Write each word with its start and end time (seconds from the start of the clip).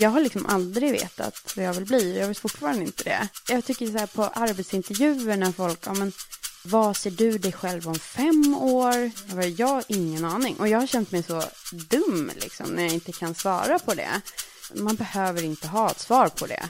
Jag 0.00 0.10
har 0.10 0.20
liksom 0.20 0.46
aldrig 0.46 0.92
vetat 0.92 1.52
vad 1.56 1.64
jag 1.64 1.74
vill 1.74 1.86
bli. 1.86 2.18
Jag 2.18 2.28
vet 2.28 2.38
fortfarande 2.38 2.84
inte 2.84 3.04
det. 3.04 3.28
Jag 3.48 3.64
tycker 3.64 3.86
så 3.86 3.98
här 3.98 4.06
på 4.06 4.24
arbetsintervjuer 4.24 5.36
när 5.36 5.52
folk, 5.52 5.78
ja 5.86 5.94
men 5.94 6.12
vad 6.62 6.96
ser 6.96 7.10
du 7.10 7.38
dig 7.38 7.52
själv 7.52 7.88
om 7.88 7.94
fem 7.94 8.54
år? 8.54 8.94
Jag, 9.26 9.36
bara, 9.36 9.46
jag 9.46 9.66
har 9.66 9.84
ingen 9.88 10.24
aning. 10.24 10.56
Och 10.56 10.68
jag 10.68 10.78
har 10.78 10.86
känt 10.86 11.12
mig 11.12 11.22
så 11.22 11.44
dum 11.72 12.30
liksom 12.36 12.66
när 12.66 12.82
jag 12.82 12.92
inte 12.92 13.12
kan 13.12 13.34
svara 13.34 13.78
på 13.78 13.94
det. 13.94 14.20
Man 14.74 14.96
behöver 14.96 15.42
inte 15.42 15.68
ha 15.68 15.90
ett 15.90 16.00
svar 16.00 16.28
på 16.28 16.46
det. 16.46 16.68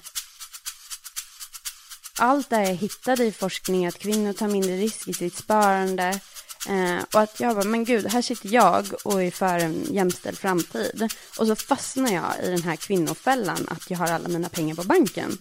Allt 2.18 2.50
det 2.50 2.68
jag 2.68 2.74
hittade 2.74 3.24
i 3.24 3.32
forskning, 3.32 3.86
att 3.86 3.98
kvinnor 3.98 4.32
tar 4.32 4.48
mindre 4.48 4.76
risk 4.76 5.08
i 5.08 5.14
sitt 5.14 5.36
sparande, 5.36 6.20
Eh, 6.68 7.04
och 7.14 7.20
att 7.20 7.40
jag 7.40 7.56
bara, 7.56 7.64
men 7.64 7.84
gud, 7.84 8.06
här 8.06 8.22
sitter 8.22 8.48
jag 8.48 8.86
och 9.04 9.22
är 9.22 9.30
för 9.30 9.58
en 9.58 9.84
jämställd 9.90 10.38
framtid. 10.38 11.08
Och 11.38 11.46
så 11.46 11.56
fastnar 11.56 12.12
jag 12.12 12.34
i 12.42 12.50
den 12.50 12.62
här 12.62 12.76
kvinnofällan 12.76 13.66
att 13.68 13.90
jag 13.90 13.98
har 13.98 14.06
alla 14.06 14.28
mina 14.28 14.48
pengar 14.48 14.74
på 14.74 14.84
banken. 14.84 15.38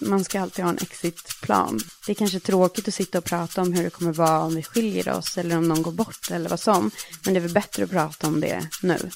Man 0.00 0.24
ska 0.24 0.40
alltid 0.40 0.64
ha 0.64 0.72
en 0.72 0.78
exitplan. 0.78 1.80
Det 2.06 2.12
är 2.12 2.14
kanske 2.14 2.40
tråkigt 2.40 2.88
att 2.88 2.94
sitta 2.94 3.18
och 3.18 3.24
prata 3.24 3.62
om 3.62 3.72
hur 3.72 3.84
det 3.84 3.90
kommer 3.90 4.12
vara 4.12 4.40
om 4.40 4.54
vi 4.54 4.62
skiljer 4.62 5.08
oss 5.08 5.38
eller 5.38 5.58
om 5.58 5.68
någon 5.68 5.82
går 5.82 5.92
bort 5.92 6.30
eller 6.30 6.50
vad 6.50 6.60
som. 6.60 6.90
Men 7.24 7.34
det 7.34 7.38
är 7.38 7.42
väl 7.42 7.52
bättre 7.52 7.84
att 7.84 7.90
prata 7.90 8.26
om 8.26 8.40
det 8.40 8.68
nu. 8.82 9.10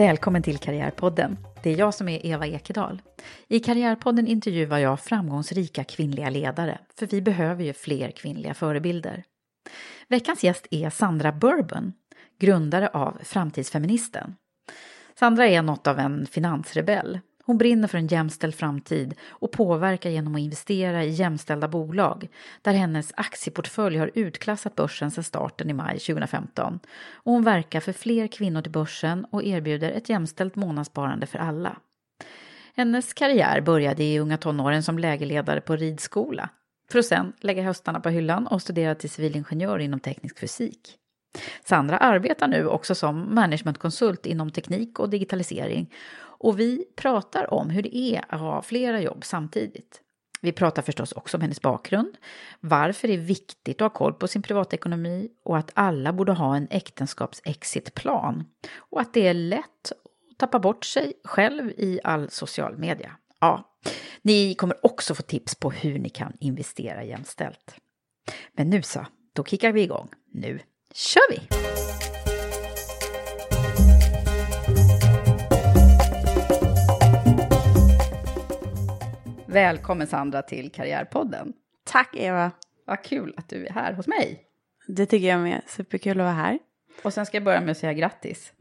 Välkommen 0.00 0.42
till 0.42 0.58
Karriärpodden. 0.58 1.38
Det 1.62 1.70
är 1.70 1.76
jag 1.76 1.94
som 1.94 2.08
är 2.08 2.26
Eva 2.26 2.46
Ekedal. 2.46 3.02
I 3.48 3.60
Karriärpodden 3.60 4.26
intervjuar 4.26 4.78
jag 4.78 5.00
framgångsrika 5.00 5.84
kvinnliga 5.84 6.30
ledare, 6.30 6.78
för 6.98 7.06
vi 7.06 7.22
behöver 7.22 7.64
ju 7.64 7.72
fler 7.72 8.10
kvinnliga 8.10 8.54
förebilder. 8.54 9.24
Veckans 10.08 10.44
gäst 10.44 10.66
är 10.70 10.90
Sandra 10.90 11.32
Bourbon, 11.32 11.92
grundare 12.38 12.88
av 12.88 13.18
Framtidsfeministen. 13.22 14.36
Sandra 15.18 15.48
är 15.48 15.62
något 15.62 15.86
av 15.86 15.98
en 15.98 16.26
finansrebell. 16.26 17.20
Hon 17.50 17.58
brinner 17.58 17.88
för 17.88 17.98
en 17.98 18.06
jämställd 18.06 18.54
framtid 18.54 19.14
och 19.28 19.52
påverkar 19.52 20.10
genom 20.10 20.34
att 20.34 20.40
investera 20.40 21.04
i 21.04 21.10
jämställda 21.10 21.68
bolag 21.68 22.28
där 22.62 22.72
hennes 22.72 23.12
aktieportfölj 23.16 23.98
har 23.98 24.10
utklassat 24.14 24.74
börsen 24.74 25.10
sedan 25.10 25.24
starten 25.24 25.70
i 25.70 25.72
maj 25.72 25.98
2015. 25.98 26.80
Och 27.12 27.32
hon 27.32 27.42
verkar 27.42 27.80
för 27.80 27.92
fler 27.92 28.26
kvinnor 28.26 28.62
till 28.62 28.72
börsen 28.72 29.24
och 29.30 29.44
erbjuder 29.44 29.90
ett 29.90 30.08
jämställt 30.08 30.56
månadssparande 30.56 31.26
för 31.26 31.38
alla. 31.38 31.76
Hennes 32.74 33.14
karriär 33.14 33.60
började 33.60 34.04
i 34.04 34.18
unga 34.18 34.38
tonåren 34.38 34.82
som 34.82 34.98
lägerledare 34.98 35.60
på 35.60 35.76
ridskola 35.76 36.48
för 36.92 36.98
att 36.98 37.06
sen 37.06 37.32
lägga 37.40 37.62
höstarna 37.62 38.00
på 38.00 38.08
hyllan 38.08 38.46
och 38.46 38.62
studera 38.62 38.94
till 38.94 39.10
civilingenjör 39.10 39.78
inom 39.78 40.00
teknisk 40.00 40.38
fysik. 40.38 40.96
Sandra 41.64 41.98
arbetar 41.98 42.48
nu 42.48 42.66
också 42.66 42.94
som 42.94 43.34
managementkonsult 43.34 44.26
inom 44.26 44.50
teknik 44.50 44.98
och 44.98 45.10
digitalisering 45.10 45.90
och 46.40 46.60
vi 46.60 46.84
pratar 46.96 47.54
om 47.54 47.70
hur 47.70 47.82
det 47.82 47.96
är 47.96 48.24
att 48.28 48.40
ha 48.40 48.62
flera 48.62 49.00
jobb 49.00 49.24
samtidigt. 49.24 50.00
Vi 50.42 50.52
pratar 50.52 50.82
förstås 50.82 51.12
också 51.12 51.36
om 51.36 51.40
hennes 51.40 51.60
bakgrund, 51.60 52.16
varför 52.60 53.08
det 53.08 53.14
är 53.14 53.18
viktigt 53.18 53.76
att 53.82 53.92
ha 53.92 53.98
koll 53.98 54.14
på 54.14 54.28
sin 54.28 54.42
privatekonomi 54.42 55.28
och 55.44 55.58
att 55.58 55.70
alla 55.74 56.12
borde 56.12 56.32
ha 56.32 56.56
en 56.56 56.68
äktenskapsexitplan. 56.70 58.44
och 58.76 59.00
att 59.00 59.14
det 59.14 59.26
är 59.26 59.34
lätt 59.34 59.92
att 59.92 60.38
tappa 60.38 60.58
bort 60.58 60.84
sig 60.84 61.12
själv 61.24 61.70
i 61.70 62.00
all 62.04 62.30
social 62.30 62.78
media. 62.78 63.16
Ja, 63.40 63.78
ni 64.22 64.54
kommer 64.54 64.86
också 64.86 65.14
få 65.14 65.22
tips 65.22 65.54
på 65.54 65.70
hur 65.70 65.98
ni 65.98 66.08
kan 66.08 66.32
investera 66.40 67.04
jämställt. 67.04 67.74
Men 68.52 68.70
nu 68.70 68.82
så, 68.82 69.06
då 69.32 69.44
kickar 69.44 69.72
vi 69.72 69.82
igång. 69.82 70.08
Nu 70.32 70.60
kör 70.94 71.30
vi! 71.30 71.79
Välkommen 79.52 80.06
Sandra 80.06 80.42
till 80.42 80.72
Karriärpodden. 80.72 81.52
Tack 81.84 82.16
Eva. 82.16 82.50
Vad 82.86 83.04
kul 83.04 83.34
att 83.36 83.48
du 83.48 83.66
är 83.66 83.70
här 83.70 83.92
hos 83.92 84.06
mig. 84.06 84.44
Det 84.86 85.06
tycker 85.06 85.28
jag 85.28 85.40
med. 85.40 85.62
Superkul 85.66 86.20
att 86.20 86.24
vara 86.24 86.34
här. 86.34 86.58
Och 87.02 87.14
sen 87.14 87.26
ska 87.26 87.36
jag 87.36 87.44
börja 87.44 87.60
med 87.60 87.70
att 87.70 87.78
säga 87.78 87.92
grattis. 87.92 88.52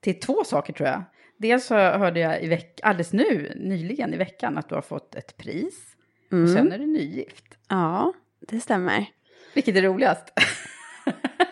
Till 0.00 0.20
två 0.20 0.44
saker 0.44 0.72
tror 0.72 0.88
jag. 0.88 1.02
Dels 1.38 1.66
så 1.66 1.74
hörde 1.74 2.20
jag 2.20 2.42
i 2.42 2.48
veck 2.48 2.80
alldeles 2.82 3.12
nu, 3.12 3.52
nyligen 3.56 4.14
i 4.14 4.16
veckan, 4.16 4.58
att 4.58 4.68
du 4.68 4.74
har 4.74 4.82
fått 4.82 5.14
ett 5.14 5.36
pris. 5.36 5.96
Mm. 6.32 6.44
Och 6.44 6.50
sen 6.50 6.72
är 6.72 6.78
du 6.78 6.86
nygift. 6.86 7.58
Ja, 7.68 8.12
det 8.40 8.60
stämmer. 8.60 9.06
Vilket 9.54 9.76
är 9.76 9.82
roligast? 9.82 10.32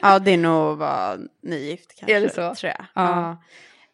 ja, 0.02 0.18
det 0.18 0.30
är 0.30 0.38
nog 0.38 0.72
att 0.72 0.78
vara 0.78 1.18
nygift 1.42 1.98
kanske. 1.98 2.16
Är 2.16 2.20
det 2.20 2.28
så? 2.28 2.54
Tror 2.54 2.72
jag. 2.78 2.86
Ja. 2.94 3.10
ja. 3.20 3.42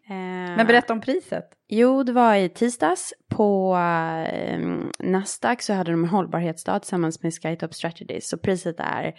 Men 0.09 0.67
berätta 0.67 0.93
om 0.93 1.01
priset. 1.01 1.45
Jo, 1.69 2.03
det 2.03 2.13
var 2.13 2.35
i 2.35 2.49
tisdags 2.49 3.15
på 3.29 3.77
eh, 3.77 4.61
Nasdaq 4.99 5.63
så 5.63 5.73
hade 5.73 5.91
de 5.91 6.05
en 6.05 6.11
hållbarhetsdag 6.11 6.83
tillsammans 6.83 7.23
med 7.23 7.35
Skytop 7.35 7.75
Strategies. 7.75 8.29
Så 8.29 8.39
priset 8.39 8.77
är 8.79 9.15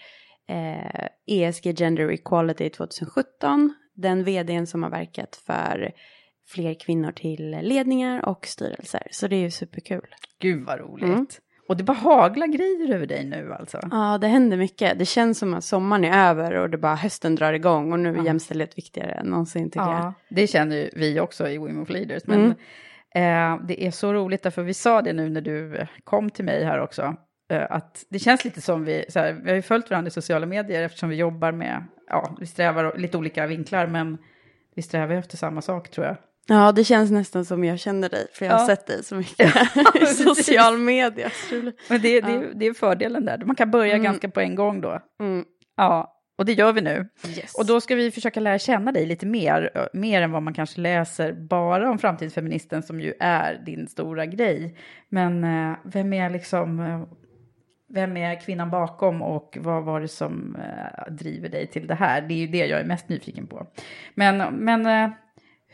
eh, 0.50 1.08
ESG 1.28 1.80
Gender 1.80 2.12
Equality 2.12 2.70
2017. 2.70 3.74
Den 3.96 4.24
vdn 4.24 4.68
som 4.68 4.84
har 4.84 4.90
verkat 4.90 5.36
för 5.36 5.92
fler 6.48 6.80
kvinnor 6.80 7.12
till 7.12 7.50
ledningar 7.62 8.25
och 8.25 8.46
styrelser. 8.46 9.08
Så 9.12 9.28
det 9.28 9.36
är 9.36 9.42
ju 9.42 9.52
superkul. 9.52 10.08
Gud 10.40 10.66
vad 10.66 10.80
roligt. 10.80 11.04
Mm. 11.04 11.28
Och 11.67 11.78
det 11.78 11.83
bara 11.83 11.97
haglar 11.97 12.47
grejer 12.47 12.95
över 12.95 13.05
dig 13.05 13.25
nu 13.25 13.53
alltså? 13.53 13.79
Ja, 13.91 14.17
det 14.22 14.28
händer 14.28 14.57
mycket. 14.57 15.00
Det 15.00 15.05
känns 15.05 15.39
som 15.39 15.53
att 15.53 15.63
sommaren 15.63 16.05
är 16.05 16.29
över 16.29 16.53
och 16.53 16.69
det 16.69 16.78
bara 16.78 16.95
hösten 16.95 17.35
drar 17.35 17.53
igång 17.53 17.91
och 17.91 18.00
nu 18.00 18.09
är 18.09 18.17
ja. 18.17 18.25
jämställdhet 18.25 18.78
viktigare 18.78 19.11
än 19.11 19.25
någonsin 19.25 19.69
tycker 19.69 19.85
ja, 19.85 20.03
jag. 20.03 20.13
Det 20.38 20.47
känner 20.47 20.89
vi 20.95 21.19
också 21.19 21.50
i 21.50 21.57
Women 21.57 21.86
for 21.86 21.94
Leaders. 21.94 22.24
Men 22.25 22.56
mm. 23.15 23.59
eh, 23.59 23.65
det 23.68 23.83
är 23.83 23.92
så 23.92 24.13
roligt 24.13 24.44
därför 24.44 24.63
vi 24.63 24.74
sa 24.74 25.01
det 25.01 25.13
nu 25.13 25.30
när 25.30 25.42
du 25.42 25.88
kom 26.03 26.30
till 26.30 26.45
mig 26.45 26.63
här 26.63 26.80
också. 26.80 27.15
Eh, 27.50 27.65
att 27.69 28.06
det 28.09 28.19
känns 28.19 28.45
lite 28.45 28.62
som 28.62 28.86
vi, 28.86 29.06
så 29.09 29.19
här, 29.19 29.33
vi 29.44 29.50
har 29.50 29.56
ju 29.56 29.62
följt 29.62 29.89
varandra 29.89 30.07
i 30.07 30.12
sociala 30.12 30.45
medier 30.45 30.83
eftersom 30.83 31.09
vi 31.09 31.15
jobbar 31.15 31.51
med, 31.51 31.83
ja, 32.07 32.36
vi 32.39 32.45
strävar 32.45 32.97
lite 32.97 33.18
olika 33.18 33.47
vinklar 33.47 33.88
men 33.88 34.18
vi 34.75 34.81
strävar 34.81 35.15
efter 35.15 35.38
samma 35.38 35.62
sak 35.62 35.89
tror 35.89 36.06
jag. 36.06 36.18
Ja, 36.47 36.71
det 36.71 36.83
känns 36.83 37.11
nästan 37.11 37.45
som 37.45 37.63
jag 37.63 37.79
känner 37.79 38.09
dig, 38.09 38.27
för 38.33 38.45
jag 38.45 38.53
har 38.53 38.59
ja. 38.59 38.67
sett 38.67 38.88
dig 38.88 39.03
så 39.03 39.15
mycket 39.15 39.55
i 40.01 40.05
social 40.05 40.77
media. 40.77 41.31
Men 41.89 42.01
det, 42.01 42.21
det, 42.21 42.31
ja. 42.31 42.41
det 42.53 42.65
är 42.65 42.73
fördelen 42.73 43.25
där, 43.25 43.38
man 43.45 43.55
kan 43.55 43.71
börja 43.71 43.94
mm. 43.94 44.03
ganska 44.03 44.29
på 44.29 44.39
en 44.39 44.55
gång 44.55 44.81
då. 44.81 45.01
Mm. 45.19 45.45
Ja, 45.75 46.17
och 46.38 46.45
det 46.45 46.53
gör 46.53 46.73
vi 46.73 46.81
nu. 46.81 47.09
Yes. 47.27 47.55
Och 47.55 47.65
då 47.65 47.81
ska 47.81 47.95
vi 47.95 48.11
försöka 48.11 48.39
lära 48.39 48.59
känna 48.59 48.91
dig 48.91 49.05
lite 49.05 49.25
mer, 49.25 49.89
mer 49.94 50.21
än 50.21 50.31
vad 50.31 50.44
man 50.44 50.53
kanske 50.53 50.81
läser 50.81 51.33
bara 51.33 51.91
om 51.91 51.99
framtidsfeministen 51.99 52.83
som 52.83 53.01
ju 53.01 53.13
är 53.19 53.61
din 53.65 53.88
stora 53.88 54.25
grej. 54.25 54.77
Men 55.09 55.44
eh, 55.44 55.77
vem 55.83 56.13
är 56.13 56.29
liksom, 56.29 56.79
eh, 56.79 57.03
vem 57.89 58.17
är 58.17 58.41
kvinnan 58.41 58.69
bakom 58.69 59.21
och 59.21 59.57
vad 59.61 59.83
var 59.83 60.01
det 60.01 60.07
som 60.07 60.55
eh, 60.55 61.13
driver 61.13 61.49
dig 61.49 61.67
till 61.67 61.88
det 61.88 61.95
här? 61.95 62.21
Det 62.21 62.33
är 62.33 62.38
ju 62.38 62.47
det 62.47 62.65
jag 62.65 62.79
är 62.79 62.85
mest 62.85 63.09
nyfiken 63.09 63.47
på. 63.47 63.67
Men, 64.15 64.55
men 64.55 65.11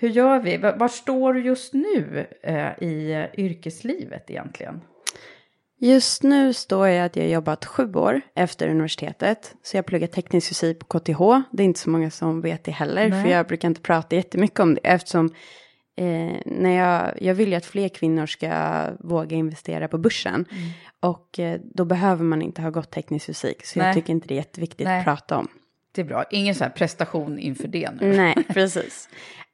hur 0.04 0.10
gör 0.10 0.40
vi? 0.40 0.58
Va- 0.58 0.76
Var 0.76 0.88
står 0.88 1.34
du 1.34 1.42
just 1.46 1.74
nu 1.74 2.28
eh, 2.44 2.84
i 2.84 3.28
yrkeslivet 3.38 4.30
egentligen? 4.30 4.82
Just 5.80 6.24
nu 6.24 6.54
står 6.54 6.88
jag 6.88 7.06
att 7.06 7.16
jag 7.16 7.30
jobbat 7.30 7.66
sju 7.66 7.94
år 7.94 8.22
efter 8.36 8.68
universitetet. 8.68 9.56
Så 9.64 9.78
jag 9.78 9.86
pluggar 9.86 10.08
teknisk 10.08 10.48
fysik 10.50 10.80
på 10.80 11.00
KTH. 11.00 11.22
Det 11.52 11.64
är 11.64 11.66
inte 11.66 11.80
så 11.80 11.90
många 11.90 12.12
som 12.12 12.42
vet 12.42 12.64
det 12.64 12.72
heller. 12.72 13.10
Nej. 13.10 13.24
För 13.24 13.30
jag 13.30 13.48
brukar 13.48 13.68
inte 13.68 13.82
prata 13.82 14.16
jättemycket 14.16 14.60
om 14.60 14.74
det. 14.76 14.82
Eftersom 14.84 15.26
eh, 15.98 16.32
när 16.46 16.70
jag, 16.70 17.22
jag 17.22 17.34
vill 17.36 17.50
ju 17.50 17.56
att 17.56 17.66
fler 17.66 17.90
kvinnor 17.90 18.26
ska 18.26 18.84
våga 19.00 19.36
investera 19.38 19.88
på 19.88 19.98
börsen. 19.98 20.34
Mm. 20.52 20.70
Och 21.00 21.40
eh, 21.40 21.60
då 21.64 21.86
behöver 21.86 22.24
man 22.24 22.42
inte 22.42 22.62
ha 22.62 22.70
gått 22.70 22.92
teknisk 22.92 23.26
fysik. 23.26 23.66
Så 23.66 23.80
Nej. 23.80 23.88
jag 23.88 23.96
tycker 23.96 24.14
inte 24.14 24.28
det 24.28 24.34
är 24.34 24.38
jätteviktigt 24.38 24.86
Nej. 24.88 25.00
att 25.00 25.06
prata 25.06 25.38
om. 25.38 25.48
Det 25.96 26.02
är 26.02 26.06
bra. 26.06 26.24
Ingen 26.32 26.56
så 26.56 26.64
här 26.64 26.72
prestation 26.72 27.40
inför 27.40 27.68
det 27.68 27.90
nu. 28.02 28.16
Nej, 28.18 28.36
precis. 28.54 29.10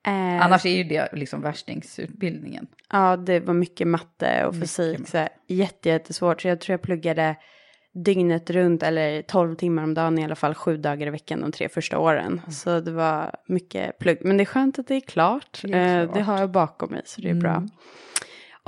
Eh, 0.07 0.45
Annars 0.45 0.65
är 0.65 0.69
ju 0.77 0.83
det 0.83 1.09
liksom 1.13 1.41
värstningsutbildningen. 1.41 2.67
Ja, 2.91 3.17
det 3.17 3.39
var 3.39 3.53
mycket 3.53 3.87
matte 3.87 4.45
och 4.45 4.53
Mycket 4.55 4.69
fysik. 4.69 4.99
matte. 4.99 5.11
Så 5.11 5.17
här, 5.17 5.29
jätte, 5.47 5.89
jättesvårt. 5.89 6.41
Så 6.41 6.47
jag 6.47 6.61
tror 6.61 6.73
jag 6.73 6.81
pluggade 6.81 7.35
dygnet 8.05 8.49
runt 8.49 8.83
eller 8.83 9.21
12 9.21 9.55
timmar 9.55 9.83
om 9.83 9.93
dagen 9.93 10.19
i 10.19 10.23
alla 10.23 10.35
fall 10.35 10.53
sju 10.55 10.77
dagar 10.77 11.07
i 11.07 11.09
veckan 11.09 11.41
de 11.41 11.51
tre 11.51 11.69
första 11.69 11.99
åren. 11.99 12.33
Mm. 12.39 12.51
Så 12.51 12.79
det 12.79 12.91
var 12.91 13.35
mycket 13.47 13.97
plugg. 13.99 14.17
Men 14.21 14.37
det 14.37 14.43
är 14.43 14.45
skönt 14.45 14.79
att 14.79 14.87
det 14.87 14.95
är 14.95 15.01
klart. 15.01 15.59
Det 15.63 15.73
är 15.77 15.99
Eh, 15.99 16.05
klart. 16.05 16.15
det 16.15 16.21
har 16.21 16.39
jag 16.39 16.51
bakom 16.51 16.91
mig 16.91 17.01
så 17.05 17.21
det 17.21 17.29
är 17.29 17.33
bra. 17.33 17.63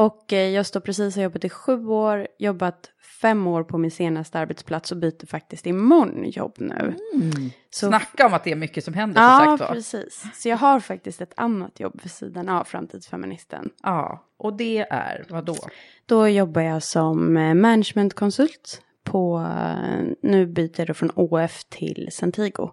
Mm. 0.01 0.11
Och 0.11 0.33
eh, 0.33 0.49
jag 0.49 0.65
står 0.65 0.79
precis 0.79 1.15
har 1.15 1.23
jobbat 1.23 1.43
i 1.43 1.49
sju 1.49 1.85
år, 1.87 2.27
jobbat 2.39 2.91
fem 3.21 3.47
år 3.47 3.63
på 3.63 3.77
min 3.77 3.91
senaste 3.91 4.39
arbetsplats 4.39 4.91
och 4.91 4.97
byter 4.97 5.25
faktiskt 5.27 5.65
imorgon 5.67 6.23
jobb 6.29 6.55
nu. 6.57 6.95
Så- 7.69 7.87
Snacka 7.87 8.25
om 8.25 8.33
att 8.33 8.43
det 8.43 8.51
är 8.51 8.55
mycket 8.55 8.83
som 8.83 8.93
händer 8.93 9.21
Ja, 9.21 9.39
som 9.45 9.57
sagt 9.57 9.69
var. 9.69 9.75
precis. 9.75 10.23
Så 10.33 10.49
jag 10.49 10.57
har 10.57 10.79
faktiskt 10.79 11.21
ett 11.21 11.33
annat 11.37 11.79
jobb 11.79 11.99
vid 12.03 12.11
sidan 12.11 12.49
av 12.49 12.63
framtidsfeministen. 12.63 13.69
Ja, 13.83 14.25
och 14.37 14.53
det 14.57 14.77
är 14.89 15.25
vad 15.29 15.45
då? 15.45 15.55
Då 16.05 16.27
jobbar 16.27 16.61
jag 16.61 16.83
som 16.83 17.37
eh, 17.37 17.53
managementkonsult 17.53 18.81
på, 19.11 19.47
nu 20.21 20.45
byter 20.45 20.73
jag 20.75 20.87
då 20.87 20.93
från 20.93 21.11
ÅF 21.15 21.63
till 21.63 22.07
Centigo. 22.11 22.71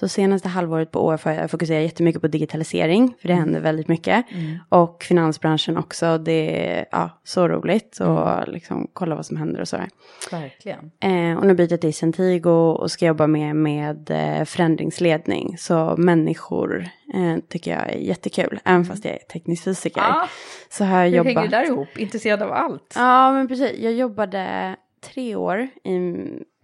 Så 0.00 0.08
senaste 0.08 0.48
halvåret 0.48 0.90
på 0.90 1.06
ÅF 1.06 1.24
har 1.24 1.32
jag 1.32 1.50
fokuserat 1.50 1.82
jättemycket 1.82 2.22
på 2.22 2.28
digitalisering, 2.28 3.14
för 3.20 3.28
det 3.28 3.34
händer 3.34 3.60
väldigt 3.60 3.88
mycket. 3.88 4.26
Och 4.68 5.02
finansbranschen 5.02 5.76
också, 5.76 6.18
det 6.18 6.68
är 6.68 6.86
ja, 6.92 7.10
så 7.24 7.48
roligt 7.48 7.98
och 8.00 8.48
liksom 8.48 8.88
kolla 8.92 9.14
vad 9.14 9.26
som 9.26 9.36
händer 9.36 9.60
och 9.60 9.68
sådär. 9.68 9.88
Verkligen. 10.30 10.90
Eh, 11.00 11.38
och 11.38 11.46
nu 11.46 11.54
byter 11.54 11.72
jag 11.72 11.80
till 11.80 11.94
Centigo 11.94 12.50
och 12.50 12.90
ska 12.90 13.06
jobba 13.06 13.26
med, 13.26 13.56
med 13.56 14.10
eh, 14.10 14.44
förändringsledning. 14.44 15.58
Så 15.58 15.94
människor 15.96 16.88
eh, 17.14 17.36
tycker 17.48 17.70
jag 17.70 17.90
är 17.90 17.98
jättekul, 17.98 18.60
även 18.64 18.84
fast 18.84 19.04
jag 19.04 19.14
är 19.14 19.18
teknisk 19.18 19.64
fysiker. 19.64 20.00
Ja, 20.00 20.28
Så 20.70 20.84
har 20.84 20.98
jag 20.98 21.10
hur 21.10 21.16
jobbat... 21.16 21.34
hänger 21.34 21.48
det 21.48 21.56
där 21.56 21.64
ihop? 21.64 21.98
Intresserad 21.98 22.42
av 22.42 22.52
allt? 22.52 22.92
Ja, 22.96 23.32
men 23.32 23.48
precis. 23.48 23.78
Jag 23.78 23.92
jobbade 23.92 24.76
tre 25.04 25.26
år 25.36 25.66
i, 25.84 25.94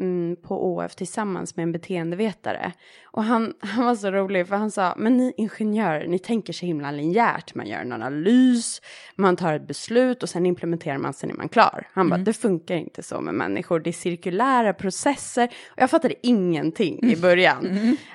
mm, 0.01 0.37
på 0.43 0.75
ÅF 0.75 0.95
tillsammans 0.95 1.57
med 1.57 1.63
en 1.63 1.73
beteendevetare. 1.73 2.73
Och 3.05 3.25
han, 3.25 3.55
han 3.61 3.85
var 3.85 3.95
så 3.95 4.11
rolig 4.11 4.49
för 4.49 4.57
han 4.57 4.71
sa, 4.71 4.95
men 4.97 5.17
ni 5.17 5.33
ingenjörer, 5.37 6.07
ni 6.07 6.19
tänker 6.19 6.53
så 6.53 6.67
himla 6.67 6.91
linjärt. 6.91 7.55
Man 7.55 7.67
gör 7.67 7.79
en 7.79 7.93
analys, 7.93 8.83
man 9.17 9.37
tar 9.37 9.55
ett 9.55 9.67
beslut 9.67 10.23
och 10.23 10.29
sen 10.29 10.47
implementerar 10.47 10.99
man, 10.99 11.13
sen 11.13 11.31
är 11.31 11.35
man 11.35 11.49
klar. 11.49 11.89
Han 11.93 12.09
bara, 12.09 12.19
det 12.19 12.33
funkar 12.33 12.75
inte 12.75 13.03
så 13.03 13.21
med 13.21 13.35
människor, 13.35 13.81
det 13.81 13.91
är 13.91 13.93
cirkulära 13.93 14.73
processer. 14.73 15.49
Och 15.71 15.83
jag 15.83 15.91
fattade 15.91 16.15
ingenting 16.23 17.03
i 17.03 17.17
början. 17.17 17.67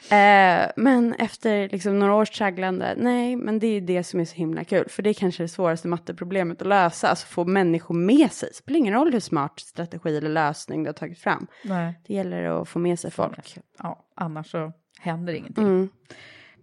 Eh, 0.10 0.72
men 0.76 1.14
efter 1.14 1.70
liksom 1.70 2.00
några 2.00 2.16
års 2.16 2.30
tragglande, 2.30 2.94
nej, 2.98 3.36
men 3.36 3.60
det 3.60 3.68
är 3.68 3.82
det 3.82 4.04
som 4.04 4.20
är 4.20 4.26
så 4.26 4.36
himla 4.36 4.64
kul. 4.64 4.90
För 4.90 5.04
det 5.04 5.10
är 5.10 5.14
kanske 5.14 5.44
det 5.44 5.48
svåraste 5.48 5.88
matteproblemet 5.88 6.62
att 6.62 6.68
lösa, 6.68 7.08
alltså 7.08 7.28
få 7.28 7.46
människor 7.46 7.96
med 7.96 8.32
sig. 8.32 8.50
Det 8.50 8.56
spelar 8.56 8.78
ingen 8.78 8.94
roll 8.94 9.14
hur 9.14 9.20
smart 9.20 9.60
strategi 9.60 10.18
eller 10.18 10.30
lösning 10.30 10.84
du 10.84 10.90
har 10.90 10.94
tagit 10.94 11.20
fram. 11.20 11.48
Nej. 11.64 11.75
Det 12.08 12.14
gäller 12.14 12.62
att 12.62 12.70
få 12.70 12.80
med 12.80 13.00
sig 13.00 13.12
folk. 13.12 13.58
Ja, 13.84 14.06
annars 14.16 14.52
så 14.52 14.72
händer 15.00 15.34
ingenting. 15.34 15.64
Mm. 15.64 15.90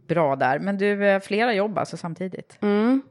Bra 0.08 0.36
där. 0.36 0.58
Men 0.58 0.78
du, 0.78 1.06
eh, 1.06 1.20
flera 1.20 1.54
jobb 1.54 1.78
alltså 1.78 1.96
samtidigt? 1.96 2.58
Mm. 2.60 3.02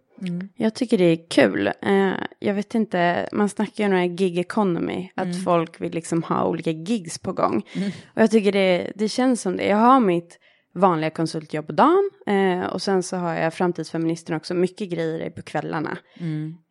Jag 0.56 0.74
tycker 0.74 0.98
det 0.98 1.04
är 1.04 1.30
kul. 1.30 1.68
Eh, 1.68 2.12
jag 2.40 2.54
vet 2.54 2.76
inte, 2.76 3.30
man 3.32 3.50
snackar 3.50 3.84
ju 3.84 3.86
om 3.86 3.92
den 3.92 4.00
här 4.00 4.18
gig 4.18 4.38
economy, 4.38 5.10
att 5.16 5.44
folk 5.44 5.82
vill 5.82 5.94
liksom 5.94 6.24
ha 6.24 6.46
olika 6.46 6.72
gigs 6.72 7.20
på 7.20 7.34
gång. 7.34 7.66
Och 8.14 8.22
jag 8.22 8.32
tycker 8.32 8.52
det, 8.52 8.92
det 8.96 9.10
känns 9.10 9.42
som 9.42 9.58
det. 9.58 9.68
Jag 9.68 9.78
har 9.78 10.00
mitt 10.00 10.40
vanliga 10.74 11.10
konsultjobb 11.10 11.68
på 11.68 11.74
dagen 11.74 12.10
eh, 12.28 12.66
och 12.66 12.82
sen 12.82 13.04
så 13.04 13.18
har 13.18 13.34
jag 13.34 13.54
framtidsfeministen 13.54 14.36
också, 14.36 14.54
mycket 14.54 14.90
grejer 14.90 15.30
på 15.30 15.42
kvällarna. 15.42 15.98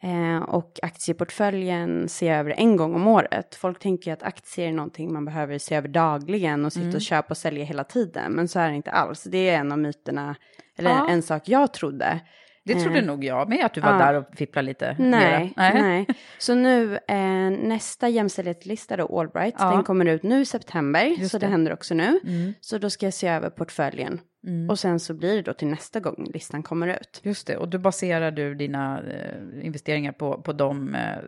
Eh, 0.03 0.43
och 0.43 0.79
aktieportföljen 0.83 2.09
ser 2.09 2.27
jag 2.31 2.39
över 2.39 2.55
en 2.57 2.77
gång 2.77 2.95
om 2.95 3.07
året. 3.07 3.55
Folk 3.55 3.79
tänker 3.79 4.13
att 4.13 4.23
aktier 4.23 4.69
är 4.69 4.73
någonting 4.73 5.13
man 5.13 5.25
behöver 5.25 5.59
se 5.59 5.75
över 5.75 5.89
dagligen 5.89 6.65
och 6.65 6.73
sitta 6.73 6.97
och 6.97 7.01
köpa 7.03 7.29
och 7.29 7.37
sälja 7.37 7.65
hela 7.65 7.85
tiden. 7.85 8.33
Men 8.33 8.49
så 8.49 8.59
är 8.59 8.69
det 8.69 8.77
inte 8.77 8.91
alls. 8.91 9.23
Det 9.25 9.49
är 9.51 9.59
en 9.59 9.73
av 9.73 9.79
myterna, 9.79 10.35
eller 10.79 10.91
Ja. 10.91 11.09
en 11.11 11.23
sak 11.23 11.43
jag 11.49 11.73
trodde. 11.73 12.21
Det 12.65 12.75
trodde 12.75 13.03
nog 13.03 13.25
jag 13.25 13.49
med, 13.49 13.65
att 13.65 13.75
du 13.75 13.81
var 13.81 13.93
ja. 13.93 13.99
där 13.99 14.15
och 14.15 14.25
fipplade 14.37 14.67
lite. 14.67 14.97
Nej, 14.99 15.53
mera. 15.57 15.73
nej. 15.73 16.07
Så 16.39 16.55
nu, 16.55 16.99
eh, 17.09 17.17
nästa 17.51 18.09
jämställdhetslista 18.09 18.97
då, 18.97 19.19
Allbright, 19.21 19.55
Ja. 19.59 19.71
den 19.71 19.83
kommer 19.85 20.07
ut 20.07 20.23
nu 20.23 20.41
i 20.41 20.45
september, 20.45 21.05
Just 21.05 21.31
så 21.31 21.39
det. 21.39 21.47
det. 21.47 21.51
händer 21.51 21.73
också 21.73 21.95
nu. 21.95 22.21
Mm. 22.25 22.55
Så 22.61 22.79
då 22.79 22.91
ska 22.91 23.07
jag 23.07 23.15
se 23.15 23.29
över 23.29 23.51
portföljen. 23.51 24.21
Mm. 24.47 24.71
Och 24.71 24.79
sen 24.79 25.01
så 25.01 25.15
blir 25.15 25.37
det 25.37 25.43
då 25.43 25.53
till 25.53 25.69
nästa 25.69 26.01
gång 26.01 26.27
listan 26.35 26.63
kommer 26.63 26.89
ut. 26.89 27.21
Just 27.23 27.47
det, 27.47 27.57
och 27.57 27.69
då 27.69 27.79
baserar 27.79 28.31
du 28.31 28.55
dina 28.55 29.03
eh, 29.03 29.67
investeringar 29.67 30.13
på, 30.13 30.43
på 30.43 30.53
de, 30.53 30.95
eh, 30.95 31.19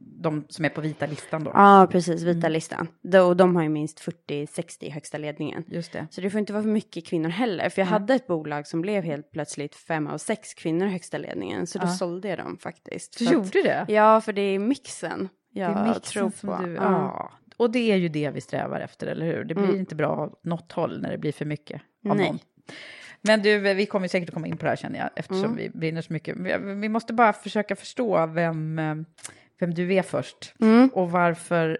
de 0.00 0.44
som 0.48 0.64
är 0.64 0.68
på 0.68 0.80
vita 0.80 1.06
listan 1.06 1.44
då? 1.44 1.50
Ja, 1.54 1.88
precis, 1.90 2.22
vita 2.22 2.38
Mm. 2.38 2.52
listan. 2.52 2.88
Då, 3.02 3.34
de 3.34 3.56
har 3.56 3.62
ju 3.62 3.68
minst 3.68 4.00
40-60 4.00 4.84
i 4.84 4.90
högsta 4.90 5.18
ledningen. 5.18 5.64
Just 5.68 5.92
det. 5.92 6.06
Så 6.10 6.20
det 6.20 6.30
får 6.30 6.40
inte 6.40 6.52
vara 6.52 6.62
för 6.62 6.70
mycket 6.70 7.06
kvinnor 7.06 7.28
heller. 7.28 7.68
För 7.68 7.82
jag 7.82 7.86
hade 7.86 8.14
ett 8.14 8.26
bolag 8.26 8.66
som 8.66 8.80
blev 8.80 9.04
helt 9.04 9.30
plötsligt 9.30 9.74
fem 9.74 10.06
av 10.06 10.18
sex 10.18 10.54
kvinnor 10.54 10.86
i 10.86 10.90
högsta 10.90 11.18
ledningen. 11.18 11.66
Så 11.66 11.78
då 11.78 11.84
Ja. 11.86 11.88
sålde 11.90 12.28
jag 12.28 12.38
dem 12.38 12.58
faktiskt. 12.60 13.18
Du 13.18 13.24
gjorde 13.24 13.46
att, 13.46 13.52
det? 13.52 13.84
Ja, 13.88 14.20
för 14.20 14.32
det 14.32 14.42
är 14.42 14.58
mixen 14.58 15.28
jag 15.52 15.74
det 15.76 15.80
är 15.80 15.84
mixen 15.88 16.00
tror 16.02 16.30
som 16.30 16.48
på. 16.48 16.62
Du, 16.64 16.74
Ja. 16.74 17.32
Och 17.60 17.70
det 17.70 17.92
är 17.92 17.96
ju 17.96 18.08
det 18.08 18.30
vi 18.30 18.40
strävar 18.40 18.80
efter, 18.80 19.06
eller 19.06 19.26
hur? 19.26 19.44
Det 19.44 19.54
blir 19.54 19.64
Mm. 19.64 19.80
inte 19.80 19.94
bra 19.94 20.24
åt 20.26 20.44
något 20.44 20.72
håll 20.72 21.00
när 21.00 21.10
det 21.10 21.18
blir 21.18 21.32
för 21.32 21.44
mycket 21.44 21.82
av 22.08 22.16
Nej. 22.16 22.26
någon. 22.26 22.38
Men 23.22 23.42
du, 23.42 23.58
vi 23.74 23.86
kommer 23.86 24.08
säkert 24.08 24.28
att 24.28 24.34
komma 24.34 24.46
in 24.46 24.56
på 24.56 24.64
det 24.64 24.68
här 24.68 24.76
känner 24.76 24.98
jag, 24.98 25.10
eftersom 25.16 25.44
Mm. 25.44 25.56
vi 25.56 25.68
brinner 25.70 26.02
så 26.02 26.12
mycket. 26.12 26.36
Vi, 26.60 26.88
måste 26.88 27.12
bara 27.12 27.32
försöka 27.32 27.76
förstå 27.76 28.26
vem, 28.26 28.78
eh, 28.78 28.94
vem 29.60 29.74
du 29.74 29.94
är 29.94 30.02
först. 30.02 30.54
Mm. 30.60 30.90
Och 30.94 31.10
varför, 31.10 31.78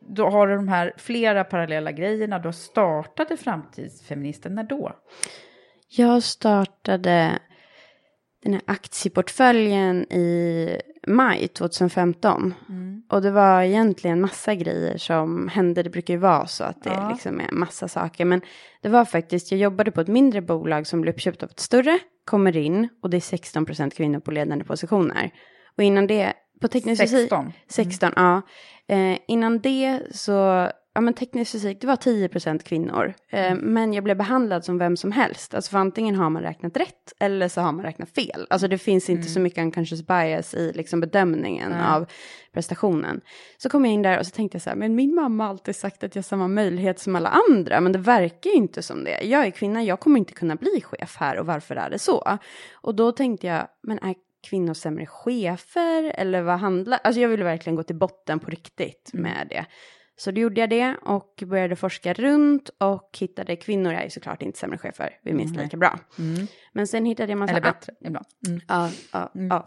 då 0.00 0.28
har 0.28 0.46
du 0.48 0.54
de 0.54 0.68
här 0.68 0.92
flera 0.96 1.44
parallella 1.44 1.92
grejerna. 1.92 2.38
Du 2.38 2.52
startade 2.52 3.36
Framtidsfeministen, 3.36 4.54
när 4.54 4.62
då? 4.64 4.92
Jag 5.88 6.22
startade 6.22 7.38
den 8.42 8.52
här 8.52 8.62
aktieportföljen 8.66 10.12
i 10.12 10.68
maj 11.08 11.48
2015. 11.48 12.54
Och 13.10 13.22
det 13.22 13.30
var 13.30 13.62
egentligen 13.62 14.20
massa 14.20 14.54
grejer 14.54 14.98
som 14.98 15.48
hände. 15.48 15.82
Det 15.82 15.90
brukar 15.90 16.14
ju 16.14 16.20
vara 16.20 16.46
så 16.46 16.64
att 16.64 16.82
det 16.82 16.90
Ja. 16.90 17.10
liksom 17.10 17.40
är 17.40 17.52
massa 17.52 17.88
saker. 17.88 18.24
Men 18.24 18.40
det 18.82 18.88
var 18.88 19.04
faktiskt, 19.04 19.50
jag 19.52 19.60
jobbade 19.60 19.90
på 19.90 20.00
ett 20.00 20.08
mindre 20.08 20.40
bolag 20.42 20.86
som 20.86 21.00
blev 21.00 21.14
uppköpt 21.14 21.42
av 21.42 21.48
ett 21.50 21.60
större, 21.60 21.98
kommer 22.24 22.56
in 22.56 22.88
och 23.02 23.10
det 23.10 23.16
är 23.16 23.20
16 23.20 23.64
procent 23.66 23.94
kvinnor 23.94 24.20
på 24.20 24.30
ledande 24.30 24.64
positioner. 24.64 25.30
Och 25.76 25.82
innan 25.84 26.06
det, 26.06 26.32
på 26.60 26.68
teknisk 26.68 27.02
fysik- 27.02 27.18
16? 27.18 27.52
16, 27.68 28.12
ja. 28.16 28.42
Eh, 28.88 29.18
innan 29.28 29.58
det 29.58 30.00
så, 30.10 30.68
ja 30.98 31.02
men 31.02 31.14
teknisk 31.14 31.52
fysik, 31.52 31.80
det 31.80 31.86
var 31.86 31.96
10% 31.96 32.62
kvinnor. 32.62 33.14
Eh, 33.30 33.54
Men 33.54 33.92
jag 33.92 34.04
blev 34.04 34.16
behandlad 34.16 34.64
som 34.64 34.78
vem 34.78 34.96
som 34.96 35.12
helst. 35.12 35.54
Alltså 35.54 35.70
för 35.70 35.78
antingen 35.78 36.14
har 36.14 36.30
man 36.30 36.42
räknat 36.42 36.76
rätt 36.76 37.12
eller 37.20 37.48
så 37.48 37.60
har 37.60 37.72
man 37.72 37.84
räknat 37.84 38.10
fel. 38.10 38.46
Alltså 38.50 38.68
det 38.68 38.78
finns 38.78 39.10
inte 39.10 39.28
så 39.28 39.40
mycket 39.40 39.62
unconscious 39.62 40.06
bias 40.06 40.54
i 40.54 40.72
liksom 40.72 41.00
bedömningen 41.00 41.72
av 41.72 42.06
prestationen. 42.52 43.20
Så 43.58 43.68
kom 43.68 43.84
jag 43.84 43.94
in 43.94 44.02
där 44.02 44.18
och 44.18 44.26
så 44.26 44.30
tänkte 44.30 44.56
jag 44.56 44.62
så 44.62 44.70
här, 44.70 44.76
men 44.76 44.94
min 44.94 45.14
mamma 45.14 45.44
har 45.44 45.50
alltid 45.50 45.76
sagt 45.76 46.04
att 46.04 46.14
jag 46.14 46.22
har 46.22 46.24
samma 46.24 46.48
möjlighet 46.48 46.98
som 46.98 47.16
alla 47.16 47.42
andra, 47.48 47.80
men 47.80 47.92
det 47.92 47.98
verkar 47.98 48.50
ju 48.50 48.56
inte 48.56 48.82
som 48.82 49.04
det. 49.04 49.20
Jag 49.22 49.46
är 49.46 49.50
kvinna, 49.50 49.82
jag 49.82 50.00
kommer 50.00 50.18
inte 50.18 50.32
kunna 50.32 50.56
bli 50.56 50.80
chef 50.84 51.16
här 51.16 51.38
och 51.38 51.46
varför 51.46 51.76
är 51.76 51.90
det 51.90 51.98
så? 51.98 52.38
Och 52.74 52.94
då 52.94 53.12
tänkte 53.12 53.46
jag, 53.46 53.68
men 53.82 53.98
är 53.98 54.14
kvinnor 54.50 54.74
sämre 54.74 55.06
chefer 55.06 56.12
eller 56.14 56.42
vad 56.42 56.58
handlar, 56.58 56.98
alltså 57.04 57.20
jag 57.20 57.28
ville 57.28 57.44
verkligen 57.44 57.76
gå 57.76 57.82
till 57.82 57.98
botten 57.98 58.38
på 58.38 58.50
riktigt 58.50 59.10
med 59.12 59.46
det. 59.50 59.66
Så 60.20 60.30
då 60.30 60.40
gjorde 60.40 60.60
jag 60.60 60.70
det 60.70 60.96
och 61.02 61.42
började 61.46 61.76
forska 61.76 62.12
runt 62.12 62.70
och 62.78 63.18
hittade 63.20 63.56
kvinnor 63.56 63.92
är 63.92 64.04
ju 64.04 64.10
såklart 64.10 64.42
inte 64.42 64.58
sämre 64.58 64.78
chefer, 64.78 65.18
vi 65.22 65.30
är 65.30 65.34
minst 65.34 65.56
lika 65.56 65.76
bra. 65.76 65.98
Men 66.72 66.86
sen 66.86 67.04
hittade 67.04 67.32
jag 67.32 67.38
massa... 67.38 67.52
Eller 67.52 67.60
bättre 67.60 67.92
ibland. 68.00 68.26
Mm. 68.46 68.60
Ja, 68.68 68.90
ja, 69.12 69.32
ja. 69.32 69.66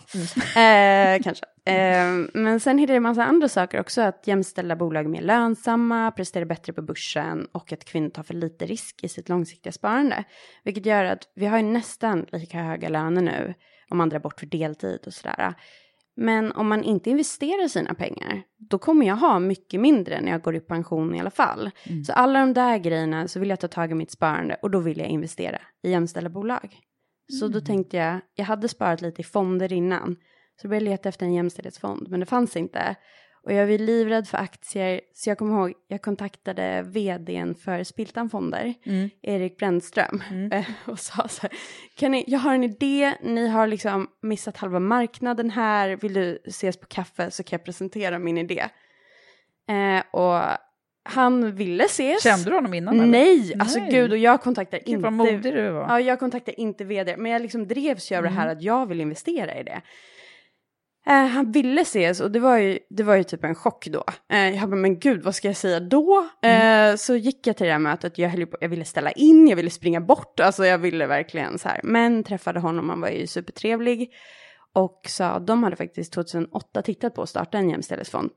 Eh, 0.61 1.21
kanske. 1.23 1.45
Eh, 1.65 2.05
men 2.33 2.59
sen 2.59 2.77
hittade 2.77 2.93
jag 2.93 3.03
massa 3.03 3.23
andra 3.23 3.47
saker 3.47 3.79
också, 3.79 4.01
att 4.01 4.27
jämställda 4.27 4.75
bolag 4.75 5.05
är 5.05 5.09
mer 5.09 5.21
lönsamma, 5.21 6.11
presterar 6.11 6.45
bättre 6.45 6.73
på 6.73 6.81
börsen 6.81 7.47
och 7.51 7.73
att 7.73 7.85
kvinnor 7.85 8.09
tar 8.09 8.23
för 8.23 8.33
lite 8.33 8.65
risk 8.65 9.03
i 9.03 9.07
sitt 9.07 9.29
långsiktiga 9.29 9.73
sparande. 9.73 10.23
Vilket 10.63 10.85
gör 10.85 11.05
att 11.05 11.23
vi 11.35 11.45
har 11.45 11.57
ju 11.57 11.63
nästan 11.63 12.25
lika 12.31 12.57
höga 12.57 12.89
löner 12.89 13.21
nu 13.21 13.53
om 13.89 13.97
man 13.97 14.09
drar 14.09 14.19
bort 14.19 14.39
för 14.39 14.45
deltid 14.45 14.99
och 15.05 15.13
sådär. 15.13 15.53
Men 16.15 16.51
om 16.51 16.67
man 16.67 16.83
inte 16.83 17.09
investerar 17.09 17.67
sina 17.67 17.93
pengar, 17.93 18.43
då 18.57 18.77
kommer 18.77 19.05
jag 19.05 19.15
ha 19.15 19.39
mycket 19.39 19.79
mindre 19.79 20.21
när 20.21 20.31
jag 20.31 20.41
går 20.41 20.55
i 20.55 20.59
pension 20.59 21.15
i 21.15 21.19
alla 21.19 21.31
fall. 21.31 21.71
Mm. 21.83 22.03
Så 22.03 22.13
alla 22.13 22.39
de 22.39 22.53
där 22.53 22.77
grejerna 22.77 23.27
så 23.27 23.39
vill 23.39 23.49
jag 23.49 23.59
ta 23.59 23.67
tag 23.67 23.91
i 23.91 23.95
mitt 23.95 24.11
sparande 24.11 24.57
och 24.61 24.71
då 24.71 24.79
vill 24.79 24.97
jag 24.97 25.07
investera 25.07 25.61
i 25.83 25.89
jämställda 25.89 26.29
bolag. 26.29 26.79
Så 27.39 27.47
då 27.47 27.57
mm. 27.57 27.65
tänkte 27.65 27.97
jag, 27.97 28.19
jag 28.35 28.45
hade 28.45 28.67
sparat 28.67 29.01
lite 29.01 29.21
i 29.21 29.23
fonder 29.23 29.73
innan. 29.73 30.15
Så 30.61 30.67
började 30.67 30.85
jag 30.85 30.91
leta 30.91 31.09
efter 31.09 31.25
en 31.25 31.33
jämställdhetsfond, 31.33 32.09
men 32.09 32.19
det 32.19 32.25
fanns 32.25 32.55
inte. 32.55 32.95
Och 33.43 33.53
jag 33.53 33.67
var 33.67 33.77
livrädd 33.77 34.27
för 34.27 34.37
aktier, 34.37 35.01
så 35.13 35.29
jag 35.29 35.37
kommer 35.37 35.59
ihåg, 35.59 35.73
jag 35.87 36.01
kontaktade 36.01 36.81
vdn 36.81 37.55
för 37.55 37.83
Spiltan 37.83 38.29
Fonder, 38.29 38.73
mm. 38.85 39.09
Erik 39.21 39.57
Brännström, 39.57 40.23
mm. 40.31 40.63
Och 40.85 40.99
sa 40.99 41.27
så 41.27 41.41
här, 41.41 41.51
kan 41.95 42.11
ni, 42.11 42.23
jag 42.27 42.39
har 42.39 42.55
en 42.55 42.63
idé, 42.63 43.13
ni 43.21 43.47
har 43.47 43.67
liksom 43.67 44.07
missat 44.21 44.57
halva 44.57 44.79
marknaden 44.79 45.49
här, 45.49 45.95
vill 45.95 46.13
du 46.13 46.41
ses 46.45 46.77
på 46.77 46.87
kaffe 46.87 47.31
så 47.31 47.43
kan 47.43 47.57
jag 47.57 47.65
presentera 47.65 48.19
min 48.19 48.37
idé. 48.37 48.63
Eh, 49.69 50.03
och 50.11 50.41
han 51.03 51.55
ville 51.55 51.83
ses. 51.83 52.23
Kände 52.23 52.49
du 52.49 52.55
honom 52.55 52.73
innan? 52.73 52.99
Eller? 52.99 53.07
Nej, 53.07 53.53
alltså 53.59 53.79
Nej. 53.79 53.91
gud 53.91 54.11
och 54.11 54.17
jag 54.17 54.41
kontaktar 54.41 54.89
inte. 54.89 55.03
Vad 55.03 55.13
modig 55.13 55.53
du 55.53 55.69
var. 55.69 55.87
Ja, 55.89 55.99
jag 55.99 56.19
kontaktar 56.19 56.59
inte 56.59 56.83
vd, 56.83 57.17
men 57.17 57.31
jag 57.31 57.41
liksom 57.41 57.67
drevs 57.67 58.11
ju 58.11 58.15
över 58.15 58.27
mm. 58.27 58.35
det 58.35 58.41
här 58.41 58.55
att 58.55 58.61
jag 58.61 58.85
vill 58.85 59.01
investera 59.01 59.59
i 59.59 59.63
det. 59.63 59.81
Eh, 61.07 61.25
han 61.25 61.51
ville 61.51 61.81
ses 61.81 62.19
och 62.19 62.31
det 62.31 62.39
var 62.39 62.57
ju, 62.57 62.79
det 62.89 63.03
var 63.03 63.15
ju 63.15 63.23
typ 63.23 63.43
en 63.43 63.55
chock 63.55 63.87
då. 63.87 64.03
Eh, 64.29 64.49
jag 64.49 64.69
bara, 64.69 64.75
men 64.75 64.99
gud, 64.99 65.23
vad 65.23 65.35
ska 65.35 65.47
jag 65.47 65.57
säga 65.57 65.79
då? 65.79 66.29
Mm. 66.41 66.91
Eh, 66.91 66.95
så 66.95 67.15
gick 67.15 67.47
jag 67.47 67.57
till 67.57 67.65
det 67.65 67.71
här 67.71 67.79
mötet, 67.79 68.17
jag, 68.17 68.51
på, 68.51 68.57
jag 68.61 68.69
ville 68.69 68.85
ställa 68.85 69.11
in, 69.11 69.47
jag 69.47 69.55
ville 69.55 69.69
springa 69.69 70.01
bort, 70.01 70.39
alltså 70.39 70.65
jag 70.65 70.77
ville 70.77 71.07
verkligen 71.07 71.59
så 71.59 71.69
här. 71.69 71.79
Men 71.83 72.23
träffade 72.23 72.59
honom, 72.59 72.89
han 72.89 73.01
var 73.01 73.09
ju 73.09 73.27
supertrevlig. 73.27 74.11
Och 74.73 75.01
sa, 75.07 75.39
de 75.39 75.63
hade 75.63 75.75
faktiskt 75.75 76.13
2008 76.13 76.81
tittat 76.81 77.15
på 77.15 77.21
att 77.21 77.29
starta 77.29 77.57
en 77.57 77.69
jämställdhetsfond. 77.69 78.31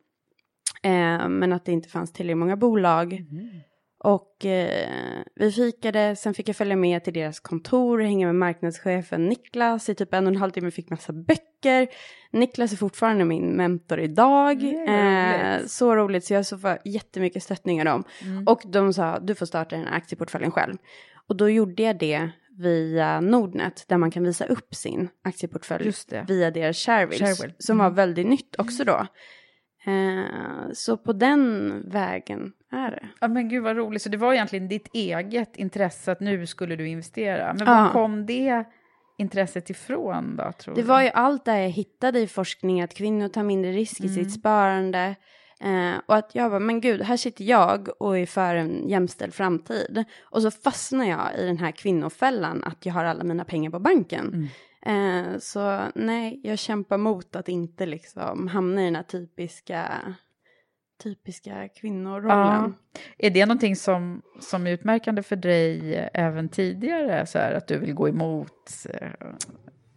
Eh, 0.82 1.28
men 1.28 1.52
att 1.52 1.64
det 1.64 1.72
inte 1.72 1.88
fanns 1.88 2.12
tillräckligt 2.12 2.38
många 2.38 2.56
bolag. 2.56 3.12
Mm. 3.12 3.60
Och 4.04 4.44
eh, 4.44 5.22
vi 5.34 5.52
fikade, 5.52 6.16
sen 6.16 6.34
fick 6.34 6.48
jag 6.48 6.56
följa 6.56 6.76
med 6.76 7.04
till 7.04 7.12
deras 7.12 7.40
kontor, 7.40 7.98
hänga 7.98 8.26
med 8.26 8.34
marknadschefen 8.34 9.28
Niklas 9.28 9.88
i 9.88 9.94
typ 9.94 10.14
en 10.14 10.26
och 10.26 10.32
en 10.32 10.36
halv 10.36 10.50
timme, 10.50 10.70
fick 10.70 10.90
massa 10.90 11.12
böcker. 11.12 11.88
Niklas 12.30 12.72
är 12.72 12.76
fortfarande 12.76 13.24
min 13.24 13.56
mentor 13.56 14.00
idag. 14.00 14.62
Eh, 14.88 15.66
så 15.66 15.96
roligt, 15.96 16.24
så 16.24 16.34
jag 16.34 16.46
så 16.46 16.58
får 16.58 16.78
jättemycket 16.84 17.42
stöttning 17.42 17.80
av 17.80 17.84
dem. 17.84 18.04
Mm. 18.22 18.46
Och 18.46 18.62
de 18.64 18.92
sa, 18.92 19.18
du 19.18 19.34
får 19.34 19.46
starta 19.46 19.76
den 19.76 19.86
här 19.86 19.96
aktieportföljen 19.96 20.50
själv. 20.50 20.74
Och 21.28 21.36
då 21.36 21.48
gjorde 21.48 21.82
jag 21.82 21.98
det 21.98 22.28
via 22.58 23.20
Nordnet, 23.20 23.84
där 23.88 23.96
man 23.96 24.10
kan 24.10 24.24
visa 24.24 24.44
upp 24.44 24.74
sin 24.74 25.08
aktieportfölj 25.22 25.92
via 26.28 26.50
deras 26.50 26.76
Shareville, 26.76 27.26
Shareville. 27.26 27.54
som 27.58 27.78
var 27.78 27.86
mm. 27.86 27.96
väldigt 27.96 28.26
nytt 28.26 28.56
också 28.58 28.84
då. 28.84 29.06
Eh, 29.86 30.72
så 30.72 30.96
på 30.96 31.12
den 31.12 31.82
vägen 31.90 32.52
är 32.72 32.90
det. 32.90 33.08
Ja 33.20 33.28
men 33.28 33.48
gud 33.48 33.62
vad 33.62 33.76
roligt, 33.76 34.02
så 34.02 34.08
det 34.08 34.16
var 34.16 34.32
egentligen 34.32 34.68
ditt 34.68 34.88
eget 34.94 35.56
intresse 35.56 36.12
att 36.12 36.20
nu 36.20 36.46
skulle 36.46 36.76
du 36.76 36.88
investera. 36.88 37.54
Men 37.54 37.66
var 37.66 37.74
ja. 37.74 37.90
kom 37.92 38.26
det 38.26 38.64
intresset 39.18 39.70
ifrån 39.70 40.36
då? 40.36 40.52
Tror 40.52 40.74
det 40.74 40.80
du? 40.80 40.86
var 40.86 41.02
ju 41.02 41.08
allt 41.08 41.44
det 41.44 41.62
jag 41.62 41.70
hittade 41.70 42.20
i 42.20 42.26
forskning, 42.26 42.82
att 42.82 42.94
kvinnor 42.94 43.28
tar 43.28 43.42
mindre 43.42 43.72
risk 43.72 44.00
i 44.00 44.06
mm. 44.06 44.14
sitt 44.14 44.32
sparande. 44.32 45.14
Eh, 45.60 46.00
och 46.06 46.16
att 46.16 46.34
jag 46.34 46.50
bara, 46.50 46.60
men 46.60 46.80
gud, 46.80 47.02
här 47.02 47.16
sitter 47.16 47.44
jag 47.44 47.88
och 47.98 48.18
är 48.18 48.26
för 48.26 48.54
en 48.54 48.88
jämställd 48.88 49.34
framtid. 49.34 50.04
Och 50.22 50.42
så 50.42 50.50
fastnar 50.50 51.04
jag 51.04 51.38
i 51.38 51.46
den 51.46 51.58
här 51.58 51.70
kvinnofällan 51.70 52.64
att 52.64 52.86
jag 52.86 52.92
har 52.92 53.04
alla 53.04 53.24
mina 53.24 53.44
pengar 53.44 53.70
på 53.70 53.78
banken. 53.78 54.28
Mm. 54.28 54.48
Eh, 54.86 55.38
så 55.38 55.80
nej, 55.94 56.40
jag 56.42 56.58
kämpar 56.58 56.98
mot 56.98 57.36
att 57.36 57.48
inte 57.48 57.86
liksom 57.86 58.48
hamna 58.48 58.82
i 58.82 58.84
den 58.84 58.96
här 58.96 59.02
typiska 59.02 60.00
typiska 61.02 61.68
kvinnorollen. 61.68 62.74
Ja. 62.92 63.00
Är 63.18 63.30
det 63.30 63.46
någonting 63.46 63.76
som, 63.76 64.22
som 64.40 64.66
är 64.66 64.70
utmärkande 64.70 65.22
för 65.22 65.36
dig 65.36 65.94
även 66.14 66.48
tidigare? 66.48 67.26
Så 67.26 67.38
här, 67.38 67.52
att 67.52 67.66
du 67.66 67.78
vill 67.78 67.94
gå 67.94 68.08
emot 68.08 68.70
eh, 68.90 69.08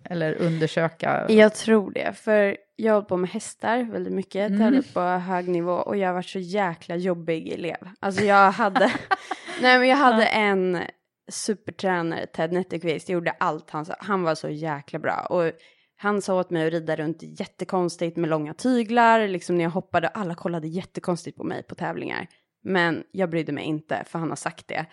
eller 0.03 0.41
undersöka? 0.41 1.25
Jag 1.29 1.55
tror 1.55 1.91
det, 1.91 2.13
för 2.13 2.57
jag 2.75 2.93
har 2.93 3.01
på 3.01 3.17
med 3.17 3.29
hästar 3.29 3.83
väldigt 3.83 4.13
mycket, 4.13 4.49
mm. 4.49 4.59
tävlat 4.59 4.93
på 4.93 5.01
hög 5.01 5.47
nivå 5.47 5.73
och 5.73 5.97
jag 5.97 6.07
har 6.07 6.13
varit 6.13 6.25
så 6.25 6.39
jäkla 6.39 6.95
jobbig 6.95 7.47
elev. 7.47 7.89
Alltså 7.99 8.23
jag 8.23 8.51
hade, 8.51 8.85
nej 9.61 9.79
men 9.79 9.87
jag 9.87 9.97
hade 9.97 10.25
en 10.25 10.77
supertränare, 11.29 12.25
Ted 12.25 12.51
Netterqvist, 12.51 13.09
gjorde 13.09 13.31
allt 13.31 13.69
han 13.69 13.85
sa. 13.85 13.95
Han 13.99 14.23
var 14.23 14.35
så 14.35 14.49
jäkla 14.49 14.99
bra. 14.99 15.27
Och 15.29 15.51
han 15.97 16.21
sa 16.21 16.39
åt 16.39 16.49
mig 16.49 16.67
att 16.67 16.73
rida 16.73 16.95
runt 16.95 17.39
jättekonstigt 17.39 18.17
med 18.17 18.29
långa 18.29 18.53
tyglar, 18.53 19.27
liksom 19.27 19.57
när 19.57 19.63
jag 19.63 19.71
hoppade, 19.71 20.07
alla 20.07 20.35
kollade 20.35 20.67
jättekonstigt 20.67 21.37
på 21.37 21.43
mig 21.43 21.63
på 21.63 21.75
tävlingar. 21.75 22.27
Men 22.67 23.03
jag 23.11 23.29
brydde 23.29 23.51
mig 23.51 23.63
inte, 23.63 24.03
för 24.07 24.19
han 24.19 24.29
har 24.29 24.35
sagt 24.35 24.67
det. 24.67 24.85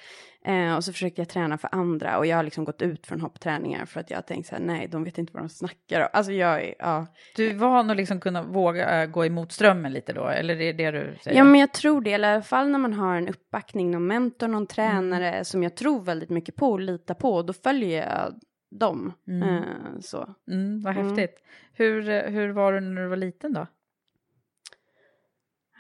Eh, 0.45 0.77
och 0.77 0.85
så 0.85 0.93
försökte 0.93 1.21
jag 1.21 1.29
träna 1.29 1.59
för 1.59 1.69
andra 1.73 2.19
och 2.19 2.27
jag 2.27 2.37
har 2.37 2.43
liksom 2.43 2.65
gått 2.65 2.83
ut 2.83 3.07
från 3.07 3.21
hoppträningar 3.21 3.87
för 3.87 4.01
att 4.01 4.11
jag 4.11 4.17
har 4.17 4.23
tänkt 4.23 4.47
så 4.47 4.55
här, 4.55 4.63
nej, 4.63 4.89
de 4.89 5.05
vet 5.05 5.19
inte 5.19 5.33
vad 5.33 5.43
de 5.43 5.49
snackar 5.49 6.01
om. 6.01 6.09
Alltså 6.13 6.33
jag 6.33 6.75
ja. 6.79 7.07
Du 7.37 7.51
är 7.51 7.55
van 7.55 7.91
att 7.91 7.97
liksom 7.97 8.21
kunna 8.21 8.43
våga 8.43 9.03
äh, 9.03 9.11
gå 9.11 9.25
emot 9.25 9.53
strömmen 9.53 9.93
lite 9.93 10.13
då, 10.13 10.29
eller 10.29 10.55
är 10.55 10.73
det 10.73 10.91
det 10.91 10.91
du 10.91 11.17
säger? 11.23 11.39
Ja, 11.39 11.45
men 11.45 11.61
jag 11.61 11.73
tror 11.73 12.01
det, 12.01 12.11
i 12.11 12.15
alla 12.15 12.43
fall 12.43 12.69
när 12.69 12.79
man 12.79 12.93
har 12.93 13.17
en 13.17 13.29
uppbackning, 13.29 13.91
någon 13.91 14.07
mentor, 14.07 14.49
någon 14.49 14.67
tränare 14.67 15.33
mm. 15.33 15.45
som 15.45 15.63
jag 15.63 15.77
tror 15.77 16.03
väldigt 16.03 16.31
mycket 16.31 16.57
på 16.57 16.71
och 16.71 16.81
litar 16.81 17.15
på, 17.15 17.43
då 17.43 17.53
följer 17.53 18.09
jag 18.09 18.35
dem. 18.81 19.13
Mm. 19.29 19.43
Eh, 19.43 19.63
så. 20.01 20.35
Mm, 20.51 20.83
vad 20.83 20.97
mm. 20.97 21.09
häftigt. 21.09 21.39
Hur, 21.73 22.29
hur 22.29 22.49
var 22.49 22.73
du 22.73 22.81
när 22.81 23.03
du 23.03 23.09
var 23.09 23.17
liten 23.17 23.53
då? 23.53 23.67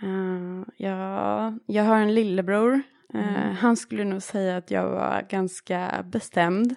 Uh, 0.05 0.65
ja, 0.77 1.55
jag 1.67 1.85
har 1.85 1.97
en 1.97 2.15
lillebror. 2.15 2.83
Uh, 3.15 3.37
mm. 3.37 3.55
Han 3.55 3.77
skulle 3.77 4.05
nog 4.05 4.23
säga 4.23 4.57
att 4.57 4.71
jag 4.71 4.91
var 4.91 5.27
ganska 5.29 6.05
bestämd. 6.07 6.75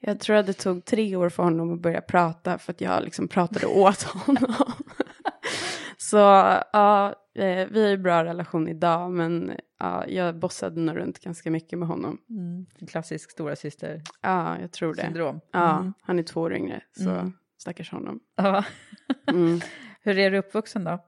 Jag 0.00 0.20
tror 0.20 0.36
att 0.36 0.46
det 0.46 0.52
tog 0.52 0.84
tre 0.84 1.16
år 1.16 1.28
för 1.28 1.42
honom 1.42 1.72
att 1.72 1.80
börja 1.80 2.00
prata 2.00 2.58
för 2.58 2.72
att 2.72 2.80
jag 2.80 3.04
liksom 3.04 3.28
pratade 3.28 3.66
åt 3.66 4.02
honom. 4.02 4.54
Så 5.96 6.16
ja, 6.72 7.14
uh, 7.38 7.66
vi 7.70 7.82
har 7.82 7.88
ju 7.88 7.96
bra 7.96 8.24
relation 8.24 8.68
idag 8.68 9.10
men 9.10 9.52
ja, 9.78 10.06
jag 10.06 10.38
bossade 10.38 10.80
nog 10.80 10.96
runt 10.96 11.18
ganska 11.18 11.50
mycket 11.50 11.78
med 11.78 11.88
honom. 11.88 12.18
Mm. 12.30 12.66
Klassisk 12.88 13.30
stora 13.30 13.56
syster 13.56 14.02
Ja, 14.20 14.60
jag 14.60 14.72
tror 14.72 14.94
det. 14.94 15.02
Syndrom. 15.02 15.40
Ja, 15.52 15.78
mm. 15.78 15.92
han 16.02 16.18
är 16.18 16.22
två 16.22 16.40
år 16.40 16.54
yngre 16.54 16.82
så 16.96 17.10
mm. 17.10 17.32
stackars 17.58 17.90
honom. 17.90 18.20
Ja. 18.36 18.64
mm. 19.30 19.60
Hur 20.00 20.18
är 20.18 20.30
du 20.30 20.38
uppvuxen 20.38 20.84
då? 20.84 20.98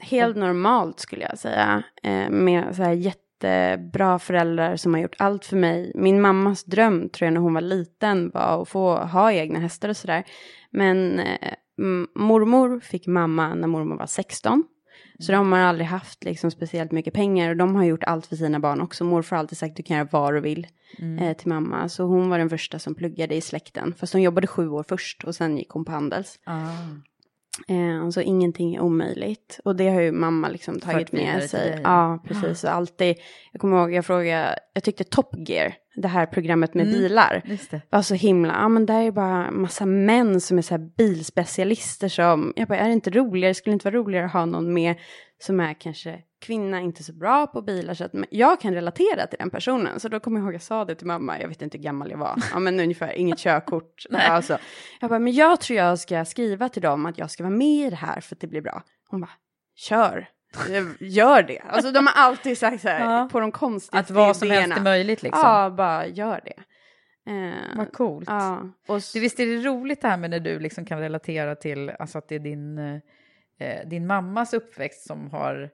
Helt 0.00 0.36
normalt 0.36 1.00
skulle 1.00 1.22
jag 1.22 1.38
säga. 1.38 1.82
Eh, 2.02 2.30
med 2.30 2.76
så 2.76 2.82
här 2.82 2.92
jättebra 2.92 4.18
föräldrar 4.18 4.76
som 4.76 4.94
har 4.94 5.00
gjort 5.00 5.16
allt 5.18 5.44
för 5.44 5.56
mig. 5.56 5.92
Min 5.94 6.20
mammas 6.20 6.64
dröm 6.64 7.08
tror 7.08 7.26
jag 7.26 7.32
när 7.32 7.40
hon 7.40 7.54
var 7.54 7.60
liten 7.60 8.30
var 8.30 8.62
att 8.62 8.68
få 8.68 8.96
ha 8.96 9.32
egna 9.32 9.58
hästar 9.58 9.88
och 9.88 9.96
sådär. 9.96 10.24
Men 10.70 11.18
eh, 11.20 11.52
mormor 12.14 12.80
fick 12.80 13.06
mamma 13.06 13.54
när 13.54 13.68
mormor 13.68 13.96
var 13.96 14.06
16. 14.06 14.64
Så 15.18 15.32
de 15.32 15.52
har 15.52 15.58
aldrig 15.58 15.86
haft 15.86 16.24
liksom 16.24 16.50
speciellt 16.50 16.92
mycket 16.92 17.14
pengar 17.14 17.50
och 17.50 17.56
de 17.56 17.76
har 17.76 17.84
gjort 17.84 18.04
allt 18.04 18.26
för 18.26 18.36
sina 18.36 18.60
barn 18.60 18.80
också. 18.80 19.04
Morfar 19.04 19.36
har 19.36 19.40
alltid 19.40 19.58
sagt 19.58 19.76
du 19.76 19.82
kan 19.82 19.96
göra 19.96 20.08
vad 20.12 20.34
du 20.34 20.40
vill 20.40 20.66
mm. 20.98 21.18
eh, 21.18 21.36
till 21.36 21.48
mamma. 21.48 21.88
Så 21.88 22.04
hon 22.04 22.28
var 22.28 22.38
den 22.38 22.50
första 22.50 22.78
som 22.78 22.94
pluggade 22.94 23.34
i 23.34 23.40
släkten. 23.40 23.94
Fast 23.98 24.12
hon 24.12 24.22
jobbade 24.22 24.46
sju 24.46 24.68
år 24.68 24.84
först 24.88 25.24
och 25.24 25.34
sen 25.34 25.58
gick 25.58 25.70
hon 25.70 25.84
på 25.84 25.92
Handels. 25.92 26.38
Ah. 26.44 26.68
Eh, 27.68 28.04
alltså 28.04 28.22
ingenting 28.22 28.74
är 28.74 28.80
omöjligt. 28.80 29.60
Och 29.64 29.76
det 29.76 29.88
har 29.88 30.00
ju 30.00 30.12
mamma 30.12 30.48
liksom 30.48 30.80
tagit 30.80 31.12
med 31.12 31.50
sig. 31.50 31.80
Ja, 31.84 32.22
precis. 32.28 32.64
Och 32.64 32.70
alltid, 32.70 33.16
jag 33.52 33.60
kommer 33.60 33.80
ihåg, 33.80 33.92
jag 33.92 34.06
frågade, 34.06 34.58
jag 34.72 34.82
tyckte 34.82 35.04
Top 35.04 35.48
Gear, 35.48 35.74
det 35.96 36.08
här 36.08 36.26
programmet 36.26 36.74
med 36.74 36.86
mm, 36.86 36.98
bilar, 36.98 37.42
var 37.90 38.02
så 38.02 38.14
himla, 38.14 38.52
ja 38.52 38.68
men 38.68 38.86
där 38.86 39.02
är 39.02 39.10
bara 39.10 39.50
massa 39.50 39.86
män 39.86 40.40
som 40.40 40.58
är 40.58 40.62
så 40.62 40.74
här 40.74 40.90
bilspecialister 40.96 42.08
som, 42.08 42.52
jag 42.56 42.68
bara, 42.68 42.78
är 42.78 42.86
det 42.86 42.92
inte 42.92 43.10
roligare, 43.10 43.54
skulle 43.54 43.72
det 43.72 43.74
inte 43.74 43.90
vara 43.90 44.02
roligare 44.02 44.26
att 44.26 44.32
ha 44.32 44.44
någon 44.44 44.74
med 44.74 44.94
som 45.44 45.60
är 45.60 45.74
kanske 45.74 46.22
kvinna, 46.40 46.80
inte 46.80 47.02
så 47.02 47.12
bra 47.12 47.46
på 47.46 47.62
bilar, 47.62 47.94
så 47.94 48.04
att 48.04 48.12
jag 48.30 48.60
kan 48.60 48.74
relatera 48.74 49.26
till 49.26 49.38
den 49.38 49.50
personen. 49.50 50.00
Så 50.00 50.08
då 50.08 50.20
kommer 50.20 50.40
jag 50.40 50.44
ihåg, 50.44 50.54
jag 50.54 50.62
sa 50.62 50.84
det 50.84 50.94
till 50.94 51.06
mamma, 51.06 51.40
jag 51.40 51.48
vet 51.48 51.62
inte 51.62 51.78
hur 51.78 51.84
gammal 51.84 52.10
jag 52.10 52.18
var, 52.18 52.42
ja 52.52 52.58
men 52.58 52.80
ungefär 52.80 53.12
inget 53.12 53.38
körkort. 53.38 54.04
alltså. 54.12 54.58
Jag 55.00 55.10
bara, 55.10 55.18
men 55.18 55.32
jag 55.32 55.60
tror 55.60 55.76
jag 55.78 55.98
ska 55.98 56.24
skriva 56.24 56.68
till 56.68 56.82
dem 56.82 57.06
att 57.06 57.18
jag 57.18 57.30
ska 57.30 57.42
vara 57.42 57.54
med 57.54 57.86
i 57.86 57.90
det 57.90 57.96
här 57.96 58.20
för 58.20 58.34
att 58.36 58.40
det 58.40 58.46
blir 58.46 58.60
bra. 58.60 58.82
Hon 59.08 59.20
bara, 59.20 59.30
kör. 59.76 60.28
Gör 61.00 61.42
det. 61.42 61.60
Alltså 61.60 61.92
de 61.92 62.06
har 62.06 62.14
alltid 62.24 62.58
sagt 62.58 62.82
så 62.82 62.88
här, 62.88 63.00
ja. 63.00 63.28
på 63.32 63.40
de 63.40 63.52
konstigaste 63.52 64.12
Att 64.12 64.16
vad 64.16 64.36
som 64.36 64.50
helst 64.50 64.76
är 64.76 64.82
möjligt 64.82 65.22
liksom. 65.22 65.42
Ja, 65.44 65.70
bara 65.70 66.06
gör 66.06 66.40
det. 66.44 66.62
Eh, 67.30 67.76
Vad 67.76 67.92
coolt. 67.92 68.28
Ja, 68.28 68.68
och 68.88 69.00
Du, 69.14 69.20
visst 69.20 69.40
är 69.40 69.46
det 69.46 69.68
roligt 69.68 70.02
det 70.02 70.08
här 70.08 70.16
med 70.16 70.30
när 70.30 70.40
du 70.40 70.58
liksom 70.58 70.84
kan 70.84 70.98
relatera 70.98 71.54
till 71.54 71.90
alltså 71.90 72.18
att 72.18 72.28
det 72.28 72.34
är 72.34 72.38
din, 72.38 72.78
eh, 73.58 73.88
din 73.88 74.06
mammas 74.06 74.54
uppväxt 74.54 75.06
som 75.06 75.30
har... 75.30 75.70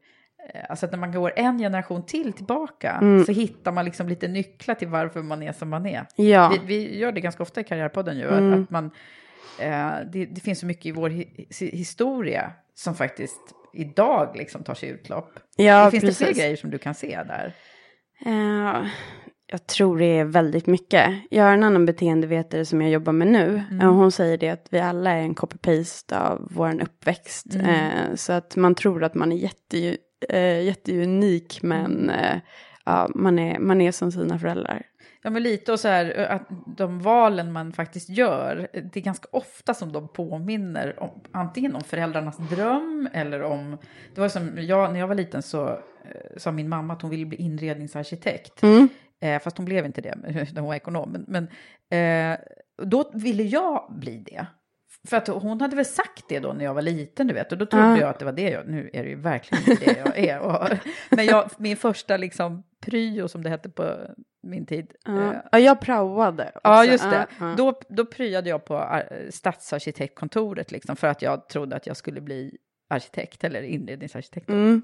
Eh, 0.55 0.61
alltså 0.69 0.87
att 0.87 0.93
när 0.93 0.99
man 0.99 1.13
går 1.13 1.33
en 1.37 1.59
generation 1.59 2.07
till 2.07 2.33
tillbaka 2.33 2.91
Mm. 3.03 3.25
så 3.25 3.33
hittar 3.33 3.73
man 3.73 3.85
liksom 3.85 4.09
lite 4.09 4.29
nycklar 4.29 4.75
till 4.75 4.89
varför 4.89 5.23
man 5.23 5.43
är 5.43 5.53
som 5.53 5.69
man 5.69 5.87
är. 5.87 6.07
ja. 6.17 6.49
Vi, 6.53 6.59
vi 6.67 6.99
gör 6.99 7.13
det 7.13 7.21
ganska 7.21 7.43
ofta 7.43 7.61
i 7.61 7.65
Karriärpodden 7.65 8.19
ju, 8.19 8.29
Mm. 8.29 8.53
att, 8.55 8.61
att 8.61 8.71
man... 8.71 8.91
Eh, 9.61 9.91
det, 10.13 10.27
det 10.27 10.41
finns 10.41 10.61
så 10.61 10.67
mycket 10.67 10.87
i 10.87 10.93
vår 10.93 11.11
hi, 11.11 11.47
hi- 11.51 11.77
historia 11.77 12.53
som 12.75 12.95
faktiskt 12.95 13.41
idag 13.75 14.37
liksom 14.37 14.63
tar 14.65 14.75
sig 14.75 14.89
utlopp. 14.89 15.33
ja, 15.57 15.91
finns 15.91 16.05
det 16.05 16.15
fler 16.15 16.27
precis. 16.27 16.43
grejer 16.43 16.57
som 16.57 16.71
du 16.71 16.79
kan 16.79 16.95
se 16.95 17.23
där? 17.23 17.55
Eh, 18.27 18.87
jag 19.53 19.67
tror 19.67 19.99
det 19.99 20.05
är 20.05 20.25
väldigt 20.25 20.67
mycket. 20.67 21.15
Jag 21.31 21.45
har 21.45 21.53
en 21.53 21.65
annan 21.65 21.87
beteendevetare 21.87 22.65
som 22.65 22.83
jag 22.83 22.91
jobbar 22.91 23.13
med 23.13 23.27
nu. 23.29 23.63
Mm. 23.71 23.89
Och 23.89 23.95
hon 23.95 24.13
säger 24.13 24.39
det 24.39 24.49
att 24.49 24.67
vi 24.71 24.81
alla 24.81 25.11
är 25.11 25.23
en 25.23 25.35
copy-paste 25.35 26.19
av 26.19 26.49
vår 26.51 26.83
uppväxt. 26.83 27.55
Mm. 27.55 27.67
Eh, 27.67 28.15
så 28.15 28.33
att 28.33 28.57
man 28.57 28.75
tror 28.75 29.05
att 29.05 29.15
man 29.15 29.33
är 29.33 29.37
jätte, 29.37 29.97
eh, 30.29 30.63
jätteunik 30.63 31.63
men 31.63 32.11
eh, 32.11 32.37
ja, 32.85 33.11
man, 33.15 33.39
är, 33.39 33.59
man 33.59 33.81
är 33.81 33.93
som 33.93 34.13
sina 34.13 34.39
föräldrar. 34.39 34.83
Ja, 35.23 35.31
men 35.31 35.43
lite 35.43 35.73
och 35.73 35.81
så 35.81 35.89
här 35.89 36.27
att 36.31 36.49
de 36.77 37.01
valen 37.01 37.53
man 37.53 37.73
faktiskt 37.73 38.09
gör, 38.09 38.69
det 38.73 38.97
är 38.97 39.05
ganska 39.05 39.29
ofta 39.33 39.75
som 39.75 39.93
de 39.93 40.09
påminner 40.09 41.03
om 41.03 41.11
antingen 41.33 41.75
om 41.75 41.83
föräldrarnas 41.83 42.37
dröm 42.37 43.09
eller 43.13 43.43
om, 43.43 43.79
det 44.15 44.21
var 44.21 44.29
som 44.29 44.51
jag, 44.59 44.93
när 44.93 45.01
jag 45.01 45.09
var 45.09 45.15
liten 45.15 45.43
så 45.43 45.69
eh, 45.69 45.77
sa 46.37 46.53
min 46.53 46.69
mamma 46.69 46.93
att 46.93 47.03
hon 47.03 47.11
ville 47.11 47.27
bli 47.27 47.39
inredningsarkitekt. 47.39 48.63
Mm. 48.63 48.89
Eh, 49.21 49.41
fast 49.43 49.57
hon 49.57 49.65
blev 49.67 49.87
inte 49.87 50.01
det, 50.01 50.15
när 50.17 50.55
hon 50.61 50.65
var 50.69 50.75
ekonom. 50.75 51.11
Men, 51.13 51.49
men 51.89 52.33
eh, 52.33 52.39
då 52.87 53.11
ville 53.15 53.43
jag 53.43 53.93
bli 53.99 54.17
det. 54.27 54.47
För 55.09 55.17
att 55.17 55.29
hon 55.29 55.61
hade 55.61 55.77
väl 55.77 55.85
sagt 55.85 56.25
det 56.29 56.39
då 56.39 56.53
när 56.53 56.65
jag 56.65 56.75
var 56.75 56.83
liten, 56.83 57.27
du 57.27 57.35
vet. 57.35 57.53
Och 57.53 57.59
då 57.59 57.67
trodde 57.67 57.87
Ja. 57.87 58.01
jag 58.01 58.09
att 58.11 58.19
det 58.19 58.25
var 58.25 58.33
det 58.33 58.51
jag, 58.51 58.69
nu 58.69 58.91
är 58.93 59.03
det 59.03 59.09
ju 59.09 59.17
verkligen 59.21 59.71
inte 59.71 59.85
det 59.85 59.99
jag 59.99 60.19
är. 60.19 60.41
Och, 60.41 60.69
men 61.11 61.27
jag, 61.27 61.51
min 61.59 61.77
första 61.77 62.17
liksom 62.17 62.63
pryo, 62.81 63.29
som 63.29 63.43
det 63.43 63.51
hette 63.51 63.69
på 63.71 63.97
min 64.43 64.67
tid. 64.67 64.93
eh, 65.09 65.15
Ja. 65.15 65.45
ja, 65.53 65.59
jag 65.59 65.81
praoade. 65.81 66.45
också. 66.55 66.61
Ja, 66.65 66.85
just 66.85 67.11
det. 67.11 67.27
Ja. 67.41 67.55
Då, 67.57 67.81
då 67.89 68.05
pryade 68.07 68.49
jag 68.51 68.65
på 68.65 68.75
eh, 69.11 69.31
stadsarkitektkontoret 69.31 70.73
liksom, 70.73 70.97
för 70.97 71.07
att 71.09 71.23
jag 71.23 71.49
trodde 71.49 71.77
att 71.77 71.87
jag 71.87 71.97
skulle 71.97 72.21
bli 72.21 72.57
arkitekt 72.89 73.45
eller 73.45 73.63
inredningsarkitekt. 73.63 74.49
Mm. 74.49 74.83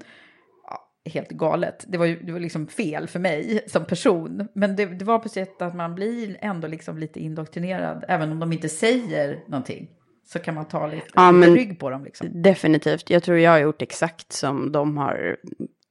Helt 1.07 1.29
galet. 1.29 1.85
Det 1.87 1.97
var 1.97 2.05
ju 2.05 2.19
det 2.19 2.31
var 2.31 2.39
liksom 2.39 2.67
fel 2.67 3.07
för 3.07 3.19
mig 3.19 3.63
som 3.67 3.85
person. 3.85 4.47
Men 4.53 4.75
det, 4.75 4.85
det 4.85 5.05
var 5.05 5.19
på 5.19 5.29
sätt 5.29 5.61
att 5.61 5.75
man 5.75 5.95
blir 5.95 6.37
ändå 6.41 6.67
liksom 6.67 6.97
lite 6.97 7.19
indoktrinerad, 7.19 8.05
även 8.07 8.31
om 8.31 8.39
de 8.39 8.53
inte 8.53 8.69
säger 8.69 9.43
någonting. 9.47 9.89
Så 10.25 10.39
kan 10.39 10.55
man 10.55 10.65
ta 10.65 10.87
lite, 10.87 11.07
Ja, 11.13 11.31
lite 11.31 11.51
rygg 11.51 11.79
på 11.79 11.89
dem. 11.89 12.03
Liksom. 12.03 12.41
Definitivt. 12.41 13.09
Jag 13.09 13.23
tror 13.23 13.37
jag 13.37 13.51
har 13.51 13.59
gjort 13.59 13.81
exakt 13.81 14.33
som 14.33 14.71
de 14.71 14.97
har 14.97 15.37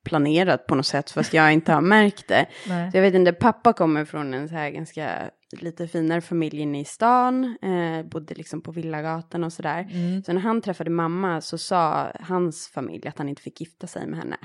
planerat 0.04 0.66
på 0.66 0.74
något 0.74 0.86
sätt, 0.86 1.10
fast 1.10 1.34
jag 1.34 1.52
inte 1.52 1.72
har 1.72 1.80
märkt 1.96 2.28
det. 2.28 2.46
Nej. 2.68 2.90
Så 2.90 2.96
jag 2.96 3.02
vet 3.02 3.14
inte, 3.14 3.32
pappa 3.32 3.72
kommer 3.72 4.04
från 4.04 4.34
en 4.34 4.48
så 4.48 4.54
här 4.54 4.70
ganska 4.70 5.30
lite 5.52 5.88
finare 5.88 6.20
familj 6.20 6.60
inne 6.60 6.80
i 6.80 6.84
stan, 6.84 7.56
eh, 7.62 8.06
bodde 8.06 8.34
liksom 8.34 8.60
på 8.60 8.72
Villagatan 8.72 9.44
och 9.44 9.52
sådär. 9.52 9.88
Mm. 9.92 10.22
Så 10.22 10.32
när 10.32 10.40
han 10.40 10.60
träffade 10.60 10.90
mamma 10.90 11.40
så 11.40 11.58
sa 11.58 12.12
hans 12.20 12.68
familj 12.68 13.08
att 13.08 13.18
han 13.18 13.28
inte 13.28 13.42
fick 13.42 13.60
gifta 13.60 13.86
sig 13.86 14.06
med 14.06 14.18
henne. 14.18 14.36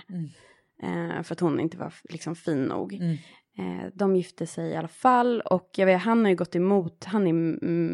Eh, 0.83 1.23
för 1.23 1.33
att 1.35 1.39
hon 1.39 1.59
inte 1.59 1.77
var 1.77 1.93
liksom 2.09 2.35
fin 2.35 2.63
nog. 2.63 2.93
Mm. 2.93 3.17
Eh, 3.57 3.85
de 3.93 4.15
gifte 4.15 4.47
sig 4.47 4.69
i 4.71 4.75
alla 4.75 4.87
fall 4.87 5.41
och 5.41 5.69
jag 5.77 5.85
vet, 5.85 6.01
han 6.01 6.23
har 6.23 6.29
ju 6.29 6.35
gått 6.35 6.55
emot, 6.55 7.03
han 7.05 7.27
är 7.27 7.33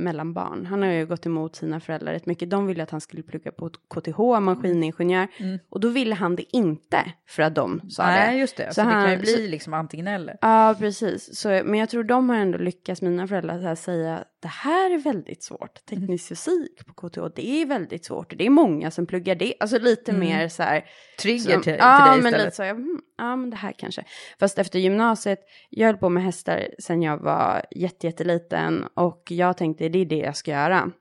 mellanbarn, 0.03 0.65
han 0.65 0.82
har 0.82 0.89
ju 0.89 1.06
gått 1.06 1.25
emot 1.25 1.56
sina 1.56 1.79
föräldrar 1.79 2.13
rätt 2.13 2.25
mycket. 2.25 2.50
De 2.50 2.67
ville 2.67 2.84
att 2.84 2.89
han 2.91 3.01
skulle 3.01 3.24
plugga 3.24 3.51
på 3.51 3.70
KTH, 3.70 4.39
maskiningenjör, 4.41 5.27
Mm. 5.38 5.60
och 5.70 5.79
då 5.79 5.89
ville 5.89 6.15
han 6.15 6.36
det 6.36 6.56
inte 6.56 6.98
för 7.27 7.44
att 7.44 7.56
de 7.56 7.82
sa 7.89 8.03
det. 8.03 8.10
Nej, 8.12 8.39
just 8.39 8.58
det. 8.58 8.67
Så, 8.67 8.74
Så 8.74 8.82
det 8.82 8.91
kan 8.91 9.01
ju 9.03 9.10
han- 9.10 9.20
bli 9.20 9.27
så- 9.34 9.41
liksom 9.51 9.74
antingen 9.74 10.08
eller. 10.08 10.38
Ja, 10.41 10.75
precis. 10.79 11.36
Så, 11.39 11.50
men 11.50 11.75
jag 11.75 11.89
tror 11.89 12.03
de 12.03 12.29
har 12.29 12.36
ändå 12.38 12.58
lyckats, 12.58 13.01
mina 13.01 13.27
föräldrar, 13.27 13.60
så 13.60 13.67
här, 13.67 13.75
säga 13.75 14.24
det 14.48 14.51
här 14.51 14.94
är 14.94 14.98
väldigt 14.98 15.44
svårt. 15.44 15.86
Teknisk 15.86 16.27
fysik 16.27 16.86
på 16.86 16.94
KTH, 16.94 17.20
det 17.36 17.48
är 17.48 17.66
väldigt 17.66 18.06
svårt. 18.06 18.32
Och 18.32 18.38
det 18.38 18.46
är 18.46 18.50
många 18.50 18.92
som 18.92 19.06
pluggar 19.06 19.36
det. 19.36 19.54
Alltså 19.60 19.80
lite 19.80 20.13
mer 20.13 20.48
så 20.48 20.63
här. 20.63 20.86
Trigger 21.22 21.54
som- 21.54 21.62
till, 21.62 21.76
ja, 21.80 21.98
till 21.98 22.12
dig 22.12 22.22
men 22.22 22.34
istället. 22.34 22.45
lite 22.45 22.56
så, 22.56 22.63
jag, 22.63 22.76
hmm, 22.76 23.02
ja, 23.17 23.36
men 23.36 23.50
det 23.50 23.56
här 23.56 23.74
kanske. 23.78 24.04
Fast 24.39 24.60
efter 24.60 24.80
gymnasiet, 24.80 25.39
jag 25.69 25.88
höll 25.88 25.98
på 25.98 26.10
med 26.10 26.24
hästar 26.24 26.67
sen 26.80 27.02
jag 27.02 27.17
var 27.17 27.65
jätte, 27.72 28.08
jätteliten. 28.08 28.86
Och 28.93 29.24
jag 29.30 29.58
tänkte, 29.58 29.89
det 29.89 30.00
är 30.00 30.06
det 30.06 30.17
jag 30.17 30.36
ska 30.38 30.52
göra. 30.52 30.91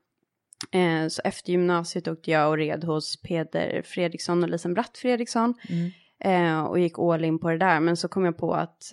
Eh, 0.73 1.09
så 1.09 1.23
efter 1.25 1.51
gymnasiet 1.51 2.09
åkte 2.09 2.31
jag 2.31 2.49
och 2.49 2.57
red 2.57 2.85
hos 2.85 3.23
Peder 3.23 3.83
Fredriksson 3.85 4.43
och 4.43 4.49
Lisen 4.49 4.75
Bratt 4.75 4.99
Fredriksson. 4.99 5.55
Mm. 5.69 5.91
Eh, 6.25 6.65
och 6.65 6.79
gick 6.79 6.99
all 6.99 7.25
in 7.25 7.39
på 7.39 7.51
det 7.51 7.59
där. 7.59 7.81
Men 7.81 7.97
så 7.97 8.09
kom 8.09 8.25
jag 8.25 8.39
på 8.39 8.55
att 8.55 8.93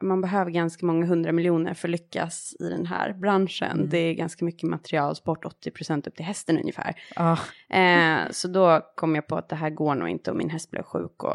man 0.00 0.20
behöver 0.20 0.50
ganska 0.50 0.86
många 0.86 1.06
hundra 1.06 1.32
miljoner 1.32 1.74
för 1.74 1.88
att 1.88 1.92
lyckas 1.92 2.56
i 2.60 2.68
den 2.68 2.86
här 2.86 3.12
branschen. 3.12 3.70
Mm. 3.76 3.88
Det 3.88 3.98
är 3.98 4.14
ganska 4.14 4.44
mycket 4.44 4.62
materialsport, 4.70 5.44
80% 5.44 6.08
upp 6.08 6.16
till 6.16 6.24
hästen 6.26 6.58
ungefär. 6.58 6.94
Ja. 7.16 7.38
Eh, 7.76 8.30
så 8.30 8.48
då 8.48 8.80
kom 8.94 9.14
jag 9.14 9.26
på 9.26 9.36
att 9.36 9.48
det 9.48 9.56
här 9.56 9.70
går 9.70 9.94
nog 9.94 10.08
inte 10.08 10.30
och 10.30 10.36
min 10.36 10.50
häst 10.50 10.70
blev 10.70 10.82
sjuk 10.82 11.22
och 11.24 11.32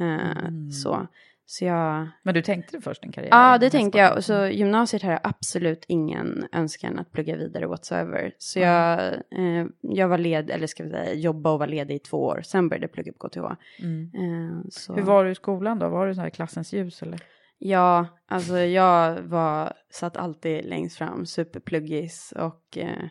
eh, 0.00 0.36
Mm. 0.46 0.70
så. 0.70 1.06
Så 1.46 1.64
jag, 1.64 2.08
Men 2.22 2.34
du 2.34 2.42
tänkte 2.42 2.72
dig 2.72 2.82
först 2.82 3.04
en 3.04 3.12
karriär? 3.12 3.30
ja 3.30 3.58
det 3.58 3.70
tänkte 3.70 3.98
jag. 3.98 4.16
Och 4.16 4.24
Så 4.24 4.46
gymnasiet 4.46 5.02
har 5.02 5.10
jag 5.10 5.20
absolut 5.24 5.84
ingen 5.88 6.46
önskan 6.52 6.98
att 6.98 7.12
plugga 7.12 7.36
vidare 7.36 7.66
whatsoever. 7.66 8.34
Så 8.38 8.58
Mm. 8.58 8.70
jag, 8.70 9.12
eh, 9.60 9.66
jag 9.80 10.08
var 10.08 10.18
led, 10.18 10.50
eller 10.50 10.66
ska 10.66 10.84
vi 10.84 10.90
säga 10.90 11.14
jobba 11.14 11.50
och 11.52 11.58
var 11.58 11.66
ledig 11.66 11.94
i 11.94 11.98
två 11.98 12.24
år. 12.24 12.40
Sen 12.44 12.68
började 12.68 12.84
jag 12.84 12.92
plugga 12.92 13.12
på 13.12 13.28
KTH. 13.28 13.56
Mm. 13.82 14.10
Eh, 14.14 14.60
så. 14.70 14.94
Hur 14.94 15.02
var 15.02 15.24
du 15.24 15.30
i 15.30 15.34
skolan 15.34 15.78
då? 15.78 15.88
Var 15.88 16.06
du 16.06 16.14
så 16.14 16.20
här 16.20 16.30
klassens 16.30 16.72
ljus 16.72 17.02
eller? 17.02 17.20
Ja, 17.64 18.06
alltså 18.28 18.58
jag 18.58 19.20
var, 19.22 19.72
satt 19.90 20.16
alltid 20.16 20.64
längst 20.64 20.98
fram, 20.98 21.26
superpluggis 21.26 22.32
och 22.36 22.78
eh, 22.78 23.04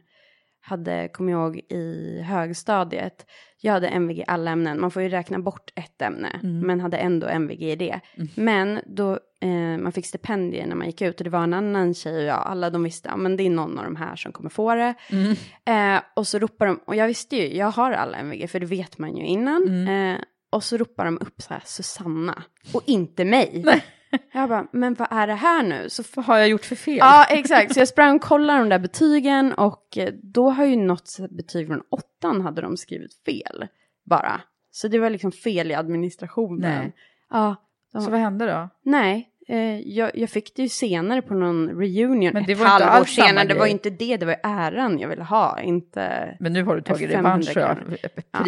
hade, 0.61 1.07
kommer 1.13 1.31
jag 1.31 1.41
ihåg, 1.41 1.57
i 1.69 2.21
högstadiet, 2.21 3.25
jag 3.61 3.73
hade 3.73 3.87
MVG 3.87 4.17
i 4.19 4.23
alla 4.27 4.51
ämnen, 4.51 4.81
man 4.81 4.91
får 4.91 5.01
ju 5.01 5.09
räkna 5.09 5.39
bort 5.39 5.71
ett 5.75 6.01
ämne, 6.01 6.39
Mm. 6.43 6.59
men 6.59 6.79
hade 6.79 6.97
ändå 6.97 7.27
MVG 7.27 7.61
i 7.71 7.75
det. 7.75 7.99
Men 8.35 8.79
då, 8.85 9.11
eh, 9.41 9.77
man 9.79 9.91
fick 9.91 10.05
stipendier 10.05 10.67
när 10.67 10.75
man 10.75 10.87
gick 10.87 11.01
ut 11.01 11.19
och 11.19 11.23
det 11.23 11.29
var 11.29 11.43
en 11.43 11.53
annan 11.53 11.93
tjej 11.93 12.15
och 12.17 12.23
jag, 12.23 12.43
alla 12.47 12.69
de 12.69 12.83
visste, 12.83 13.09
ja 13.09 13.17
men 13.17 13.37
det 13.37 13.43
är 13.43 13.49
någon 13.49 13.77
av 13.79 13.83
de 13.85 13.95
här 13.95 14.15
som 14.15 14.31
kommer 14.31 14.49
få 14.49 14.75
det. 14.75 14.93
Mm. 15.09 15.95
Eh, 15.95 16.01
och 16.15 16.27
så 16.27 16.39
ropar 16.39 16.65
de, 16.65 16.79
och 16.85 16.95
jag 16.95 17.07
visste 17.07 17.35
ju, 17.35 17.55
jag 17.57 17.71
har 17.71 17.91
alla 17.91 18.17
MVG, 18.17 18.47
för 18.49 18.59
det 18.59 18.65
vet 18.65 18.97
man 18.97 19.17
ju 19.17 19.25
innan. 19.25 19.63
Mm. 19.67 20.15
Eh, 20.15 20.21
och 20.49 20.63
så 20.63 20.77
ropar 20.77 21.05
de 21.05 21.17
upp 21.21 21.41
så 21.41 21.53
här, 21.53 21.61
Susanna, 21.65 22.43
och 22.73 22.81
inte 22.85 23.25
mig. 23.25 23.63
Jag 24.33 24.49
bara, 24.49 24.67
men 24.71 24.93
vad 24.93 25.07
är 25.11 25.27
det 25.27 25.33
här 25.33 25.63
nu? 25.63 25.89
Så 25.89 26.03
Vad 26.15 26.25
har 26.25 26.37
jag 26.37 26.47
gjort 26.49 26.65
för 26.65 26.75
fel? 26.75 26.97
Ja, 26.97 27.25
exakt. 27.29 27.73
Så 27.73 27.79
jag 27.79 27.87
sprang 27.87 28.15
och 28.15 28.21
kollade 28.21 28.59
de 28.59 28.69
där 28.69 28.79
betygen 28.79 29.53
och 29.53 29.97
eh, 29.97 30.13
då 30.23 30.49
har 30.49 30.65
ju 30.65 30.75
något 30.75 31.17
betyg 31.29 31.67
från 31.67 31.81
åttan 31.89 32.41
hade 32.41 32.61
de 32.61 32.77
skrivit 32.77 33.13
fel 33.25 33.67
bara. 34.05 34.41
Så 34.71 34.87
det 34.87 34.99
var 34.99 35.09
liksom 35.09 35.31
fel 35.31 35.71
i 35.71 35.73
administrationen. 35.73 36.79
Nej. 36.81 36.91
Ja, 37.29 37.55
de, 37.93 38.01
Så 38.01 38.11
vad 38.11 38.19
hände 38.19 38.45
då? 38.45 38.69
nej. 38.85 39.27
Eh, 39.47 39.79
jag, 39.79 40.11
jag 40.13 40.29
fick 40.29 40.55
det 40.55 40.61
ju 40.61 40.69
senare 40.69 41.21
på 41.21 41.33
någon 41.33 41.69
reunion, 41.69 42.33
Men 42.33 42.43
det 42.45 42.51
ett 42.51 42.59
var 42.59 42.73
inte 42.75 42.85
halvår 42.85 43.05
senare. 43.05 43.47
Det 43.47 43.53
var 43.53 43.65
inte 43.65 43.89
det, 43.89 44.17
det 44.17 44.25
var 44.25 44.35
äran 44.43 44.99
jag 44.99 45.09
ville 45.09 45.23
ha, 45.23 45.61
inte... 45.61 46.35
Men 46.39 46.53
nu 46.53 46.63
har 46.63 46.75
du 46.75 46.81
tagit 46.81 47.11
500 47.11 47.29
revansch 47.29 47.57
av 47.57 47.75
kronor. 47.75 47.97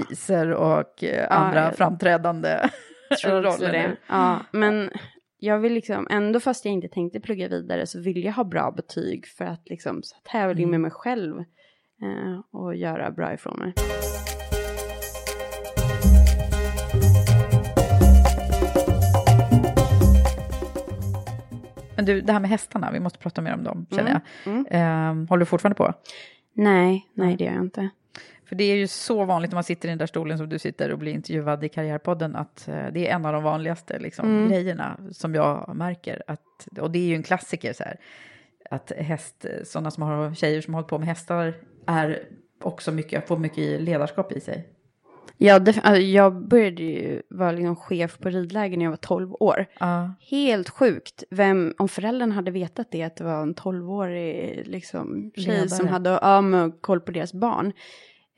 priser 0.07 0.51
och 0.51 1.03
eh, 1.03 1.27
andra 1.31 1.63
jag 1.63 1.75
framträdande 1.77 2.69
roller. 3.23 3.95
Ja, 4.07 4.39
men 4.51 4.89
jag 5.45 5.59
vill 5.59 5.73
liksom, 5.73 6.07
ändå 6.09 6.39
fast 6.39 6.65
jag 6.65 6.73
inte 6.73 6.87
tänkte 6.87 7.19
plugga 7.19 7.47
vidare 7.47 7.87
så 7.87 7.99
vill 7.99 8.23
jag 8.23 8.33
ha 8.33 8.43
bra 8.43 8.71
betyg 8.71 9.27
för 9.27 9.45
att 9.45 9.69
liksom 9.69 10.03
så 10.03 10.15
in 10.59 10.69
med 10.69 10.79
mig 10.79 10.91
själv 10.91 11.39
eh, 12.01 12.39
och 12.51 12.75
göra 12.75 13.11
bra 13.11 13.33
ifrån 13.33 13.59
mig. 13.59 13.73
Men 21.95 22.05
du, 22.05 22.21
det 22.21 22.33
här 22.33 22.39
med 22.39 22.49
hästarna, 22.49 22.91
vi 22.91 22.99
måste 22.99 23.19
prata 23.19 23.41
mer 23.41 23.53
om 23.53 23.63
dem 23.63 23.85
känner 23.89 24.21
Mm, 24.45 24.65
jag. 24.69 24.81
Ehm, 24.81 25.27
håller 25.27 25.39
du 25.39 25.45
fortfarande 25.45 25.75
på? 25.75 25.93
Nej, 26.53 27.09
nej 27.13 27.35
det 27.37 27.43
gör 27.43 27.53
jag 27.53 27.63
inte. 27.63 27.89
För 28.53 28.57
det 28.57 28.63
är 28.63 28.75
ju 28.75 28.87
så 28.87 29.25
vanligt 29.25 29.51
när 29.51 29.55
man 29.55 29.63
sitter 29.63 29.87
i 29.87 29.91
den 29.91 29.97
där 29.97 30.05
stolen 30.05 30.37
som 30.37 30.49
du 30.49 30.59
sitter 30.59 30.91
och 30.91 30.99
blir 30.99 31.11
intervjuad 31.13 31.63
i 31.63 31.69
Karriärpodden 31.69 32.35
att 32.35 32.67
eh, 32.67 32.85
det 32.91 33.07
är 33.09 33.15
en 33.15 33.25
av 33.25 33.33
de 33.33 33.43
vanligaste 33.43 33.99
liksom, 33.99 34.25
Mm. 34.29 34.49
grejerna 34.49 34.99
som 35.11 35.35
jag 35.35 35.71
märker. 35.75 36.23
Att, 36.27 36.67
och 36.81 36.91
det 36.91 36.99
är 36.99 37.05
ju 37.07 37.15
en 37.15 37.23
klassiker 37.23 37.73
så 37.73 37.83
här, 37.83 37.97
att 38.69 38.91
häst, 38.97 39.45
sådana 39.63 39.91
som 39.91 40.03
har 40.03 40.33
tjejer 40.35 40.61
som 40.61 40.73
har 40.73 40.81
hållit 40.81 40.89
på 40.89 40.99
med 40.99 41.07
hästar 41.07 41.53
är 41.87 42.23
också 42.63 42.91
mycket, 42.91 43.27
får 43.27 43.37
mycket 43.37 43.81
ledarskap 43.81 44.31
i 44.31 44.39
sig. 44.39 44.67
Ja, 45.37 45.53
alltså, 45.55 45.95
jag 45.95 46.47
började 46.47 46.83
ju 46.83 47.21
vara 47.29 47.51
liksom 47.51 47.75
chef 47.75 48.17
på 48.17 48.29
ridläger 48.29 48.77
när 48.77 48.85
jag 48.85 48.91
var 48.91 48.97
12 48.97 49.33
år. 49.39 49.65
Ja. 49.79 50.13
Helt 50.29 50.69
sjukt. 50.69 51.23
Vem, 51.29 51.73
om 51.77 51.87
föräldrarna 51.89 52.35
hade 52.35 52.51
vetat 52.51 52.87
det, 52.91 53.03
att 53.03 53.15
det 53.15 53.23
var 53.23 53.41
en 53.41 53.55
12-årig 53.55 54.67
liksom, 54.67 55.31
tjej 55.35 55.45
Ledare. 55.45 55.69
som 55.69 55.87
hade 55.87 56.09
ja, 56.09 56.71
koll 56.81 56.99
på 56.99 57.11
deras 57.11 57.33
barn. 57.33 57.73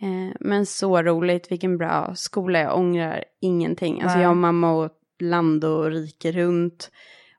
Eh, 0.01 0.35
men 0.39 0.65
så 0.65 1.01
roligt, 1.01 1.51
vilken 1.51 1.77
bra 1.77 2.15
skola, 2.15 2.59
jag 2.59 2.77
ångrar 2.77 3.23
ingenting. 3.41 4.01
Alltså 4.01 4.19
jag 4.19 4.29
och 4.31 4.37
mamma 4.37 4.71
och 4.71 4.91
land 5.19 5.63
och 5.65 5.85
rike 5.85 6.31
runt 6.31 6.91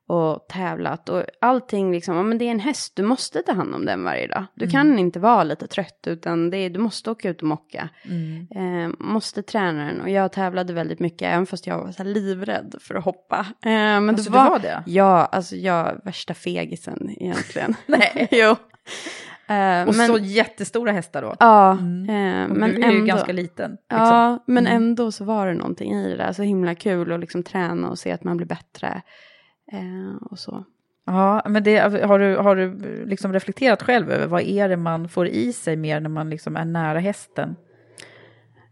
och 0.07 0.45
tävlat 0.49 1.09
och 1.09 1.23
allting 1.41 1.91
liksom, 1.91 2.29
men 2.29 2.37
det 2.37 2.45
är 2.45 2.51
en 2.51 2.59
häst, 2.59 2.95
du 2.95 3.03
måste 3.03 3.41
ta 3.41 3.53
hand 3.53 3.75
om 3.75 3.85
den 3.85 4.03
varje 4.03 4.27
dag. 4.27 4.45
Du 4.55 4.69
kan 4.69 4.99
inte 4.99 5.19
vara 5.19 5.43
lite 5.43 5.67
trött 5.67 6.03
utan 6.07 6.49
det 6.49 6.57
är, 6.57 6.69
du 6.69 6.79
måste 6.79 7.11
åka 7.11 7.29
ut 7.29 7.41
och 7.41 7.47
mocka. 7.47 7.89
Mm. 8.05 8.47
Eh, 8.55 8.95
måste 8.99 9.43
träna 9.43 9.85
den 9.85 10.01
och 10.01 10.09
jag 10.09 10.31
tävlade 10.31 10.73
väldigt 10.73 10.99
mycket 10.99 11.27
även 11.27 11.45
fast 11.45 11.67
jag 11.67 11.77
var 11.83 11.91
så 11.91 12.03
livrädd 12.03 12.75
för 12.79 12.95
att 12.95 13.03
hoppa. 13.03 13.39
Eh, 13.39 13.69
men 13.71 14.09
Alltså, 14.09 14.31
du 14.31 14.37
var 14.37 14.59
det? 14.59 14.83
Ja, 14.85 15.25
alltså 15.25 15.55
jag 15.55 16.01
värsta 16.03 16.33
fegisen 16.33 17.09
egentligen. 17.09 17.75
Nej. 17.85 18.27
jo. 18.31 18.55
Eh, 19.49 19.87
Och 19.87 19.95
men, 19.95 20.07
så 20.07 20.17
jättestora 20.17 20.91
hästar 20.91 21.21
då. 21.21 21.35
Ja, 21.39 21.71
Mm. 21.71 22.09
eh, 22.09 22.51
Och 22.51 22.57
men 22.57 22.69
du 22.69 22.81
är 22.81 22.91
ju 22.91 22.97
ändå. 22.97 23.05
ganska 23.07 23.33
liten. 23.33 23.71
Liksom. 23.71 23.87
Ja, 24.07 24.43
men 24.47 24.67
Mm. 24.67 24.75
ändå 24.83 25.11
så 25.11 25.23
var 25.25 25.47
det 25.47 25.53
någonting 25.53 25.93
i 25.93 26.09
det 26.09 26.17
där. 26.17 26.31
Så 26.33 26.43
himla 26.43 26.75
kul 26.75 27.11
att 27.11 27.19
liksom 27.19 27.43
träna 27.43 27.89
och 27.89 27.99
se 27.99 28.11
att 28.11 28.23
man 28.23 28.37
blir 28.37 28.47
bättre. 28.47 29.01
Eh, 29.71 30.15
och 30.31 30.39
så. 30.39 30.63
Ja, 31.05 31.41
men 31.49 31.63
det, 31.63 31.77
har 32.05 32.19
du, 32.19 32.35
har 32.37 32.55
du 32.55 32.75
liksom 33.05 33.33
reflekterat 33.33 33.83
själv 33.83 34.11
över 34.11 34.27
vad 34.27 34.41
är 34.41 34.69
det 34.69 34.77
man 34.77 35.09
får 35.09 35.27
i 35.27 35.53
sig 35.53 35.75
mer 35.75 35.99
när 35.99 36.09
man 36.09 36.29
liksom 36.29 36.55
är 36.55 36.65
nära 36.65 36.99
hästen? 36.99 37.55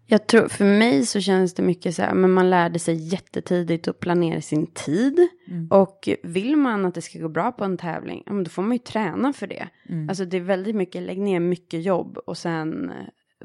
Jag 0.08 0.28
tror, 0.28 0.48
för 0.48 0.66
mig 0.66 1.06
så 1.06 1.20
känns 1.20 1.54
det 1.54 1.64
mycket 1.64 1.96
så 1.96 2.02
här, 2.02 2.14
men 2.14 2.32
man 2.32 2.50
lärde 2.50 2.80
sig 2.80 2.96
jättetidigt 2.96 3.88
att 3.88 4.00
planera 4.00 4.42
sin 4.42 4.68
tid. 4.68 5.28
Mm. 5.48 5.68
Och 5.72 6.10
vill 6.24 6.56
man 6.56 6.86
att 6.86 6.96
det 6.96 7.02
ska 7.02 7.20
gå 7.20 7.30
bra 7.30 7.52
på 7.52 7.64
en 7.64 7.78
tävling, 7.78 8.24
ja, 8.26 8.34
men 8.34 8.44
då 8.44 8.50
får 8.50 8.62
man 8.62 8.72
ju 8.72 8.80
träna 8.80 9.34
för 9.34 9.48
det. 9.48 9.68
Mm. 9.90 10.10
Alltså 10.10 10.26
det 10.26 10.38
är 10.38 10.42
väldigt 10.42 10.76
mycket, 10.76 11.04
lägg 11.04 11.20
ner 11.20 11.40
mycket 11.40 11.84
jobb 11.84 12.18
och 12.18 12.38
sen 12.38 12.90
eh, 12.90 12.96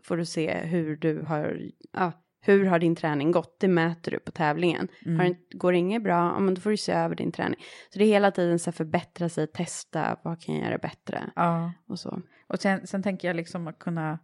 får 0.02 0.16
du 0.16 0.24
se 0.24 0.54
hur 0.54 0.96
du 0.96 1.22
har, 1.22 1.60
ja, 1.92 2.12
hur 2.42 2.64
har 2.64 2.78
din 2.78 2.96
träning 2.96 3.32
gått? 3.32 3.60
Det 3.60 3.68
mäter 3.68 4.10
du 4.10 4.18
på 4.18 4.30
tävlingen. 4.30 4.88
Mm. 5.06 5.20
Har 5.20 5.36
går 5.50 5.72
det 5.72 5.78
inget 5.78 6.02
bra, 6.02 6.32
ja, 6.34 6.38
men 6.38 6.54
då 6.54 6.60
får 6.60 6.70
du 6.70 6.76
se 6.76 6.92
över 6.92 7.14
din 7.14 7.32
träning. 7.32 7.60
Så 7.92 7.98
det 7.98 8.04
är 8.04 8.08
hela 8.08 8.30
tiden 8.30 8.58
så 8.58 8.70
här 8.70 8.72
förbättra 8.72 9.28
sig, 9.28 9.46
testa, 9.46 10.16
vad 10.22 10.40
kan 10.40 10.54
jag 10.54 10.64
göra 10.64 10.78
bättre? 10.78 11.30
Ja. 11.36 11.72
Och 11.86 11.98
så. 11.98 12.22
Och 12.46 12.60
sen, 12.60 12.86
sen 12.86 13.02
tänker 13.02 13.28
jag 13.28 13.36
liksom 13.36 13.68
att 13.68 13.78
kunna 13.78 14.18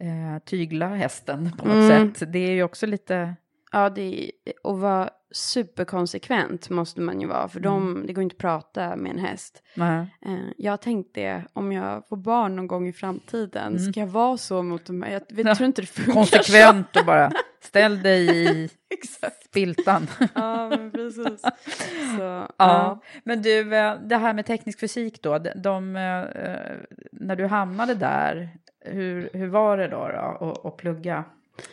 eh, 0.00 0.42
tygla 0.44 0.88
hästen 0.88 1.50
på 1.58 1.68
något 1.68 1.90
Mm. 1.90 2.14
sätt. 2.14 2.32
Det 2.32 2.38
är 2.38 2.50
ju 2.52 2.62
också 2.62 2.86
lite... 2.86 3.34
Ja, 3.72 3.90
det 3.90 4.24
är, 4.24 4.30
och 4.62 4.78
vara 4.78 5.10
superkonsekvent 5.32 6.70
måste 6.70 7.00
man 7.00 7.20
ju 7.20 7.26
vara, 7.26 7.48
för 7.48 7.60
de, 7.60 8.04
det 8.06 8.12
går 8.12 8.22
inte 8.24 8.34
att 8.34 8.38
prata 8.38 8.96
med 8.96 9.12
en 9.12 9.18
häst. 9.18 9.62
Nej. 9.76 10.06
Eh, 10.26 10.34
jag 10.56 10.72
har 10.72 10.76
tänkt 10.76 11.14
det, 11.14 11.42
om 11.52 11.72
jag 11.72 12.08
får 12.08 12.16
barn 12.16 12.56
någon 12.56 12.66
gång 12.66 12.88
i 12.88 12.92
framtiden, 12.92 13.78
ska 13.80 14.00
jag 14.00 14.06
vara 14.06 14.36
så 14.36 14.62
mot 14.62 14.84
dem? 14.86 15.02
Jag 15.10 15.20
vet, 15.36 15.46
Ja. 15.46 15.54
tror 15.54 15.66
inte 15.66 15.82
det 15.82 15.86
funkar 15.86 16.12
Konsekvent 16.12 16.96
och 16.96 17.06
bara 17.06 17.30
ställ 17.62 18.02
dig 18.02 18.48
i 18.48 18.68
spiltan. 19.48 20.06
Ja, 20.34 20.68
men 20.68 20.90
precis. 20.90 21.40
Så, 22.16 22.22
Ja, 22.22 22.48
ja. 22.58 23.00
men 23.24 23.42
du, 23.42 23.76
eh, 23.76 23.94
det 24.04 24.16
här 24.16 24.34
med 24.34 24.46
teknisk 24.46 24.80
fysik 24.80 25.22
då, 25.22 25.38
de, 25.38 25.50
de, 25.56 25.96
eh, 25.96 26.76
när 27.12 27.36
du 27.36 27.46
hamnade 27.46 27.94
där, 27.94 28.50
hur, 28.84 29.30
hur 29.32 29.48
var 29.48 29.76
det 29.76 29.88
då, 29.88 30.08
då 30.08 30.46
att, 30.46 30.66
att 30.66 30.76
plugga 30.76 31.24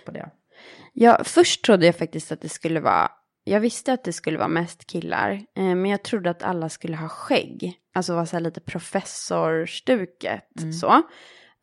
på 0.05 0.11
det? 0.11 0.29
Ja, 0.93 1.21
först 1.23 1.65
trodde 1.65 1.85
jag 1.85 1.95
faktiskt 1.95 2.31
att 2.31 2.41
det 2.41 2.49
skulle 2.49 2.79
vara, 2.79 3.11
jag 3.43 3.59
visste 3.59 3.93
att 3.93 4.03
det 4.03 4.13
skulle 4.13 4.37
vara 4.37 4.47
mest 4.47 4.87
killar, 4.87 5.31
eh, 5.31 5.63
men 5.63 5.85
jag 5.85 6.03
trodde 6.03 6.29
att 6.29 6.43
alla 6.43 6.69
skulle 6.69 6.97
ha 6.97 7.09
skägg. 7.09 7.73
Alltså 7.93 8.13
vara 8.13 8.25
så 8.25 8.35
här 8.35 8.41
lite 8.41 8.61
professorstuket 8.61 10.43
så. 10.79 10.91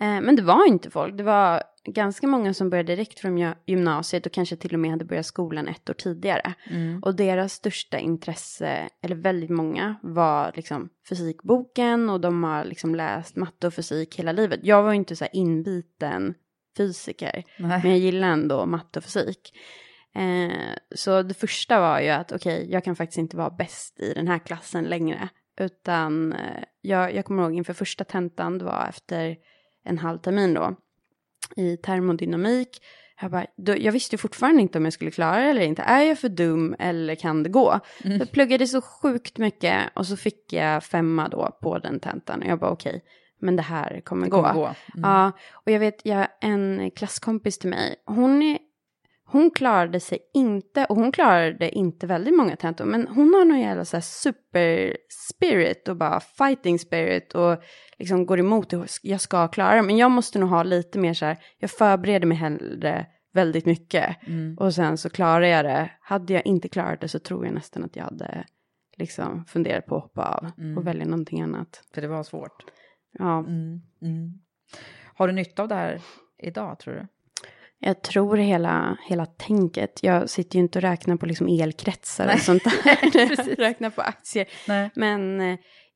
Eh, 0.00 0.20
men 0.20 0.36
det 0.36 0.42
var 0.42 0.68
inte 0.68 0.90
folk, 0.90 1.16
det 1.16 1.24
var 1.24 1.62
ganska 1.92 2.26
många 2.26 2.54
som 2.54 2.70
började 2.70 2.92
direkt 2.96 3.18
från 3.18 3.38
gy- 3.38 3.54
gymnasiet 3.66 4.26
och 4.26 4.32
kanske 4.32 4.56
till 4.56 4.74
och 4.74 4.80
med 4.80 4.90
hade 4.90 5.04
börjat 5.04 5.26
skolan 5.26 5.68
ett 5.68 5.90
år 5.90 5.94
tidigare. 5.94 6.54
Och 7.02 7.16
deras 7.16 7.52
största 7.52 7.98
intresse, 7.98 8.88
eller 9.02 9.16
väldigt 9.16 9.50
många, 9.50 9.96
var 10.02 10.52
liksom 10.54 10.88
fysikboken 11.08 12.10
och 12.10 12.20
de 12.20 12.44
har 12.44 12.64
liksom 12.64 12.94
läst 12.94 13.36
matte 13.36 13.66
och 13.66 13.74
fysik 13.74 14.18
hela 14.18 14.32
livet. 14.32 14.60
Jag 14.62 14.82
var 14.82 14.92
inte 14.92 15.16
så 15.16 15.24
här 15.24 15.36
inbiten 15.36 16.34
fysiker. 16.76 17.44
Nej. 17.58 17.80
Men 17.82 17.90
jag 17.90 17.98
gillar 17.98 18.28
ändå 18.28 18.66
matte 18.66 18.98
och 18.98 19.04
fysik. 19.04 19.52
Eh, 20.14 20.52
så 20.94 21.22
det 21.22 21.34
första 21.34 21.80
var 21.80 22.00
ju 22.00 22.08
att 22.08 22.32
okej, 22.32 22.68
jag 22.70 22.84
kan 22.84 22.96
faktiskt 22.96 23.18
inte 23.18 23.36
vara 23.36 23.50
bäst 23.50 24.00
i 24.00 24.12
den 24.14 24.28
här 24.28 24.38
klassen 24.38 24.84
längre. 24.84 25.28
Utan 25.60 26.32
eh, 26.32 26.62
jag, 26.80 27.14
jag 27.14 27.24
kommer 27.24 27.42
ihåg 27.42 27.54
inför 27.54 27.72
första 27.72 28.04
tentan, 28.04 28.58
det 28.58 28.64
var 28.64 28.86
efter 28.88 29.36
en 29.84 29.98
halv 29.98 30.18
termin 30.18 30.54
då, 30.54 30.76
i 31.56 31.76
termodynamik. 31.76 32.82
Jag, 33.20 33.30
bara, 33.30 33.46
då, 33.56 33.74
jag 33.78 33.92
visste 33.92 34.14
ju 34.14 34.18
fortfarande 34.18 34.62
inte 34.62 34.78
om 34.78 34.84
jag 34.84 34.92
skulle 34.92 35.10
klara 35.10 35.36
det 35.36 35.50
eller 35.50 35.62
inte. 35.62 35.82
Är 35.82 36.02
jag 36.02 36.18
för 36.18 36.28
dum 36.28 36.76
eller 36.78 37.14
kan 37.14 37.42
det 37.42 37.48
gå? 37.48 37.80
Jag 38.04 38.30
pluggade 38.32 38.66
så 38.66 38.80
sjukt 38.80 39.38
mycket 39.38 39.82
och 39.94 40.06
så 40.06 40.16
fick 40.16 40.52
jag 40.52 40.84
femma 40.84 41.28
då 41.28 41.58
på 41.62 41.78
den 41.78 42.00
tentan. 42.00 42.42
Och 42.42 42.48
jag 42.48 42.58
bara 42.58 42.70
okej, 42.70 43.04
men 43.40 43.56
det 43.56 43.62
här 43.62 44.00
kommer, 44.04 44.24
Det 44.24 44.30
kommer 44.30 44.52
gå. 44.54 44.60
gå. 44.60 44.64
Mm. 44.66 44.74
Ja, 45.10 45.32
och 45.52 45.72
jag 45.72 45.80
vet, 45.80 46.00
jag 46.06 46.26
en 46.40 46.90
klasskompis 46.96 47.58
till 47.58 47.70
mig, 47.70 47.96
hon, 48.06 48.42
är, 48.42 48.58
hon 49.30 49.50
klarade 49.50 50.00
sig 50.00 50.18
inte, 50.34 50.84
och 50.84 50.96
hon 50.96 51.12
klarade 51.12 51.70
inte 51.70 52.06
väldigt 52.06 52.36
många 52.36 52.56
tentor, 52.56 52.84
men 52.84 53.08
hon 53.08 53.34
har 53.34 53.44
någon 53.44 53.60
jävla 53.60 53.84
så 53.84 53.96
här 53.96 54.02
super 54.02 54.96
spirit 55.28 55.88
och 55.88 55.96
bara 55.96 56.20
fighting 56.20 56.78
spirit 56.78 57.34
och 57.34 57.62
liksom 57.98 58.26
går 58.26 58.38
emot 58.38 58.70
det, 58.70 58.86
jag 59.02 59.20
ska 59.20 59.48
klara 59.48 59.74
det, 59.74 59.82
men 59.82 59.96
jag 59.96 60.10
måste 60.10 60.38
nog 60.38 60.48
ha 60.48 60.62
lite 60.62 60.98
mer 60.98 61.14
så 61.14 61.24
här, 61.24 61.38
jag 61.58 61.70
förbereder 61.70 62.26
mig 62.26 62.36
hellre 62.36 63.06
väldigt 63.32 63.66
mycket 63.66 64.16
och 64.58 64.74
sen 64.74 64.98
så 64.98 65.10
klarar 65.10 65.46
jag 65.46 65.64
det. 65.64 65.90
Hade 66.00 66.32
jag 66.32 66.46
inte 66.46 66.68
klarat 66.68 67.00
det 67.00 67.08
så 67.08 67.18
tror 67.18 67.44
jag 67.44 67.54
nästan 67.54 67.84
att 67.84 67.96
jag 67.96 68.04
hade 68.04 68.44
liksom 68.96 69.44
funderat 69.44 69.86
på 69.86 69.96
att 69.96 70.02
hoppa 70.02 70.24
av 70.24 70.50
och 70.76 70.86
välja 70.86 71.04
någonting 71.04 71.40
annat. 71.40 71.82
För 71.94 72.00
det 72.00 72.08
var 72.08 72.22
svårt. 72.22 72.64
Ja. 73.12 73.38
Mm. 73.38 73.80
Mm. 74.02 74.32
Har 75.14 75.28
du 75.28 75.34
nytta 75.34 75.62
av 75.62 75.68
det 75.68 75.74
här 75.74 76.00
idag, 76.38 76.78
tror 76.78 76.94
du? 76.94 77.06
Jag 77.80 78.02
tror 78.02 78.36
hela, 78.36 78.98
hela 79.08 79.26
tänket. 79.26 80.00
Jag 80.02 80.30
sitter 80.30 80.56
ju 80.56 80.62
inte 80.62 80.78
och 80.78 80.82
räknar 80.82 81.16
på 81.16 81.26
liksom 81.26 81.48
elkretsar 81.48 82.34
och 82.34 82.40
sånt 82.40 82.64
där. 82.64 83.56
räknar 83.56 83.90
på 83.90 84.02
aktier. 84.02 84.48
Nej. 84.68 84.90
Men 84.94 85.40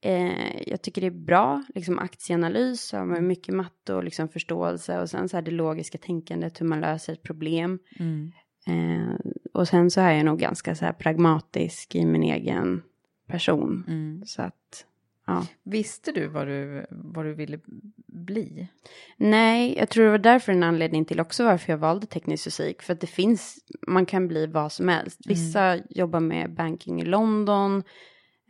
eh, 0.02 0.62
jag 0.66 0.82
tycker 0.82 1.00
det 1.00 1.06
är 1.06 1.24
bra, 1.24 1.62
liksom 1.74 1.98
aktieanalys, 1.98 2.92
har 2.92 3.04
man 3.04 3.26
mycket 3.26 3.54
matte 3.54 3.94
och 3.94 4.04
liksom 4.04 4.28
förståelse. 4.28 5.00
Och 5.00 5.10
sen 5.10 5.28
så 5.28 5.36
här 5.36 5.42
det 5.42 5.50
logiska 5.50 5.98
tänkandet, 5.98 6.60
hur 6.60 6.66
man 6.66 6.80
löser 6.80 7.12
ett 7.12 7.22
problem. 7.22 7.78
Mm. 7.98 8.32
Eh, 8.66 9.14
och 9.54 9.68
sen 9.68 9.90
så 9.90 10.00
är 10.00 10.12
jag 10.12 10.24
nog 10.24 10.38
ganska 10.38 10.74
så 10.74 10.84
här 10.84 10.92
pragmatisk 10.92 11.94
i 11.94 12.06
min 12.06 12.22
egen 12.22 12.82
person. 13.26 13.84
Mm. 13.88 14.22
Så 14.26 14.42
att, 14.42 14.86
ja. 15.26 15.46
Visste 15.62 16.12
du 16.12 16.26
vad 16.26 16.46
du, 16.46 16.86
vad 16.90 17.24
du 17.24 17.34
ville 17.34 17.58
bli? 18.06 18.68
Nej, 19.16 19.74
jag 19.78 19.88
tror 19.88 20.04
det 20.04 20.10
var 20.10 20.18
därför 20.18 20.52
en 20.52 20.62
anledning 20.62 21.04
till 21.04 21.20
också 21.20 21.44
varför 21.44 21.72
jag 21.72 21.78
valde 21.78 22.06
teknisk 22.06 22.44
fysik. 22.44 22.82
För 22.82 22.92
att 22.92 23.00
det 23.00 23.06
finns, 23.06 23.58
man 23.86 24.06
kan 24.06 24.28
bli 24.28 24.46
vad 24.46 24.72
som 24.72 24.88
helst. 24.88 25.20
Vissa 25.26 25.78
jobbar 25.90 26.20
med 26.20 26.54
banking 26.54 27.02
i 27.02 27.04
London. 27.04 27.82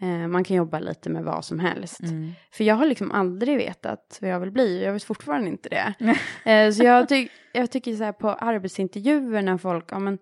Eh, 0.01 0.29
man 0.29 0.45
kan 0.45 0.57
jobba 0.57 0.79
lite 0.79 1.11
med 1.11 1.25
vad 1.25 1.45
som 1.45 1.59
helst. 1.59 2.01
För 2.53 2.65
jag 2.65 2.75
har 2.75 2.87
liksom 2.87 3.11
aldrig 3.13 3.57
vetat 3.57 4.19
vad 4.21 4.31
jag 4.31 4.41
vill 4.41 4.51
bli. 4.51 4.85
Jag 4.85 4.93
vet 4.93 5.05
fortfarande 5.05 5.49
inte 5.49 5.69
det. 5.69 5.95
eh, 6.51 6.71
så 6.73 6.85
jag, 6.85 7.09
ty- 7.09 7.29
jag 7.53 7.71
tycker 7.71 7.97
så 7.97 8.05
här 8.05 8.13
på 8.13 8.31
arbetsintervjuer 8.31 9.43
när 9.43 9.59
folk, 9.59 9.85
ja 9.91 9.99
men, 9.99 10.19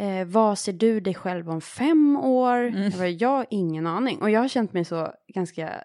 eh, 0.00 0.26
vad 0.26 0.58
ser 0.58 0.72
du 0.72 1.00
dig 1.00 1.14
själv 1.14 1.50
om 1.50 1.60
fem 1.60 2.16
år? 2.16 2.56
Jag, 2.56 2.92
bara, 2.92 3.08
jag 3.08 3.28
har 3.28 3.46
ingen 3.50 3.86
aning. 3.86 4.22
Och 4.22 4.30
jag 4.30 4.40
har 4.40 4.48
känt 4.48 4.72
mig 4.72 4.84
så 4.84 5.12
ganska 5.34 5.84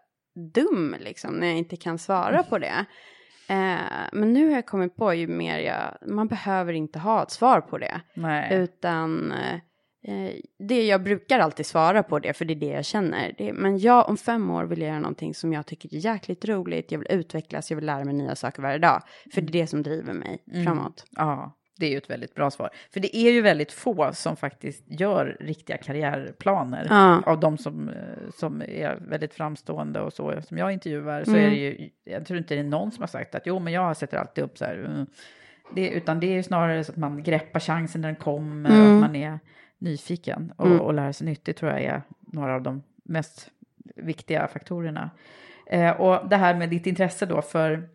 dum 0.53 0.95
liksom 0.99 1.33
när 1.33 1.47
jag 1.47 1.57
inte 1.57 1.75
kan 1.75 1.97
svara 1.97 2.43
på 2.43 2.57
det. 2.57 2.85
Eh, 3.47 4.09
men 4.11 4.33
nu 4.33 4.47
har 4.47 4.55
jag 4.55 4.65
kommit 4.65 4.95
på 4.95 5.13
ju 5.13 5.27
mer 5.27 5.59
jag, 5.59 6.09
man 6.09 6.27
behöver 6.27 6.73
inte 6.73 6.99
ha 6.99 7.23
ett 7.23 7.31
svar 7.31 7.61
på 7.61 7.77
det. 7.77 8.01
Nej. 8.13 8.55
Utan 8.55 9.31
eh, 9.31 10.33
det 10.67 10.85
jag 10.85 11.03
brukar 11.03 11.39
alltid 11.39 11.65
svara 11.65 12.03
på 12.03 12.19
det, 12.19 12.33
för 12.33 12.45
det 12.45 12.53
är 12.53 12.55
det 12.55 12.65
jag 12.65 12.85
känner. 12.85 13.35
Det, 13.37 13.53
men 13.53 13.79
jag 13.79 14.09
om 14.09 14.17
fem 14.17 14.49
år 14.49 14.63
vill 14.63 14.81
jag 14.81 14.89
göra 14.89 14.99
någonting 14.99 15.33
som 15.33 15.53
jag 15.53 15.65
tycker 15.65 15.95
är 15.95 15.99
jäkligt 15.99 16.45
roligt. 16.45 16.91
Jag 16.91 16.99
vill 16.99 17.11
utvecklas, 17.11 17.71
jag 17.71 17.75
vill 17.75 17.85
lära 17.85 18.05
mig 18.05 18.13
nya 18.13 18.35
saker 18.35 18.61
varje 18.61 18.77
dag. 18.77 19.01
För 19.33 19.41
det 19.41 19.49
är 19.49 19.61
det 19.61 19.67
som 19.67 19.83
driver 19.83 20.13
mig 20.13 20.43
framåt. 20.65 21.05
Ja, 21.11 21.57
det 21.81 21.87
är 21.87 21.91
ju 21.91 21.97
ett 21.97 22.09
väldigt 22.09 22.35
bra 22.35 22.51
svar. 22.51 22.69
För 22.89 22.99
det 22.99 23.17
är 23.17 23.31
ju 23.31 23.41
väldigt 23.41 23.71
få 23.71 24.11
som 24.13 24.35
faktiskt 24.35 24.83
gör 24.87 25.37
riktiga 25.39 25.77
karriärplaner. 25.77 26.87
Ja. 26.89 27.21
Av 27.25 27.39
de 27.39 27.57
som, 27.57 27.89
eh, 27.89 27.95
som 28.35 28.61
är 28.61 28.97
väldigt 29.07 29.33
framstående 29.33 30.01
och 30.01 30.13
så, 30.13 30.41
som 30.41 30.57
jag 30.57 30.71
intervjuar, 30.71 31.23
så 31.23 31.31
Mm. 31.31 31.43
är 31.45 31.49
det 31.49 31.55
ju, 31.55 31.89
jag 32.03 32.25
tror 32.25 32.37
inte 32.39 32.53
det 32.55 32.59
är 32.59 32.63
någon 32.63 32.91
som 32.91 33.01
har 33.01 33.07
sagt 33.07 33.35
att 33.35 33.45
jo, 33.45 33.59
men 33.59 33.73
jag 33.73 33.97
sätter 33.97 34.17
alltid 34.17 34.43
upp 34.43 34.57
så 34.57 34.65
här, 34.65 34.75
mm, 34.75 35.05
Det, 35.75 35.89
utan 35.89 36.19
det 36.19 36.37
är 36.37 36.43
snarare 36.43 36.83
så 36.83 36.91
att 36.91 36.97
man 36.97 37.23
greppar 37.23 37.59
chansen 37.59 38.01
när 38.01 38.09
den 38.09 38.15
kommer, 38.15 38.69
Mm. 38.69 38.95
att 38.95 39.01
man 39.01 39.15
är 39.15 39.39
nyfiken 39.77 40.53
och, 40.57 40.65
Mm. 40.65 40.79
och 40.81 40.93
lär 40.93 41.11
sig 41.11 41.25
nytt. 41.27 41.45
Det 41.45 41.53
tror 41.53 41.71
jag 41.71 41.81
är 41.81 42.01
några 42.19 42.55
av 42.55 42.61
de 42.61 42.83
mest 43.03 43.49
viktiga 43.95 44.47
faktorerna. 44.47 45.09
Eh, 45.67 45.91
och 46.01 46.29
det 46.29 46.35
här 46.35 46.55
med 46.55 46.69
ditt 46.69 46.87
intresse 46.87 47.25
då 47.25 47.41
för, 47.41 47.89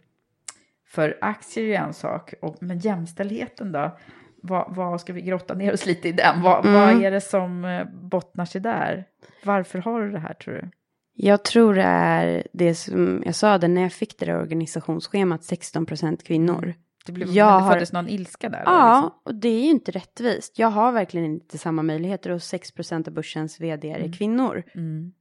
för 0.96 1.18
aktier 1.20 1.64
är 1.64 1.68
ju 1.68 1.74
en 1.74 1.92
sak, 1.94 2.34
och, 2.42 2.56
men 2.60 2.78
jämställdheten 2.78 3.72
då? 3.72 3.98
Vad, 4.42 4.74
vad 4.76 5.00
ska 5.00 5.12
vi 5.12 5.20
grotta 5.22 5.54
ner 5.54 5.72
oss 5.72 5.86
lite 5.86 6.08
i 6.08 6.12
den? 6.12 6.42
Vad, 6.42 6.66
Mm. 6.66 6.80
vad 6.80 7.04
är 7.04 7.10
det 7.10 7.20
som 7.20 7.64
eh, 7.64 7.84
bottnar 8.02 8.44
sig 8.44 8.60
där? 8.60 9.04
Varför 9.44 9.78
har 9.78 10.00
du 10.02 10.10
det 10.10 10.18
här 10.18 10.34
tror 10.34 10.54
du? 10.54 10.70
Jag 11.18 11.44
tror 11.44 11.74
det 11.74 11.82
är 11.82 12.46
det 12.52 12.74
som 12.74 13.22
jag 13.26 13.34
sa 13.34 13.58
det 13.58 13.68
när 13.68 13.82
jag 13.82 13.92
fick 13.92 14.18
det 14.18 14.26
där 14.26 14.40
organisationsschemat 14.40 15.40
16% 15.40 16.24
kvinnor. 16.24 16.74
Det, 17.06 17.12
blev, 17.12 17.28
Jag 17.28 17.46
det 17.48 17.64
har- 17.64 17.72
föddes 17.72 17.92
någon 17.92 18.08
ilska 18.08 18.48
där? 18.48 18.62
Ja, 18.66 18.96
liksom? 19.02 19.20
och 19.24 19.34
det 19.34 19.48
är 19.48 19.60
ju 19.64 19.70
inte 19.70 19.90
rättvist. 19.92 20.58
Jag 20.58 20.68
har 20.68 20.92
verkligen 20.92 21.26
inte 21.26 21.58
samma 21.58 21.82
möjligheter 21.82 22.30
och 22.30 22.38
6% 22.38 23.08
av 23.08 23.14
börsens 23.14 23.60
vd 23.60 23.90
är 23.90 24.12
kvinnor. 24.12 24.62
Mm. 24.74 25.12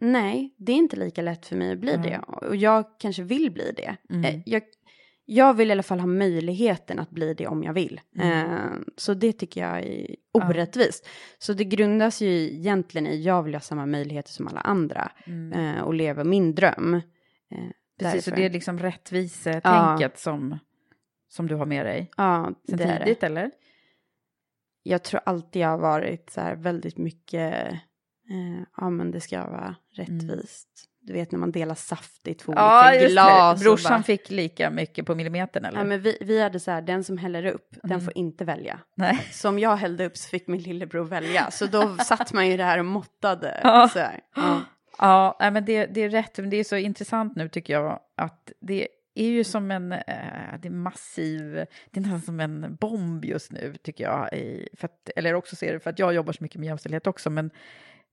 Nej, 0.00 0.54
det 0.58 0.72
är 0.72 0.76
inte 0.76 0.96
lika 0.96 1.22
lätt 1.22 1.46
för 1.46 1.56
mig 1.56 1.72
att 1.72 1.78
bli 1.78 1.94
Mm. 1.94 2.02
det. 2.10 2.18
Och 2.46 2.56
jag 2.56 2.84
kanske 2.98 3.22
vill 3.22 3.52
bli 3.52 3.72
det. 3.76 3.96
Mm. 4.14 4.24
Eh, 4.24 4.40
Jag, 4.46 4.62
jag 5.24 5.54
vill 5.54 5.68
i 5.68 5.72
alla 5.72 5.82
fall 5.82 6.00
ha 6.00 6.06
möjligheten 6.06 6.98
att 6.98 7.10
bli 7.10 7.34
det 7.34 7.46
om 7.46 7.62
jag 7.62 7.72
vill. 7.72 8.00
Mm. 8.16 8.50
Eh, 8.50 8.78
så 8.96 9.14
det 9.14 9.32
tycker 9.32 9.60
jag 9.60 9.82
är 9.82 10.16
orättvist. 10.32 11.08
Så 11.38 11.52
det 11.52 11.64
grundas 11.64 12.20
ju 12.20 12.28
egentligen 12.28 13.06
i 13.06 13.22
jag 13.22 13.42
vill 13.42 13.54
ha 13.54 13.60
samma 13.60 13.86
möjligheter 13.86 14.30
som 14.30 14.48
alla 14.48 14.60
andra 14.60 15.12
eh, 15.54 15.80
och 15.80 15.94
leva 15.94 16.24
min 16.24 16.54
dröm. 16.54 16.94
Eh, 16.94 17.00
Mm. 18.00 18.12
Precis, 18.12 18.24
så 18.24 18.30
det 18.30 18.44
är 18.44 18.50
liksom 18.50 18.78
rättvisetänket 18.78 20.18
som, 20.18 20.58
som 21.28 21.46
du 21.46 21.54
har 21.54 21.66
med 21.66 21.86
dig 21.86 22.10
ja, 22.16 22.52
sen 22.68 22.78
det 22.78 22.84
är 22.84 22.98
det. 22.98 23.04
tidigt, 23.04 23.22
eller? 23.22 23.50
jag 24.82 25.02
tror 25.02 25.20
alltid 25.26 25.62
jag 25.62 25.68
har 25.68 25.78
varit 25.78 26.30
så 26.30 26.40
här 26.40 26.56
väldigt 26.56 26.98
mycket, 26.98 27.72
eh, 28.30 28.62
ja 28.76 28.90
men 28.90 29.10
det 29.10 29.20
ska 29.20 29.46
vara 29.50 29.76
rättvist. 29.92 30.88
Du 31.06 31.12
vet 31.12 31.32
när 31.32 31.38
man 31.38 31.52
delar 31.52 31.74
saft 31.74 32.28
i 32.28 32.34
två 32.34 32.52
olika 32.52 33.08
glas. 33.08 33.62
Brorsan 33.62 33.90
bara- 33.92 34.02
fick 34.02 34.30
lika 34.30 34.70
mycket 34.70 35.06
på 35.06 35.14
millimetern, 35.14 35.64
eller? 35.64 35.78
Ja, 35.78 35.84
men 35.84 36.00
vi, 36.00 36.18
vi 36.20 36.42
hade 36.42 36.60
så 36.60 36.70
här, 36.70 36.82
den 36.82 37.04
som 37.04 37.18
häller 37.18 37.46
upp, 37.46 37.68
den 37.82 37.92
Mm. 37.92 38.04
får 38.04 38.16
inte 38.18 38.44
välja. 38.44 38.78
Nej. 38.94 39.28
Som 39.32 39.58
jag 39.58 39.76
hällde 39.76 40.06
upp 40.06 40.16
så 40.16 40.28
fick 40.28 40.46
min 40.46 40.60
lillebror 40.62 41.04
välja. 41.04 41.50
Så 41.50 41.66
då 41.66 41.96
satt 42.04 42.32
man 42.32 42.48
ju 42.48 42.56
där 42.56 42.78
och 42.78 42.84
måttade. 42.84 43.60
Ja. 43.62 43.88
Så 43.92 43.98
här. 43.98 44.20
Ja. 44.36 44.60
Ja, 45.38 45.50
men 45.50 45.64
det, 45.64 45.86
det 45.86 46.00
är 46.00 46.08
rätt. 46.08 46.38
Men 46.38 46.50
det 46.50 46.56
är 46.56 46.64
så 46.64 46.76
intressant 46.76 47.36
nu 47.36 47.48
tycker 47.48 47.72
jag 47.72 48.00
att 48.16 48.52
det 48.60 48.88
är 49.14 49.26
ju 49.28 49.44
som 49.44 49.70
en 49.70 49.92
eh, 49.92 49.98
det 50.62 50.68
är 50.68 50.70
massiv, 50.70 51.54
det 51.90 52.00
är 52.00 52.00
nästan 52.00 52.20
som 52.20 52.40
en 52.40 52.76
bomb 52.80 53.24
just 53.24 53.52
nu 53.52 53.74
tycker 53.82 54.04
jag. 54.04 54.32
I, 54.32 54.68
för 54.76 54.84
att, 54.84 55.10
eller 55.16 55.34
också 55.34 55.56
ser 55.56 55.72
det 55.72 55.80
för 55.80 55.90
att 55.90 55.98
jag 55.98 56.14
jobbar 56.14 56.32
så 56.32 56.42
mycket 56.42 56.60
med 56.60 56.66
jämställdhet 56.66 57.06
också, 57.06 57.30
men 57.30 57.50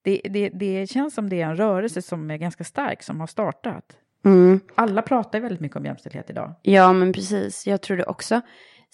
det, 0.03 0.21
det, 0.23 0.49
det 0.49 0.89
känns 0.89 1.13
som 1.13 1.29
det 1.29 1.41
är 1.41 1.45
en 1.45 1.55
rörelse 1.55 2.01
som 2.01 2.31
är 2.31 2.37
ganska 2.37 2.63
stark 2.63 3.03
som 3.03 3.19
har 3.19 3.27
startat. 3.27 3.85
Mm. 4.25 4.59
Alla 4.75 5.01
pratar 5.01 5.39
väldigt 5.39 5.59
mycket 5.59 5.77
om 5.77 5.85
jämställdhet 5.85 6.29
idag. 6.29 6.55
ja, 6.61 6.93
men 6.93 7.13
precis. 7.13 7.67
Jag 7.67 7.81
tror 7.81 7.97
det 7.97 8.05
också. 8.05 8.41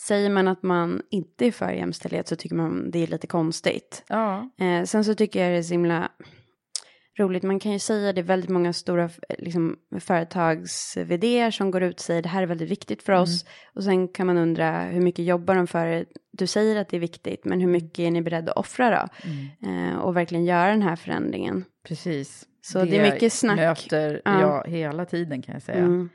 Säger 0.02 0.30
man 0.30 0.48
att 0.48 0.64
man 0.64 1.02
inte 1.12 1.46
är 1.46 1.52
för 1.52 1.72
jämställdhet 1.72 2.28
så 2.28 2.36
tycker 2.36 2.56
man 2.56 2.92
det 2.92 3.04
är 3.04 3.08
lite 3.08 3.28
konstigt. 3.28 4.04
Ja, 4.08 4.50
Eh, 4.60 4.84
sen 4.84 5.04
så 5.04 5.16
tycker 5.16 5.44
jag 5.44 5.52
det 5.52 5.58
är 5.58 5.64
så 5.64 5.74
himla 5.74 6.12
roligt. 7.20 7.44
Man 7.44 7.60
kan 7.60 7.72
ju 7.72 7.80
säga 7.80 8.14
det 8.14 8.22
är 8.22 8.24
väldigt 8.24 8.50
många 8.50 8.74
stora 8.74 9.10
liksom, 9.38 9.78
företags 10.00 10.98
som 11.52 11.72
går 11.72 11.84
ut 11.84 11.96
och 11.96 12.02
säger 12.02 12.22
det 12.22 12.30
här 12.30 12.42
är 12.42 12.46
väldigt 12.46 12.72
viktigt 12.72 13.04
för 13.04 13.14
oss. 13.14 13.46
Och 13.76 13.84
sen 13.84 14.08
kan 14.08 14.28
man 14.28 14.38
undra 14.38 14.82
hur 14.82 15.02
mycket 15.02 15.26
jobbar 15.26 15.56
de 15.56 15.68
för 15.68 15.86
det? 15.86 16.06
Du 16.32 16.48
säger 16.48 16.76
att 16.76 16.90
det 16.90 16.98
är 16.98 17.02
viktigt, 17.02 17.46
men 17.46 17.60
hur 17.62 17.68
mycket 17.68 18.00
är 18.00 18.12
ni 18.12 18.22
beredda 18.22 18.52
att 18.52 18.58
offra 18.58 18.90
då? 18.90 19.30
Eh, 19.68 19.98
och 19.98 20.16
verkligen 20.18 20.46
göra 20.46 20.70
den 20.72 20.82
här 20.82 20.96
förändringen. 20.96 21.66
precis. 21.88 22.44
Så 22.62 22.86
det 22.86 22.98
är 23.00 23.14
mycket 23.14 23.34
snack. 23.34 23.56
möter 23.56 24.22
Ja. 24.26 24.42
jag 24.42 24.72
hela 24.72 25.06
tiden 25.06 25.42
kan 25.42 25.54
jag 25.54 25.62
säga. 25.62 25.78
Mm. 25.78 26.10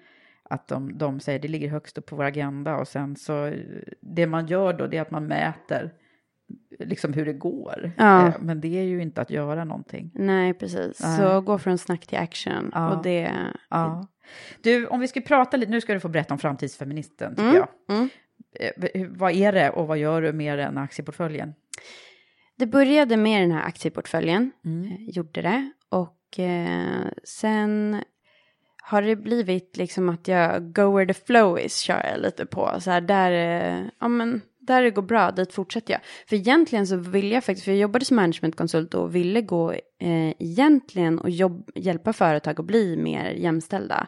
att 0.44 0.68
de, 0.68 0.98
de 0.98 1.20
säger 1.20 1.38
det 1.38 1.48
ligger 1.48 1.68
högst 1.68 1.98
upp 1.98 2.06
på 2.06 2.16
vår 2.16 2.24
agenda 2.24 2.76
och 2.76 2.88
sen 2.88 3.16
så 3.16 3.52
det 4.00 4.26
man 4.26 4.46
gör 4.46 4.72
då 4.72 4.86
det 4.86 4.96
är 4.96 5.02
att 5.02 5.10
man 5.10 5.26
mäter 5.26 5.92
liksom 6.78 7.12
hur 7.12 7.26
det 7.26 7.32
går. 7.32 7.92
Ja. 7.96 8.26
Eh, 8.28 8.34
Men 8.40 8.60
det 8.60 8.78
är 8.78 8.82
ju 8.82 9.02
inte 9.02 9.20
att 9.20 9.30
göra 9.30 9.64
någonting. 9.64 10.10
Nej, 10.14 10.54
precis. 10.54 11.00
Nej. 11.02 11.18
Så 11.18 11.40
gå 11.40 11.58
från 11.58 11.78
snack 11.78 12.06
till 12.06 12.18
action. 12.18 12.70
Ja. 12.74 12.96
Och 12.96 13.02
det... 13.02 13.32
Ja. 13.70 14.06
Du, 14.62 14.86
om 14.86 15.00
vi 15.00 15.08
ska 15.08 15.20
prata 15.20 15.56
lite, 15.56 15.70
nu 15.72 15.80
ska 15.80 15.94
du 15.94 16.00
få 16.00 16.08
berätta 16.08 16.34
om 16.34 16.38
framtidsfeministen 16.38 17.30
tycker 17.36 17.48
Mm, 17.48 17.56
jag. 17.56 17.96
mm. 17.96 18.08
Eh, 18.94 19.06
Vad 19.10 19.32
är 19.32 19.52
det 19.52 19.70
och 19.70 19.86
vad 19.86 19.98
gör 19.98 20.22
du 20.22 20.32
mer 20.32 20.58
än 20.58 20.78
aktieportföljen? 20.78 21.54
Det 22.56 22.66
började 22.66 23.16
med 23.16 23.42
den 23.42 23.50
här 23.52 23.62
aktieportföljen. 23.66 24.50
Mm. 24.64 24.84
eh, 24.92 24.96
gjorde 25.08 25.42
det. 25.42 25.70
Och 25.88 26.38
eh, 26.38 27.06
sen 27.24 28.02
har 28.82 29.02
det 29.02 29.16
blivit 29.16 29.76
liksom 29.76 30.08
att 30.08 30.28
jag 30.28 30.72
go 30.72 30.96
where 30.96 31.14
the 31.14 31.20
flow 31.26 31.58
is 31.58 31.76
kör 31.78 32.06
jag 32.12 32.20
lite 32.20 32.46
på. 32.46 32.70
Så 32.80 32.90
här 32.90 33.00
där, 33.00 33.30
eh, 33.32 33.84
ja 34.00 34.08
men 34.08 34.40
där 34.66 34.82
det 34.82 34.90
går 34.90 35.02
bra, 35.02 35.30
dit 35.30 35.52
fortsätter 35.52 35.92
jag. 35.92 36.00
För 36.28 36.36
egentligen 36.36 36.86
så 36.86 36.96
ville 36.96 37.34
jag 37.34 37.44
faktiskt, 37.44 37.64
för 37.64 37.72
jag 37.72 37.78
jobbade 37.80 38.04
som 38.04 38.16
managementkonsult 38.16 38.94
och 38.94 39.14
ville 39.14 39.42
gå 39.42 39.72
eh, 39.72 40.30
egentligen 40.38 41.18
och 41.18 41.30
jobb, 41.30 41.70
hjälpa 41.74 42.12
företag 42.12 42.60
att 42.60 42.66
bli 42.66 42.96
mer 42.96 43.30
jämställda. 43.30 44.06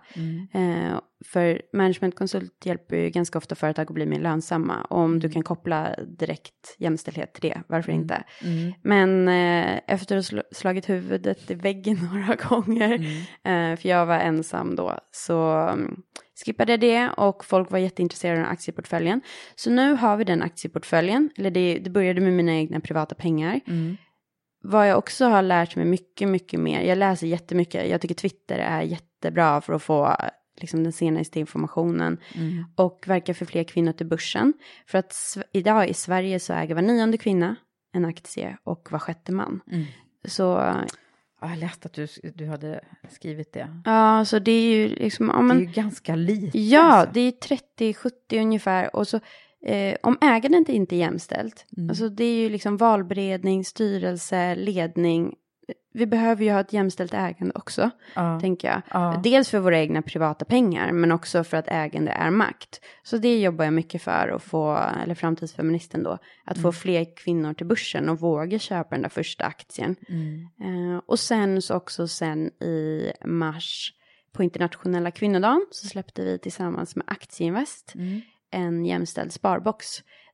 Eh, 0.55 1.01
för 1.27 1.63
managementkonsult 1.73 2.67
hjälper 2.67 2.97
ju 2.97 3.11
ganska 3.11 3.39
ofta 3.39 3.55
företag 3.55 3.83
att 3.83 3.95
bli 3.95 4.07
mer 4.07 4.21
lönsamma. 4.21 4.83
Och 4.85 4.99
om 4.99 5.21
du 5.21 5.31
kan 5.31 5.43
koppla 5.43 5.95
direkt 6.19 6.77
jämställdhet 6.79 7.35
till 7.35 7.51
det, 7.51 7.63
varför 7.67 7.93
inte? 7.93 8.25
Men 8.83 9.29
eh, 9.29 9.81
efter 9.87 10.17
att 10.17 10.31
ha 10.31 10.39
sl- 10.39 10.53
slagit 10.53 10.89
huvudet 10.89 11.51
i 11.51 11.55
väggen 11.55 11.99
några 12.13 12.35
gånger, 12.35 12.95
eh, 13.45 13.77
för 13.77 13.89
jag 13.89 14.07
var 14.07 14.19
ensam 14.19 14.77
då, 14.77 14.99
så 15.11 15.53
mm, 15.53 16.03
skippade 16.47 16.77
det 16.77 17.11
och 17.11 17.45
folk 17.45 17.71
var 17.71 17.79
jätteintresserade 17.79 18.47
av 18.47 18.53
aktieportföljen. 18.53 19.21
Så 19.55 19.71
nu 19.71 19.93
har 19.93 20.17
vi 20.17 20.25
den 20.25 20.43
aktieportföljen, 20.43 21.31
eller 21.37 21.51
det, 21.51 21.79
det 21.79 21.91
började 21.91 22.21
med 22.21 22.33
mina 22.33 22.53
egna 22.55 22.81
privata 22.81 23.15
pengar. 23.15 23.61
Vad 24.67 24.89
jag 24.91 24.99
också 24.99 25.25
har 25.25 25.43
lärt 25.43 25.77
mig 25.77 25.85
mycket, 25.85 26.29
mycket 26.29 26.61
mer, 26.61 26.81
jag 26.81 26.99
läser 26.99 27.27
jättemycket, 27.27 27.91
jag 27.91 28.01
tycker 28.01 28.15
Twitter 28.15 28.59
är 28.59 28.83
jättebra 28.83 29.61
för 29.61 29.73
att 29.73 29.83
få 29.83 30.17
liksom, 30.61 30.83
den 30.83 30.93
senaste 30.93 31.41
informationen 31.41 32.19
och 32.77 33.05
verka 33.07 33.35
för 33.35 33.47
fler 33.47 33.65
kvinnor 33.65 33.93
till 33.93 34.07
börsen. 34.07 34.53
För 34.87 34.99
att 34.99 35.39
idag 35.53 35.89
i 35.89 35.95
Sverige 35.95 36.41
så 36.41 36.53
äger 36.53 36.75
var 36.75 36.83
nionde 36.83 37.19
kvinna 37.19 37.57
en 37.93 38.05
aktie 38.05 38.57
och 38.65 38.89
var 38.91 38.99
sjätte 38.99 39.33
man. 39.33 39.61
Så 40.25 40.75
Ja, 41.45 41.51
jag 41.51 41.59
läste 41.59 41.87
att 41.87 41.93
du, 41.93 42.07
du 42.35 42.47
hade 42.47 42.81
skrivit 43.11 43.53
det. 43.53 43.69
ja, 43.85 44.25
så 44.25 44.39
det 44.39 44.53
är 44.53 44.63
ju 44.77 44.89
liksom, 44.89 45.29
ja, 45.35 45.41
men, 45.43 45.57
det 45.59 45.63
är 45.65 45.67
ju 45.67 45.73
ganska 45.73 46.15
lite. 46.17 46.59
Ja, 46.59 46.83
alltså. 46.83 47.13
det 47.15 47.21
är 47.21 47.33
30-70 47.93 48.41
ungefär. 48.41 48.97
Och 48.97 49.09
så 49.09 49.21
eh, 49.67 49.97
om 50.03 50.19
ägandet 50.21 50.69
inte 50.69 50.97
är 50.97 50.99
jämställt, 50.99 51.67
Mm. 51.77 51.91
alltså 51.91 52.09
det 52.09 52.25
är 52.25 52.37
ju 52.43 52.49
liksom 52.49 52.77
valberedning, 52.77 53.65
styrelse, 53.65 54.55
ledning. 54.55 55.35
Vi 55.97 56.07
behöver 56.07 56.45
ju 56.45 56.53
ha 56.53 56.61
ett 56.61 56.73
jämställt 56.73 57.15
ägande 57.15 57.53
också, 57.55 57.91
Ja. 58.15 58.41
tänker 58.41 58.69
jag. 58.69 58.83
Ja. 58.91 59.21
Dels 59.25 59.49
för 59.51 59.59
våra 59.59 59.79
egna 59.79 60.03
privata 60.03 60.45
pengar, 60.45 60.93
men 60.93 61.13
också 61.13 61.45
för 61.45 61.57
att 61.57 61.69
ägande 61.69 62.11
är 62.13 62.31
makt. 62.31 62.81
Så 63.03 63.17
det 63.17 63.41
jobbar 63.41 63.65
jag 63.65 63.75
mycket 63.75 64.03
för 64.03 64.29
att 64.37 64.43
få, 64.43 64.79
eller 65.03 65.15
framtidsfeministen 65.15 66.03
då, 66.03 66.19
att 66.45 66.57
Mm. 66.57 66.63
få 66.63 66.73
fler 66.73 67.17
kvinnor 67.17 67.55
till 67.55 67.67
börsen 67.67 68.09
och 68.09 68.21
våga 68.21 68.59
köpa 68.59 68.91
den 68.91 69.03
där 69.03 69.09
första 69.09 69.45
aktien. 69.45 69.97
Mm. 70.09 70.49
Eh, 70.95 71.01
och 71.07 71.19
sen 71.19 71.63
så 71.63 71.75
också 71.75 72.09
sen 72.09 72.47
i 72.47 73.13
mars 73.25 73.93
på 74.33 74.43
internationella 74.43 75.11
kvinnodagen 75.11 75.67
så 75.71 75.87
släppte 75.89 76.25
vi 76.25 76.39
tillsammans 76.39 76.97
med 76.97 77.05
Aktieinvest 77.09 77.93
Mm. 77.95 78.21
en 78.51 78.85
jämställd 78.85 79.33
sparbox 79.33 79.87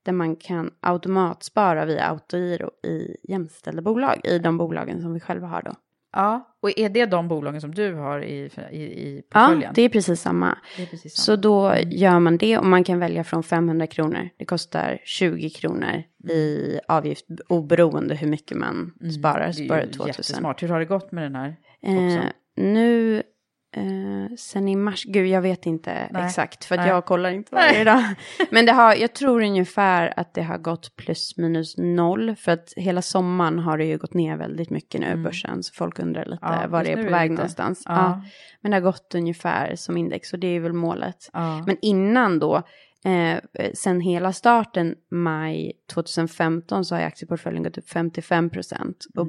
där 0.02 0.12
man 0.12 0.36
kan 0.36 0.70
automatspara 0.80 1.84
via 1.84 2.04
autogiro 2.04 2.70
i 2.82 3.16
jämställda 3.28 3.82
bolag, 3.82 4.20
i 4.24 4.38
de 4.38 4.58
bolagen 4.58 5.02
som 5.02 5.14
vi 5.14 5.20
själva 5.20 5.46
har 5.46 5.62
då. 5.62 5.74
ja, 6.12 6.46
och 6.62 6.78
är 6.78 6.88
det 6.88 7.06
de 7.06 7.28
bolagen 7.28 7.60
som 7.60 7.74
du 7.74 7.94
har 7.94 8.20
i, 8.24 8.50
i, 8.70 8.76
i 8.82 9.22
Ja, 9.34 9.40
portföljen? 9.40 9.72
det 9.74 9.82
är 9.82 9.88
precis 9.88 10.20
samma. 10.20 10.58
Det 10.76 10.82
är 10.82 10.86
precis 10.86 11.14
Så 11.16 11.22
samma. 11.22 11.36
då 11.36 11.74
gör 11.86 12.18
man 12.18 12.36
det 12.36 12.58
och 12.58 12.66
man 12.66 12.84
kan 12.84 12.98
välja 12.98 13.24
från 13.24 13.42
500 13.42 13.86
kronor. 13.86 14.28
Det 14.36 14.44
kostar 14.44 14.98
20 15.04 15.50
kronor 15.50 16.02
i 16.30 16.78
avgift 16.88 17.26
oberoende 17.48 18.14
hur 18.14 18.28
mycket 18.28 18.56
man 18.56 18.92
sparar. 19.20 19.40
Mm. 19.40 19.46
Det 19.56 19.64
Sparar 19.64 19.78
är 19.80 19.84
ju 19.86 19.92
2000. 19.92 20.06
jättesmart. 20.06 20.62
Hur 20.62 20.68
har 20.68 20.78
det 20.78 20.84
gått 20.84 21.12
med 21.12 21.24
den 21.24 21.34
här? 21.34 21.56
Eh, 21.82 22.24
nu, 22.56 23.22
eh, 23.76 24.34
sen 24.38 24.68
i 24.68 24.76
mars, 24.76 25.04
gud 25.04 25.26
jag 25.26 25.42
vet 25.42 25.66
inte 25.66 26.08
Nej. 26.10 26.24
exakt 26.26 26.64
för 26.64 26.74
att 26.74 26.80
Nej. 26.80 26.88
jag 26.88 27.04
kollar 27.04 27.30
inte 27.30 27.54
varje 27.54 27.84
dag. 27.84 28.02
Men 28.50 28.66
det 28.66 28.72
har, 28.72 28.94
jag 28.94 29.12
tror 29.14 29.42
ungefär 29.42 30.12
att 30.16 30.34
det 30.34 30.42
har 30.42 30.58
gått 30.58 30.96
plus 30.96 31.36
minus 31.36 31.74
noll. 31.78 32.36
För 32.36 32.52
att 32.52 32.72
hela 32.76 33.02
sommaren 33.02 33.58
har 33.58 33.78
det 33.78 33.84
ju 33.84 33.98
gått 33.98 34.14
ner 34.14 34.36
väldigt 34.36 34.70
mycket 34.70 35.00
nu 35.00 35.12
i 35.12 35.16
börsen. 35.16 35.62
Så 35.62 35.74
folk 35.74 35.98
undrar 35.98 36.24
lite 36.24 36.46
Mm. 36.46 36.58
Ja, 36.62 36.68
var 36.68 36.84
det 36.84 36.92
är 36.92 36.96
på 36.96 37.02
är 37.02 37.10
väg 37.10 37.30
lite- 37.30 37.34
någonstans. 37.42 37.82
Ja. 37.84 37.92
Ja. 37.94 38.22
Men 38.60 38.70
det 38.70 38.76
har 38.76 38.82
gått 38.82 39.14
ungefär 39.14 39.76
som 39.76 39.96
index 39.96 40.32
och 40.32 40.38
det 40.38 40.46
är 40.56 40.60
väl 40.60 40.72
målet. 40.72 41.30
Ja. 41.32 41.62
Men 41.66 41.76
innan 41.82 42.38
då, 42.38 42.62
Eh, 43.04 43.38
sen 43.74 44.00
hela 44.00 44.32
starten 44.32 44.94
maj 45.10 45.72
2015 45.92 46.84
så 46.84 46.94
har 46.94 47.02
aktieportföljen 47.02 47.62
gått 47.62 47.78
upp 47.78 47.88
55 47.88 48.50
procent. 48.50 49.06
Och 49.16 49.28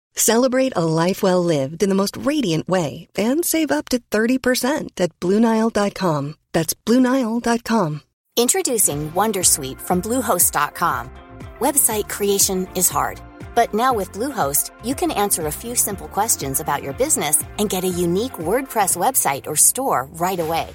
Celebrate 0.15 0.73
a 0.75 0.85
life 0.85 1.23
well 1.23 1.43
lived 1.43 1.83
in 1.83 1.89
the 1.89 1.95
most 1.95 2.17
radiant 2.17 2.67
way 2.67 3.07
and 3.17 3.43
save 3.43 3.71
up 3.71 3.89
to 3.89 3.99
30% 3.99 4.99
at 4.99 5.19
BlueNile.com. 5.19 6.35
That's 6.53 6.73
BlueNile.com. 6.73 8.01
Introducing 8.37 9.11
Wondersuite 9.11 9.81
from 9.81 10.01
Bluehost.com. 10.01 11.11
Website 11.59 12.07
creation 12.09 12.67
is 12.75 12.89
hard, 12.89 13.19
but 13.55 13.73
now 13.73 13.93
with 13.93 14.13
Bluehost, 14.13 14.71
you 14.85 14.95
can 14.95 15.11
answer 15.11 15.47
a 15.47 15.51
few 15.51 15.75
simple 15.75 16.07
questions 16.07 16.59
about 16.59 16.81
your 16.81 16.93
business 16.93 17.43
and 17.59 17.69
get 17.69 17.83
a 17.83 17.89
unique 17.89 18.33
WordPress 18.33 18.95
website 18.95 19.47
or 19.47 19.55
store 19.55 20.07
right 20.13 20.39
away. 20.39 20.69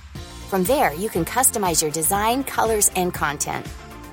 From 0.49 0.65
there, 0.65 0.93
you 0.93 1.09
can 1.09 1.25
customize 1.25 1.83
your 1.83 1.91
design, 1.91 2.45
colors, 2.45 2.91
and 2.95 3.13
content. 3.13 3.67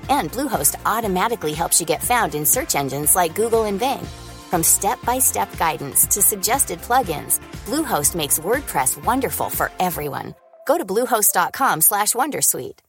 And 0.08 0.32
Bluehost 0.32 0.74
automatically 0.84 1.52
helps 1.52 1.80
you 1.80 1.86
get 1.86 2.02
found 2.02 2.34
in 2.34 2.44
search 2.44 2.74
engines 2.74 3.14
like 3.14 3.34
Google 3.34 3.64
and 3.64 3.78
Bing. 3.78 4.06
From 4.50 4.62
step-by-step 4.62 5.48
guidance 5.58 6.06
to 6.14 6.20
suggested 6.22 6.78
plugins, 6.80 7.40
Bluehost 7.66 8.14
makes 8.14 8.38
WordPress 8.40 9.04
wonderful 9.06 9.50
for 9.50 9.66
everyone. 9.80 10.34
Go 10.66 10.78
to 10.78 10.84
bluehost.com/wondersuite. 10.94 12.80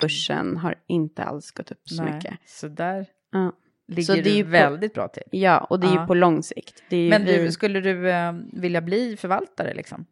börsen 0.00 0.56
har 0.56 0.74
inte 0.88 1.24
alls 1.24 1.50
gått 1.50 1.70
upp 1.70 1.80
så 1.88 2.02
Nej, 2.02 2.14
mycket. 2.14 2.34
så 2.46 2.68
där 2.68 3.06
Ja. 3.32 3.52
ligger 3.88 4.02
Så 4.02 4.12
det 4.12 4.20
är 4.20 4.24
du 4.36 4.44
på- 4.44 4.50
väldigt 4.50 4.94
bra 4.94 5.08
till. 5.08 5.22
ja, 5.30 5.58
och 5.58 5.80
det 5.80 5.86
är 5.86 5.94
Ja. 5.94 6.00
ju 6.00 6.06
på 6.06 6.14
lång 6.14 6.42
sikt. 6.42 6.82
Är 6.90 7.10
Men 7.10 7.24
vi 7.24 7.36
du, 7.38 7.52
skulle 7.52 7.80
du 7.80 8.10
eh, 8.10 8.32
vilja 8.52 8.80
bli 8.80 9.16
förvaltare 9.16 9.74
liksom? 9.74 10.06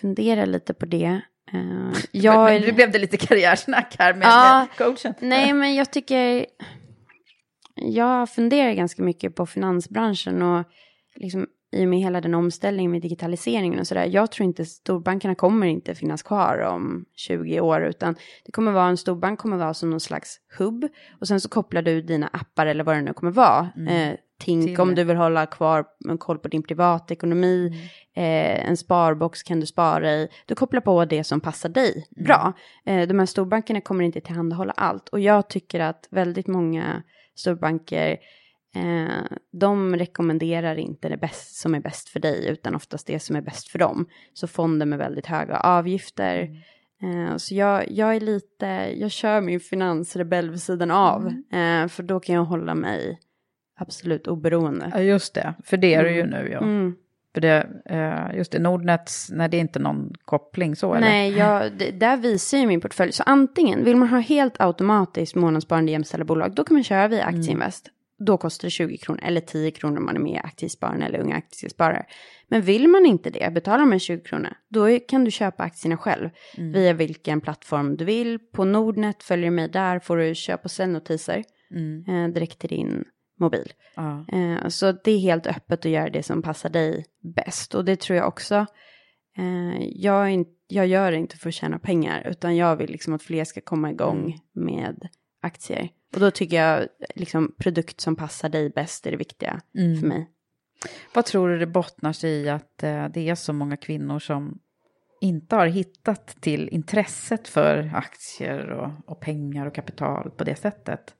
funderar 0.00 0.46
lite 0.46 0.74
på 0.74 0.86
det. 0.86 1.20
Uh, 1.54 1.92
jag 2.12 2.60
nu 2.60 2.72
blev 2.72 2.90
det 2.92 2.98
lite 2.98 3.16
karriärsnack 3.16 3.96
här 3.98 4.14
med, 4.14 4.26
Ja. 4.28 4.66
med 4.68 4.78
coachen. 4.78 5.14
Nej, 5.20 5.52
men 5.52 5.74
jag 5.74 5.90
tycker... 5.92 6.46
Jag 7.74 8.30
funderar 8.30 8.72
ganska 8.72 9.02
mycket 9.02 9.34
på 9.34 9.46
finansbranschen 9.46 10.42
och 10.42 10.64
liksom 11.16 11.46
i 11.72 11.84
och 11.84 11.88
med 11.88 11.98
hela 11.98 12.20
den 12.20 12.34
omställningen 12.34 12.92
med 12.92 13.02
digitaliseringen 13.02 13.80
och 13.80 13.86
sådär. 13.86 14.06
Jag 14.06 14.30
tror 14.30 14.44
inte 14.46 14.64
storbankerna 14.64 15.34
kommer 15.34 15.66
inte 15.66 15.94
finnas 15.94 16.22
kvar 16.22 16.58
om 16.58 17.04
20 17.16 17.60
år 17.60 17.84
utan 17.84 18.14
det 18.44 18.52
kommer 18.52 18.72
vara 18.72 18.88
en 18.88 18.96
storbank 18.96 19.38
kommer 19.38 19.56
vara 19.56 19.74
som 19.74 19.90
någon 19.90 20.00
slags 20.00 20.40
hubb 20.58 20.88
och 21.20 21.28
sen 21.28 21.40
så 21.40 21.48
kopplar 21.48 21.82
du 21.82 22.02
dina 22.02 22.26
appar 22.26 22.66
eller 22.66 22.84
vad 22.84 22.96
det 22.96 23.02
nu 23.02 23.12
kommer 23.12 23.32
vara. 23.32 23.68
Eh, 23.88 24.16
Tink 24.40 24.78
om 24.78 24.94
du 24.94 25.04
vill 25.04 25.16
hålla 25.16 25.46
kvar 25.46 25.84
en 26.08 26.18
koll 26.18 26.38
på 26.38 26.48
din 26.48 26.62
privatekonomi, 26.62 27.66
eh, 28.16 28.68
en 28.68 28.76
sparbox 28.76 29.42
kan 29.42 29.60
du 29.60 29.66
spara 29.66 30.12
i. 30.12 30.28
Du 30.46 30.54
kopplar 30.54 30.80
på 30.80 31.04
det 31.04 31.24
som 31.24 31.40
passar 31.40 31.68
dig 31.68 32.06
bra. 32.24 32.52
Eh, 32.86 33.08
de 33.08 33.18
här 33.18 33.26
storbankerna 33.26 33.80
kommer 33.80 34.04
inte 34.04 34.20
tillhandahålla 34.20 34.72
allt 34.72 35.08
och 35.08 35.20
jag 35.20 35.48
tycker 35.48 35.80
att 35.80 36.08
väldigt 36.10 36.46
många 36.46 37.02
storbanker 37.34 38.18
eh, 38.76 39.36
de 39.52 39.96
rekommenderar 39.96 40.76
inte 40.76 41.08
det 41.08 41.16
bäst, 41.16 41.56
som 41.56 41.74
är 41.74 41.80
bäst 41.80 42.08
för 42.08 42.20
dig 42.20 42.48
utan 42.48 42.74
oftast 42.74 43.06
det 43.06 43.18
som 43.18 43.36
är 43.36 43.40
bäst 43.40 43.68
för 43.68 43.78
dem. 43.78 44.06
Så 44.32 44.46
fonder 44.46 44.86
med 44.86 44.98
väldigt 44.98 45.26
höga 45.26 45.56
avgifter. 45.56 46.50
Eh, 47.02 47.36
så 47.36 47.54
jag, 47.54 47.90
jag 47.90 48.16
är 48.16 48.20
lite, 48.20 48.66
jag 48.96 49.10
kör 49.10 49.40
min 49.40 49.60
finansrebell 49.60 50.50
vid 50.50 50.62
sidan 50.62 50.90
av. 50.90 51.26
Eh, 51.52 51.88
för 51.88 52.02
då 52.02 52.20
kan 52.20 52.34
jag 52.34 52.44
hålla 52.44 52.74
mig 52.74 53.20
absolut 53.76 54.26
oberoende. 54.26 54.90
Ja, 54.94 55.00
just 55.00 55.34
det. 55.34 55.54
För 55.64 55.76
det 55.76 55.94
är 55.94 56.04
du 56.04 56.14
ju 56.14 56.26
nu, 56.26 56.48
ja. 56.52 56.58
Mm. 56.58 56.94
För 57.34 57.40
det, 57.40 57.66
eh, 57.84 58.36
just 58.36 58.52
det, 58.52 58.58
Nordnets, 58.58 59.30
när 59.30 59.48
det 59.48 59.56
är 59.56 59.60
inte 59.60 59.78
någon 59.78 60.12
koppling 60.24 60.76
så, 60.76 60.94
eller? 60.94 61.06
Nej, 61.06 61.32
jag, 61.32 61.72
det, 61.72 61.90
där 61.90 62.16
visar 62.16 62.58
ju 62.58 62.66
min 62.66 62.80
portfölj. 62.80 63.12
Så 63.12 63.22
antingen 63.22 63.84
vill 63.84 63.96
man 63.96 64.08
ha 64.08 64.18
helt 64.18 64.60
automatiskt 64.60 65.34
månadssparande 65.34 65.90
i 65.90 65.92
jämställda 65.92 66.24
bolag, 66.24 66.54
då 66.54 66.64
kan 66.64 66.74
man 66.74 66.84
köra 66.84 67.08
via 67.08 67.24
Aktieinvest. 67.24 67.90
Då 68.18 68.36
kostar 68.36 68.66
det 68.66 68.70
20 68.70 68.96
kronor 68.96 69.20
eller 69.22 69.40
10 69.40 69.70
kronor 69.70 69.98
om 69.98 70.04
man 70.04 70.16
är 70.16 70.20
med 70.20 70.32
i 70.32 70.38
aktiesparande 70.38 71.06
eller 71.06 71.18
unga 71.18 71.36
aktiesparare. 71.36 72.06
Men 72.48 72.62
vill 72.62 72.88
man 72.88 73.06
inte 73.06 73.30
det, 73.30 73.52
betalar 73.52 73.84
man 73.84 73.98
20 73.98 74.22
kronor, 74.22 74.52
då 74.68 74.98
kan 75.08 75.24
du 75.24 75.30
köpa 75.30 75.62
aktierna 75.62 75.96
själv 75.96 76.30
via 76.56 76.92
vilken 76.92 77.40
plattform 77.40 77.96
du 77.96 78.04
vill. 78.04 78.38
På 78.38 78.64
Nordnet 78.64 79.22
följer 79.22 79.50
mig 79.50 79.68
där, 79.68 79.98
får 79.98 80.16
du 80.16 80.34
köp 80.34 80.64
och 80.64 80.70
säljnotiser 80.70 81.44
eh, 82.08 82.28
direkt 82.28 82.58
till 82.58 82.68
din 82.68 83.04
mobil. 83.40 83.72
Ja. 83.94 84.26
Eh, 84.32 84.68
så 84.68 84.92
det 84.92 85.10
är 85.10 85.18
helt 85.18 85.46
öppet 85.46 85.86
att 85.86 85.92
göra 85.92 86.10
det 86.10 86.22
som 86.22 86.42
passar 86.42 86.68
dig 86.68 87.06
bäst. 87.20 87.74
Och 87.74 87.84
det 87.84 88.00
tror 88.00 88.16
jag 88.16 88.28
också. 88.28 88.66
Eh, 89.38 89.82
jag, 89.82 90.30
in, 90.30 90.46
jag 90.68 90.86
gör 90.86 91.10
det 91.10 91.16
inte 91.16 91.36
för 91.36 91.48
att 91.48 91.54
tjäna 91.54 91.78
pengar, 91.78 92.26
utan 92.30 92.56
jag 92.56 92.76
vill 92.76 92.90
liksom 92.90 93.14
att 93.14 93.22
fler 93.22 93.44
ska 93.44 93.60
komma 93.60 93.90
igång 93.90 94.38
med 94.52 95.08
aktier. 95.42 95.88
Och 96.14 96.20
då 96.20 96.30
tycker 96.30 96.56
jag 96.56 96.86
liksom 97.14 97.54
produkt 97.58 98.00
som 98.00 98.16
passar 98.16 98.48
dig 98.48 98.70
bäst 98.70 99.06
är 99.06 99.10
det 99.10 99.16
viktiga 99.16 99.60
för 100.00 100.06
mig. 100.06 100.30
Vad 101.14 101.24
tror 101.24 101.48
du 101.48 101.58
det 101.58 101.66
bottnar 101.66 102.12
sig 102.12 102.30
i 102.30 102.48
att 102.48 102.82
eh, 102.82 103.08
det 103.08 103.28
är 103.28 103.34
så 103.34 103.52
många 103.52 103.76
kvinnor 103.76 104.18
som 104.18 104.58
inte 105.20 105.56
har 105.56 105.66
hittat 105.66 106.26
till 106.40 106.68
intresset 106.68 107.48
för 107.48 107.90
aktier 107.94 108.70
och, 108.70 108.90
och 109.06 109.20
pengar 109.20 109.66
och 109.66 109.74
kapital 109.74 110.30
på 110.30 110.44
det 110.44 110.56
sättet? 110.56 111.14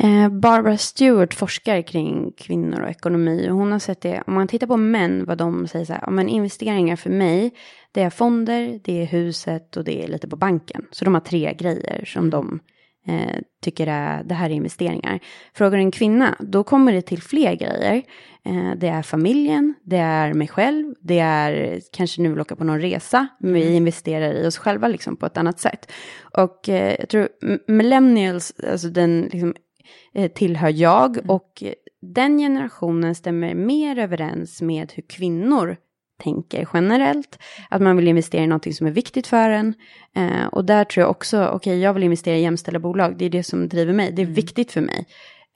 Eh, 0.00 0.28
Barbara 0.28 0.76
Stewart 0.76 1.34
forskar 1.34 1.82
kring 1.82 2.32
kvinnor 2.32 2.80
och 2.80 2.88
ekonomi 2.88 3.48
och 3.50 3.56
hon 3.56 3.72
har 3.72 3.78
sett 3.78 4.00
det, 4.00 4.22
om 4.26 4.34
man 4.34 4.48
tittar 4.48 4.66
på 4.66 4.76
män, 4.76 5.24
vad 5.24 5.38
de 5.38 5.68
säger 5.68 5.84
så 5.84 5.92
här, 5.92 6.10
men 6.10 6.28
investeringar 6.28 6.96
för 6.96 7.10
mig, 7.10 7.54
det 7.92 8.02
är 8.02 8.10
fonder, 8.10 8.80
det 8.84 9.02
är 9.02 9.06
huset 9.06 9.76
och 9.76 9.84
det 9.84 10.04
är 10.04 10.08
lite 10.08 10.28
på 10.28 10.36
banken. 10.36 10.86
Så 10.90 11.04
de 11.04 11.14
har 11.14 11.20
tre 11.20 11.54
grejer 11.54 12.04
som 12.04 12.30
de 12.30 12.60
eh, 13.08 13.36
tycker 13.62 13.86
är, 13.86 14.24
det 14.24 14.34
här 14.34 14.50
är 14.50 14.54
investeringar. 14.54 15.20
Frågar 15.54 15.78
en 15.78 15.90
kvinna, 15.90 16.36
då 16.40 16.64
kommer 16.64 16.92
det 16.92 17.02
till 17.02 17.22
fler 17.22 17.54
grejer. 17.54 18.02
Eh, 18.44 18.72
det 18.76 18.88
är 18.88 19.02
familjen, 19.02 19.74
det 19.82 19.96
är 19.96 20.34
mig 20.34 20.48
själv, 20.48 20.94
det 21.00 21.18
är 21.18 21.80
kanske 21.92 22.22
nu 22.22 22.28
vill 22.28 22.40
åka 22.40 22.56
på 22.56 22.64
någon 22.64 22.80
resa, 22.80 23.28
men 23.40 23.52
vi 23.52 23.74
investerar 23.74 24.34
i 24.34 24.46
oss 24.46 24.58
själva 24.58 24.88
liksom 24.88 25.16
på 25.16 25.26
ett 25.26 25.36
annat 25.36 25.60
sätt. 25.60 25.92
Och 26.36 26.68
eh, 26.68 26.96
jag 26.98 27.08
tror 27.08 27.28
millennials, 27.66 28.54
alltså 28.70 28.88
den 28.88 29.28
liksom 29.32 29.54
eh, 30.14 30.32
tillhör 30.32 30.68
jag 30.68 31.18
och 31.28 31.62
eh, 31.62 31.72
den 32.00 32.38
generationen 32.38 33.14
stämmer 33.14 33.54
mer 33.54 33.98
överens 33.98 34.62
med 34.62 34.92
hur 34.92 35.02
kvinnor 35.02 35.76
tänker 36.18 36.68
generellt. 36.74 37.38
Att 37.70 37.82
man 37.82 37.96
vill 37.96 38.08
investera 38.08 38.42
i 38.42 38.46
någonting 38.46 38.74
som 38.74 38.86
är 38.86 38.90
viktigt 38.90 39.26
för 39.26 39.50
en. 39.50 39.74
Eh, 40.14 40.46
och 40.46 40.64
där 40.64 40.84
tror 40.84 41.02
jag 41.02 41.10
också, 41.10 41.46
okej 41.46 41.80
jag 41.80 41.94
vill 41.94 42.02
investera 42.02 42.36
i 42.36 42.42
jämställda 42.42 42.80
bolag, 42.80 43.18
det 43.18 43.24
är 43.24 43.30
det 43.30 43.42
som 43.42 43.68
driver 43.68 43.92
mig, 43.92 44.12
det 44.12 44.22
är 44.22 44.26
viktigt 44.26 44.72
för 44.72 44.80
mig. 44.80 45.06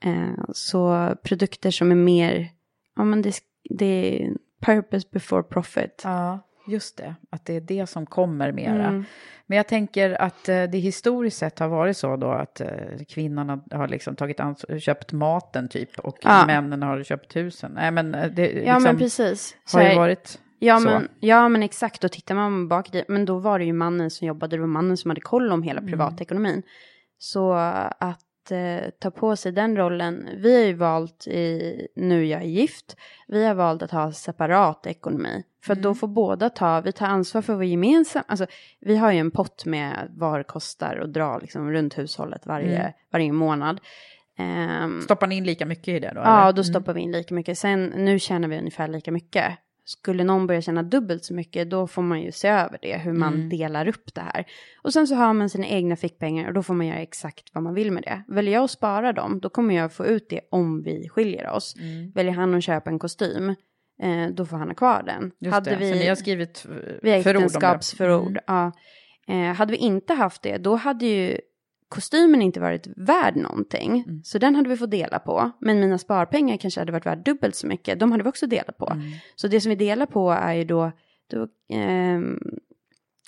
Eh, 0.04 0.44
så 0.52 1.14
produkter 1.22 1.70
som 1.70 1.90
är 1.90 1.96
mer, 1.96 2.48
ja 2.96 3.04
men 3.04 3.22
det, 3.22 3.34
det 3.70 4.22
är 4.22 4.32
purpose 4.60 5.08
before 5.12 5.42
profit. 5.42 6.00
Ja, 6.04 6.48
just 6.66 6.96
det. 6.96 7.14
Att 7.30 7.44
det 7.46 7.56
är 7.56 7.60
det 7.60 7.86
som 7.86 8.06
kommer 8.06 8.52
mera. 8.52 8.86
Mm. 8.88 9.04
Men 9.46 9.56
jag 9.56 9.66
tänker 9.68 10.22
att 10.22 10.48
eh, 10.48 10.62
det 10.62 10.78
historiskt 10.78 11.38
sett 11.38 11.58
har 11.58 11.68
varit 11.68 11.96
så 11.96 12.16
då 12.16 12.30
att 12.30 12.60
eh, 12.60 12.68
kvinnorna 13.08 13.60
har 13.70 13.88
liksom 13.88 14.16
tagit 14.16 14.40
köpt 14.78 15.12
maten 15.12 15.68
typ 15.68 15.98
och 15.98 16.18
Ja. 16.22 16.46
männen 16.46 16.82
har 16.82 17.02
köpt 17.02 17.36
husen. 17.36 17.72
Nej 17.72 17.90
men 17.90 18.14
eh, 18.14 18.26
det 18.30 18.52
Ja 18.52 18.58
liksom, 18.58 18.82
men 18.82 18.98
precis. 18.98 19.56
Har 19.72 19.82
ju 19.82 19.94
varit 19.96 20.38
Ja 20.58 20.78
så. 20.78 20.84
men, 20.84 21.08
ja 21.20 21.48
men 21.48 21.62
exakt, 21.62 22.04
och 22.04 22.12
tittar 22.12 22.34
man 22.34 22.68
bak 22.68 22.92
dit, 22.92 23.08
men 23.08 23.24
då 23.24 23.38
var 23.38 23.58
det 23.58 23.64
ju 23.64 23.72
mannen 23.72 24.10
som 24.10 24.26
jobbade, 24.26 24.56
det 24.56 24.60
var 24.60 24.66
mannen 24.66 24.96
som 24.96 25.10
hade 25.10 25.20
koll 25.20 25.52
om 25.52 25.62
hela 25.62 25.80
Mm. 25.80 25.90
privatekonomin. 25.90 26.62
Så 27.18 27.52
att 27.98 28.20
eh, 28.50 28.90
ta 28.98 29.10
på 29.10 29.36
sig 29.36 29.52
den 29.52 29.76
rollen, 29.76 30.28
vi 30.36 30.54
har 30.60 30.66
ju 30.66 30.72
valt, 30.74 31.26
i, 31.26 31.88
nu 31.96 32.24
jag 32.26 32.40
är 32.42 32.46
gift, 32.46 32.96
vi 33.28 33.44
har 33.44 33.54
valt 33.54 33.82
att 33.82 33.90
ha 33.90 34.12
separat 34.12 34.86
ekonomi. 34.86 35.42
För 35.64 35.72
Mm. 35.72 35.80
att 35.80 35.82
då 35.82 35.94
får 35.94 36.08
båda 36.08 36.50
ta, 36.50 36.80
vi 36.80 36.92
tar 36.92 37.06
ansvar 37.06 37.42
för 37.42 37.54
vår 37.54 37.64
gemensamma, 37.64 38.24
alltså 38.28 38.46
vi 38.80 38.96
har 38.96 39.12
ju 39.12 39.18
en 39.18 39.30
pott 39.30 39.64
med 39.64 40.08
vad 40.10 40.40
det 40.40 40.44
kostar 40.44 40.96
att 40.96 41.12
dra 41.12 41.38
liksom 41.38 41.70
runt 41.72 41.98
hushållet 41.98 42.46
varje, 42.46 42.78
Mm. 42.80 42.92
varje 43.12 43.32
månad. 43.32 43.80
Ehm, 44.38 45.00
Stoppar 45.00 45.26
ni 45.26 45.36
in 45.36 45.44
lika 45.44 45.66
mycket 45.66 45.88
i 45.88 46.00
det 46.00 46.12
då? 46.14 46.20
Ja, 46.20 46.42
eller? 46.42 46.52
då 46.52 46.64
stoppar 46.64 46.94
vi 46.94 47.00
in 47.00 47.12
lika 47.12 47.34
mycket. 47.34 47.58
Sen, 47.58 47.84
nu 47.96 48.18
tjänar 48.18 48.48
vi 48.48 48.58
ungefär 48.58 48.88
lika 48.88 49.12
mycket. 49.12 49.52
Skulle 49.84 50.24
någon 50.24 50.46
börja 50.46 50.60
tjäna 50.62 50.82
dubbelt 50.82 51.24
så 51.24 51.34
mycket, 51.34 51.70
då 51.70 51.86
får 51.86 52.02
man 52.02 52.22
ju 52.22 52.32
se 52.32 52.48
över 52.48 52.78
det, 52.82 52.96
hur 52.98 53.12
man 53.12 53.34
Mm. 53.34 53.48
delar 53.48 53.88
upp 53.88 54.14
det 54.14 54.20
här. 54.20 54.44
Och 54.82 54.92
sen 54.92 55.06
så 55.06 55.14
har 55.14 55.32
man 55.32 55.48
sina 55.50 55.66
egna 55.66 55.96
fickpengar 55.96 56.48
och 56.48 56.54
då 56.54 56.62
får 56.62 56.74
man 56.74 56.86
göra 56.86 56.98
exakt 56.98 57.50
vad 57.52 57.62
man 57.62 57.74
vill 57.74 57.90
med 57.92 58.02
det. 58.02 58.22
Väljer 58.28 58.54
jag 58.54 58.64
att 58.64 58.70
spara 58.70 59.12
dem, 59.12 59.40
då 59.40 59.48
kommer 59.48 59.74
jag 59.74 59.92
få 59.92 60.06
ut 60.06 60.26
det 60.30 60.40
om 60.50 60.82
vi 60.82 61.08
skiljer 61.08 61.50
oss. 61.50 61.74
Mm. 61.78 62.10
Väljer 62.10 62.32
han 62.32 62.54
att 62.54 62.64
köpa 62.64 62.90
en 62.90 62.98
kostym, 62.98 63.48
eh, 64.02 64.26
då 64.34 64.46
får 64.46 64.56
han 64.56 64.68
ha 64.68 64.74
kvar 64.74 65.02
den. 65.06 65.30
Just 65.40 65.54
hade 65.54 65.70
det, 65.70 65.76
vi, 65.76 65.92
så 65.92 65.98
ni 65.98 66.08
har 66.08 66.14
skrivit 66.14 66.66
vi 67.02 67.10
har 67.10 67.18
äktenskapsförord. 67.18 68.30
Mm. 68.30 68.42
Ja. 68.46 68.72
Eh, 69.28 69.54
hade 69.54 69.72
vi 69.72 69.78
inte 69.78 70.14
haft 70.14 70.42
det, 70.42 70.58
då 70.58 70.74
hade 70.76 71.06
ju 71.06 71.38
kostymen 71.92 72.42
inte 72.42 72.60
varit 72.60 72.86
värd 72.96 73.36
någonting. 73.36 74.04
Mm. 74.06 74.22
Så 74.24 74.38
den 74.38 74.54
hade 74.54 74.68
vi 74.68 74.76
fått 74.76 74.90
dela 74.90 75.18
på. 75.18 75.50
Men 75.60 75.80
mina 75.80 75.98
sparpengar 75.98 76.56
kanske 76.56 76.80
hade 76.80 76.92
varit 76.92 77.06
värd 77.06 77.24
dubbelt 77.24 77.54
så 77.56 77.66
mycket. 77.66 78.00
De 78.00 78.12
hade 78.12 78.24
vi 78.24 78.30
också 78.30 78.46
delat 78.46 78.78
på. 78.78 78.90
Mm. 78.92 79.12
Så 79.36 79.48
det 79.48 79.60
som 79.60 79.70
vi 79.70 79.76
delar 79.76 80.06
på 80.06 80.30
är 80.30 80.52
ju 80.54 80.64
då, 80.64 80.92
då 81.30 81.48
ehm, 81.74 82.38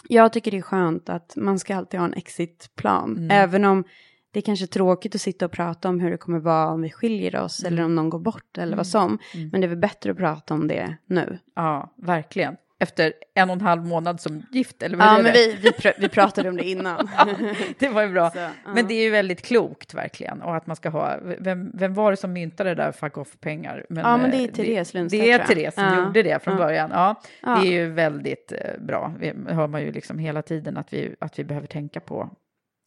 jag 0.08 0.32
tycker 0.32 0.50
det 0.50 0.56
är 0.56 0.62
skönt 0.62 1.08
att 1.08 1.36
man 1.36 1.58
ska 1.58 1.76
alltid 1.76 2.00
ha 2.00 2.06
en 2.06 2.14
exitplan. 2.14 3.16
Mm. 3.16 3.30
Även 3.30 3.64
om 3.64 3.84
det 4.32 4.40
är 4.40 4.42
kanske 4.42 4.66
tråkigt 4.66 5.14
att 5.14 5.20
sitta 5.20 5.44
och 5.44 5.52
prata 5.52 5.88
om 5.88 6.00
hur 6.00 6.10
det 6.10 6.16
kommer 6.16 6.38
vara 6.38 6.70
om 6.70 6.82
vi 6.82 6.90
skiljer 6.90 7.36
oss 7.36 7.64
Mm. 7.64 7.72
eller 7.72 7.84
om 7.84 7.94
någon 7.94 8.10
går 8.10 8.18
bort 8.18 8.58
eller 8.58 8.76
vad 8.76 8.86
som. 8.86 9.18
Mm. 9.34 9.48
Men 9.48 9.60
det 9.60 9.66
är 9.66 9.68
väl 9.68 9.78
bättre 9.78 10.10
att 10.10 10.16
prata 10.16 10.54
om 10.54 10.68
det 10.68 10.96
nu. 11.06 11.38
Ja, 11.54 11.94
verkligen. 11.96 12.56
Efter 12.78 13.12
en 13.34 13.50
och 13.50 13.54
en 13.56 13.60
halv 13.60 13.84
månad 13.84 14.20
som 14.20 14.42
gift, 14.52 14.82
eller 14.82 14.96
vad 14.96 15.06
Ja, 15.06 15.18
men 15.22 15.32
vi, 15.32 15.56
vi, 15.62 15.70
pr- 15.70 15.92
vi 15.98 16.08
pratade 16.08 16.48
om 16.48 16.56
det 16.56 16.64
innan. 16.64 17.08
Det 17.78 17.88
var 17.88 18.02
ju 18.02 18.08
bra. 18.08 18.30
Så, 18.30 18.38
ja. 18.38 18.48
Men 18.74 18.86
det 18.86 18.94
är 18.94 19.02
ju 19.02 19.10
väldigt 19.10 19.42
klokt 19.42 19.94
verkligen. 19.94 20.42
Och 20.42 20.56
att 20.56 20.66
man 20.66 20.76
ska 20.76 20.88
ha, 20.88 21.16
vem, 21.38 21.70
vem 21.74 21.94
var 21.94 22.10
det 22.10 22.16
som 22.16 22.32
myntade 22.32 22.70
det 22.70 22.74
där 22.82 22.92
fuck 22.92 23.18
off-pengar? 23.18 23.86
Ja, 23.88 24.16
men 24.16 24.30
det 24.30 24.36
är 24.36 24.48
eh, 24.48 24.54
Therese 24.54 24.94
Lundstedt, 24.94 25.22
Det 25.24 25.30
är. 25.32 25.38
Therese 25.38 25.74
som 25.74 25.84
Ja. 25.84 25.98
gjorde 26.04 26.22
det 26.22 26.42
från 26.44 26.54
Ja. 26.54 26.58
början. 26.64 26.90
Ja, 26.92 27.20
Ja. 27.42 27.54
det 27.62 27.68
är 27.68 27.72
ju 27.72 27.90
väldigt 27.90 28.52
eh, 28.52 28.80
bra. 28.80 29.14
Det 29.20 29.34
hör 29.48 29.66
man 29.66 29.82
ju 29.82 29.92
liksom 29.92 30.18
hela 30.18 30.42
tiden 30.42 30.76
att 30.76 30.92
vi, 30.92 31.14
att 31.18 31.38
vi 31.38 31.44
behöver 31.44 31.66
tänka 31.66 32.00
på. 32.00 32.30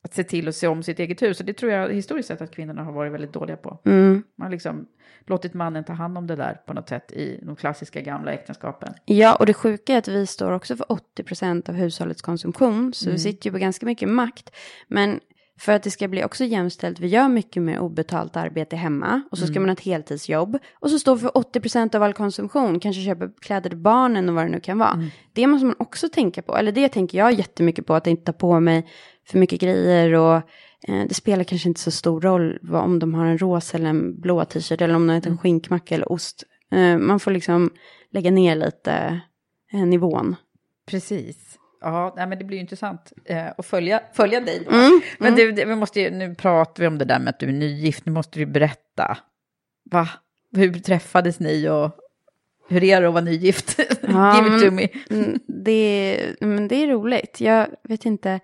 Att 0.08 0.14
se 0.14 0.24
till 0.24 0.48
att 0.48 0.56
se 0.56 0.68
om 0.68 0.84
sitt 0.84 1.00
eget 1.00 1.22
hus. 1.22 1.40
Och 1.40 1.46
det 1.46 1.54
tror 1.54 1.72
jag 1.72 1.90
historiskt 1.94 2.28
sett 2.28 2.42
att 2.42 2.52
kvinnorna 2.52 2.84
har 2.84 2.92
varit 2.92 3.12
väldigt 3.14 3.34
dåliga 3.34 3.58
på. 3.58 3.80
Mm. 3.86 4.24
Man 4.36 4.46
har 4.46 4.52
liksom 4.52 4.88
låtit 5.26 5.54
mannen 5.54 5.84
ta 5.84 5.94
hand 5.94 6.18
om 6.18 6.28
det 6.28 6.36
där 6.36 6.54
på 6.66 6.74
något 6.74 6.90
sätt 6.90 7.12
i 7.12 7.40
de 7.44 7.56
klassiska 7.56 8.02
gamla 8.02 8.32
äktenskapen. 8.32 8.94
Ja, 9.06 9.36
och 9.36 9.46
det 9.46 9.54
sjuka 9.54 9.94
är 9.94 9.98
att 9.98 10.08
vi 10.08 10.26
står 10.28 10.52
också 10.52 10.76
för 10.76 10.86
80% 10.86 11.70
av 11.70 11.76
hushållets 11.76 12.22
konsumtion, 12.22 12.94
så 12.94 13.06
Mm. 13.06 13.14
vi 13.16 13.20
sitter 13.20 13.46
ju 13.50 13.52
på 13.52 13.58
ganska 13.58 13.86
mycket 13.86 14.10
makt. 14.10 14.52
Men 14.88 15.20
för 15.60 15.74
att 15.74 15.84
det 15.84 15.92
ska 15.92 16.08
bli 16.08 16.24
också 16.24 16.44
jämställt, 16.46 17.00
vi 17.00 17.08
gör 17.08 17.28
mycket 17.30 17.64
med 17.64 17.80
obetalt 17.80 18.36
arbete 18.38 18.76
hemma 18.76 19.22
och 19.32 19.38
så 19.38 19.46
ska 19.46 19.52
Mm. 19.54 19.64
man 19.64 19.70
ha 19.70 19.74
ett 19.74 19.80
heltidsjobb 19.86 20.58
och 20.74 20.90
så 20.92 21.00
står 21.00 21.18
för 21.18 21.38
80% 21.38 21.96
av 21.96 22.04
all 22.04 22.14
konsumtion, 22.14 22.80
kanske 22.80 23.02
köper 23.02 23.30
kläder 23.42 23.70
till 23.70 23.80
barnen 23.80 24.30
och 24.30 24.36
vad 24.36 24.46
det 24.46 24.50
nu 24.50 24.60
kan 24.60 24.78
vara. 24.78 24.92
Mm. 24.94 25.08
Det 25.34 25.48
måste 25.48 25.66
man 25.66 25.76
också 25.80 26.10
tänka 26.10 26.42
på, 26.42 26.58
eller 26.58 26.72
det 26.72 26.90
tänker 26.90 27.18
jag 27.18 27.34
jättemycket 27.34 27.86
på, 27.86 27.94
att 27.94 28.08
inte 28.08 28.24
ta 28.26 28.34
på 28.34 28.60
mig 28.60 28.88
för 29.30 29.38
mycket 29.38 29.62
grejer 29.62 30.14
och 30.14 30.36
eh, 30.88 31.06
det 31.08 31.14
spelar 31.14 31.44
kanske 31.44 31.68
inte 31.70 31.82
så 31.82 31.92
stor 31.92 32.22
roll 32.22 32.60
vad, 32.62 32.84
om 32.84 33.00
de 33.00 33.14
har 33.14 33.26
en 33.26 33.38
rosa 33.38 33.78
eller 33.78 33.90
en 33.90 34.22
blå 34.22 34.46
t-shirt 34.46 34.82
eller 34.82 34.96
om 34.96 35.08
de 35.08 35.14
äter 35.14 35.28
en 35.28 35.32
Mm. 35.32 35.38
skinkmacka 35.38 35.96
eller 35.96 36.12
ost. 36.12 36.44
Eh, 36.72 36.98
man 36.98 37.20
får 37.20 37.32
liksom 37.32 37.70
lägga 38.12 38.32
ner 38.32 38.56
lite 38.56 39.22
eh, 39.74 39.80
nivån. 39.86 40.36
Precis. 40.90 41.58
Ja, 41.82 42.14
nej, 42.18 42.28
men 42.28 42.38
det 42.40 42.44
blir 42.46 42.58
ju 42.58 42.62
intressant 42.62 43.14
eh, 43.26 43.46
att 43.58 43.66
följa, 43.66 44.02
följa 44.14 44.42
dig. 44.42 44.62
Då. 44.70 44.76
Mm, 44.76 45.02
Men 45.20 45.36
du, 45.36 45.52
det, 45.52 45.66
vi 45.66 45.76
måste 45.76 46.02
ju, 46.02 46.10
nu 46.12 46.36
pratar 46.36 46.84
vi 46.84 46.88
om 46.88 46.98
det 46.98 47.06
där 47.06 47.20
med 47.20 47.30
att 47.30 47.40
du 47.40 47.48
är 47.48 47.52
nygift, 47.54 48.06
nu 48.06 48.12
måste 48.12 48.40
du 48.40 48.46
berätta. 48.46 49.18
Va? 49.92 50.10
Hur 50.56 50.74
träffades 50.74 51.40
ni 51.40 51.70
och 51.70 51.92
hur 52.70 52.84
är 52.84 53.02
det 53.02 53.08
att 53.08 53.14
vara 53.14 53.24
nygift? 53.24 53.80
Give 54.02 54.56
it 54.56 54.62
to 54.64 54.72
men- 54.72 54.76
me. 54.76 54.88
Mm, 55.10 55.40
det, 55.48 56.20
men 56.40 56.68
det 56.68 56.76
är 56.76 56.88
roligt. 56.88 57.42
Jag 57.42 57.68
vet 57.84 58.06
inte. 58.06 58.40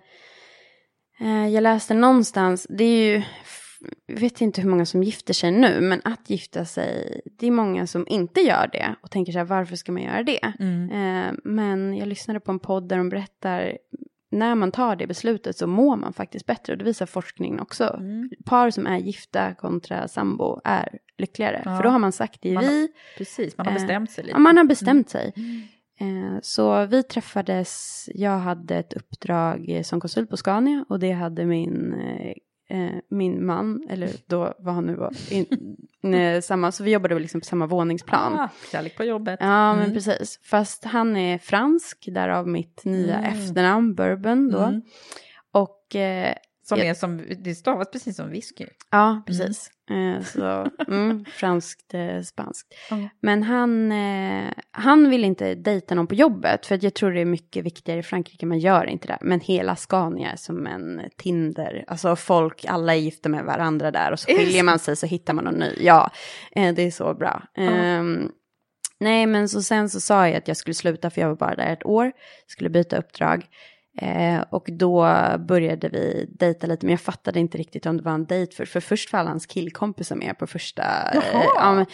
Eh, 1.20 1.48
jag 1.48 1.62
läste 1.62 1.94
någonstans. 1.94 2.66
Det 2.70 2.84
är 2.84 3.14
ju. 3.16 3.22
Jag 4.06 4.20
vet 4.20 4.40
inte 4.40 4.60
hur 4.60 4.68
många 4.70 4.86
som 4.86 5.02
gifter 5.02 5.34
sig 5.34 5.50
nu. 5.50 5.80
Men 5.80 6.00
att 6.04 6.30
gifta 6.30 6.64
sig. 6.64 7.20
Det 7.38 7.46
är 7.46 7.50
många 7.50 7.86
som 7.86 8.08
inte 8.08 8.40
gör 8.40 8.68
det. 8.72 8.94
Och 9.02 9.10
tänker 9.10 9.32
så 9.32 9.38
här. 9.38 9.44
Varför 9.44 9.76
ska 9.76 9.92
man 9.92 10.02
göra 10.02 10.22
det? 10.22 10.40
Mm. 10.60 10.90
Eh, 10.90 11.32
men 11.44 11.96
jag 11.96 12.08
lyssnade 12.08 12.40
på 12.40 12.52
en 12.52 12.58
podd 12.58 12.88
där 12.88 12.96
de 12.96 13.08
berättar. 13.08 13.78
När 14.30 14.54
man 14.54 14.72
tar 14.72 14.96
det 14.96 15.06
beslutet 15.06 15.56
så 15.56 15.66
mår 15.66 15.96
man 15.96 16.12
faktiskt 16.12 16.46
bättre. 16.46 16.72
Och 16.72 16.78
det 16.78 16.84
visar 16.84 17.06
forskningen 17.06 17.60
också. 17.60 17.84
Mm. 17.98 18.30
Par 18.44 18.70
som 18.70 18.86
är 18.86 18.98
gifta 18.98 19.54
kontra 19.54 20.08
sambo 20.08 20.60
är 20.64 20.98
lyckligare. 21.18 21.62
Ja. 21.64 21.76
För 21.76 21.82
då 21.82 21.88
har 21.88 21.98
man 21.98 22.12
sagt 22.12 22.38
det 22.42 22.54
har- 22.54 22.62
vi. 22.62 22.88
Precis, 23.18 23.56
man 23.58 23.66
har 23.66 23.72
Eh, 23.72 23.78
bestämt 23.80 24.10
sig 24.10 24.24
lite. 24.24 24.34
Ja, 24.34 24.38
man 24.38 24.56
har 24.56 24.64
bestämt 24.64 25.10
sig. 25.10 25.32
Mm. 25.36 25.62
Eh, 26.00 26.38
Så 26.42 26.86
vi 26.86 27.02
träffades, 27.02 28.04
jag 28.14 28.38
hade 28.38 28.76
ett 28.76 28.92
uppdrag 28.92 29.64
eh, 29.68 29.82
som 29.82 30.00
konsult 30.00 30.30
på 30.30 30.36
Scania 30.36 30.84
och 30.88 30.98
det 30.98 31.12
hade 31.12 31.44
min, 31.44 31.94
eh, 32.68 32.90
min 33.10 33.46
man, 33.46 33.86
eller 33.90 34.10
då 34.26 34.54
vad 34.58 34.74
han 34.74 34.86
nu 34.86 34.94
var, 34.96 35.12
in, 35.32 35.46
samma, 36.42 36.72
så 36.72 36.84
vi 36.84 36.90
jobbade 36.92 37.18
liksom 37.18 37.40
på 37.40 37.44
samma 37.44 37.66
våningsplan. 37.66 38.38
Ah, 38.38 38.48
kärlek 38.72 38.96
på 38.96 39.04
jobbet. 39.04 39.38
Ja, 39.42 39.74
men 39.74 39.82
Mm. 39.82 39.94
precis. 39.94 40.40
Fast 40.42 40.84
han 40.84 41.16
är 41.16 41.38
fransk, 41.38 42.08
därav 42.12 42.48
mitt 42.48 42.84
nya 42.84 43.18
Mm. 43.18 43.32
efternamn, 43.32 43.94
Bourbon 43.94 44.48
då. 44.50 44.58
Mm. 44.60 44.82
Och 45.52 45.96
eh, 45.96 46.34
Som 46.64 46.78
är 46.78 46.94
som, 46.94 47.22
det 47.38 47.54
stavas 47.54 47.90
precis 47.90 48.16
som 48.16 48.30
whisky. 48.30 48.66
Ja, 48.90 49.22
precis. 49.26 49.70
Eh, 49.90 50.22
så, 50.24 50.70
mm, 50.88 51.24
franskt, 51.24 51.94
eh, 51.94 52.20
spanskt. 52.20 52.74
Ja. 52.90 52.96
Men 53.20 53.42
han, 53.42 53.92
eh, 53.92 54.52
han 54.70 55.10
vill 55.10 55.24
inte 55.24 55.54
dejta 55.54 55.94
någon 55.94 56.06
på 56.06 56.14
jobbet, 56.14 56.66
för 56.66 56.84
jag 56.84 56.94
tror 56.94 57.12
det 57.12 57.20
är 57.20 57.24
mycket 57.24 57.64
viktigare 57.64 58.00
i 58.00 58.02
Frankrike, 58.02 58.46
man 58.46 58.58
gör 58.58 58.84
inte 58.84 59.08
det. 59.08 59.18
Men 59.20 59.40
hela 59.40 59.76
Scania 59.76 60.32
är 60.32 60.36
som 60.36 60.66
en 60.66 61.00
Tinder, 61.16 61.84
alltså 61.86 62.16
folk, 62.16 62.64
alla 62.68 62.94
är 62.94 62.98
gifta 62.98 63.28
med 63.28 63.44
varandra 63.44 63.90
där 63.90 64.12
och 64.12 64.20
så 64.20 64.26
skiljer 64.26 64.62
man 64.62 64.78
sig 64.78 64.96
så 64.96 65.06
hittar 65.06 65.34
man 65.34 65.44
någon 65.44 65.54
ny. 65.54 65.72
Ja, 65.80 66.10
eh, 66.56 66.74
det 66.74 66.82
är 66.82 66.90
så 66.90 67.14
bra. 67.14 67.42
Ehm, 67.56 68.30
nej, 69.00 69.26
men 69.26 69.48
så 69.48 69.62
sen 69.62 69.90
så 69.90 70.00
sa 70.00 70.28
jag 70.28 70.36
att 70.36 70.48
jag 70.48 70.56
skulle 70.56 70.74
sluta, 70.74 71.10
för 71.10 71.20
jag 71.20 71.28
var 71.28 71.36
bara 71.36 71.54
där 71.54 71.72
ett 71.72 71.86
år, 71.86 72.12
skulle 72.46 72.70
byta 72.70 72.98
uppdrag. 72.98 73.46
Eh, 74.00 74.40
och 74.50 74.68
då 74.72 75.06
började 75.48 75.88
vi 75.88 76.26
dejta 76.38 76.66
lite, 76.66 76.86
men 76.86 76.90
jag 76.90 77.00
fattade 77.00 77.40
inte 77.40 77.58
riktigt 77.58 77.86
om 77.86 77.96
det 77.96 78.02
var 78.02 78.12
en 78.12 78.26
dejt. 78.26 78.54
För, 78.54 78.64
för 78.64 78.80
först 78.80 79.12
var 79.12 79.20
alla 79.20 79.30
hans 79.30 79.46
killkompisar 79.46 80.16
med 80.16 80.38
på 80.38 80.46
första... 80.46 80.82
Eh, 81.12 81.44
ja, 81.56 81.84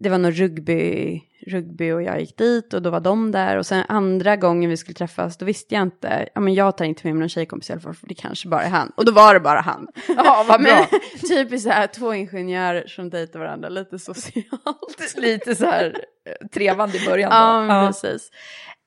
det 0.00 0.08
var 0.08 0.18
nog 0.18 0.40
rugby, 0.40 1.20
rugby 1.46 1.90
och 1.90 2.02
jag 2.02 2.20
gick 2.20 2.38
dit 2.38 2.74
och 2.74 2.82
då 2.82 2.90
var 2.90 3.00
de 3.00 3.30
där. 3.30 3.56
Och 3.56 3.66
sen 3.66 3.84
andra 3.88 4.36
gången 4.36 4.70
vi 4.70 4.76
skulle 4.76 4.94
träffas, 4.94 5.36
då 5.36 5.46
visste 5.46 5.74
jag 5.74 5.82
inte. 5.82 6.28
Ja, 6.34 6.40
men 6.40 6.54
jag 6.54 6.76
tar 6.76 6.84
inte 6.84 7.06
med 7.06 7.14
mig 7.14 7.20
någon 7.20 7.28
tjejkompis 7.28 7.70
i 7.70 7.72
alla 7.72 7.82
fall, 7.82 7.94
för 7.94 8.06
det 8.06 8.14
kanske 8.14 8.48
bara 8.48 8.62
är 8.62 8.70
han. 8.70 8.92
Och 8.96 9.04
då 9.04 9.12
var 9.12 9.34
det 9.34 9.40
bara 9.40 9.60
han. 9.60 9.88
Ja, 10.08 10.44
vad 10.48 10.62
bra. 10.62 10.86
Men 10.90 11.00
typiskt 11.28 11.68
så 11.68 11.70
här, 11.72 11.86
två 11.86 12.14
ingenjörer 12.14 12.86
som 12.86 13.10
dejtar 13.10 13.38
varandra, 13.38 13.68
lite 13.68 13.98
socialt. 13.98 15.14
Lite 15.16 15.54
så 15.54 15.66
här 15.66 15.96
eh, 16.26 16.48
trevande 16.48 16.98
i 17.02 17.06
början. 17.06 17.30
Då. 17.30 17.36
Ja, 17.36 17.66
men 17.66 17.86
precis. 17.86 18.30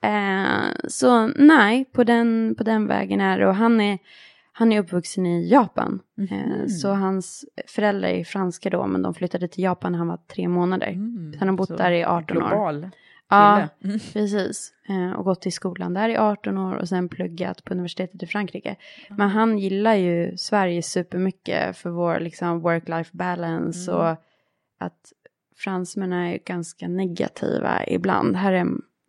Eh, 0.02 0.72
så 0.88 1.28
nej, 1.28 1.86
på 1.86 2.04
den, 2.04 2.56
på 2.58 2.64
den 2.64 2.88
vägen 2.88 3.22
är 3.22 3.40
det. 3.40 3.48
Och 3.48 3.56
han 3.56 3.82
är, 3.82 4.00
han 4.52 4.72
är 4.72 4.80
uppvuxen 4.80 5.26
i 5.26 5.50
Japan. 5.50 6.00
Eh, 6.32 6.68
så 6.68 6.90
hans 6.94 7.46
föräldrar 7.68 8.10
är 8.10 8.24
franska 8.24 8.70
då, 8.70 8.88
men 8.88 9.02
de 9.02 9.14
flyttade 9.14 9.48
till 9.48 9.64
Japan 9.64 9.92
när 9.92 10.00
han 10.00 10.08
var 10.08 10.20
tre 10.36 10.48
månader. 10.48 10.88
Mm, 10.88 11.34
Han 11.40 11.48
har 11.48 11.56
bott 11.56 11.68
så 11.68 11.76
där 11.76 11.92
i 11.92 12.04
18 12.04 12.38
år. 12.38 12.50
global 12.50 12.90
Ja, 13.34 13.68
kille. 13.80 13.90
Mm. 13.94 14.00
precis. 14.14 14.74
Eh, 14.90 15.12
och 15.12 15.26
gått 15.26 15.46
i 15.46 15.52
skolan 15.52 15.94
där 15.94 16.10
i 16.10 16.18
18 16.18 16.58
år 16.58 16.74
och 16.76 16.90
sen 16.90 17.10
pluggat 17.10 17.64
på 17.64 17.74
universitetet 17.74 18.24
i 18.24 18.28
Frankrike. 18.28 18.76
Men 19.10 19.30
han 19.30 19.58
gillar 19.58 19.96
ju 19.96 20.38
Sverige 20.38 20.82
supermycket 20.84 21.78
för 21.78 21.90
vår 21.90 22.20
liksom 22.20 22.62
work-life 22.62 23.10
balance 23.12 23.92
Mm. 23.92 24.04
och 24.06 24.12
att 24.80 25.14
fransmän 25.58 26.14
är 26.14 26.38
ganska 26.46 26.88
negativa 26.88 27.86
ibland. 27.88 28.36
Här 28.36 28.54
är 28.54 28.66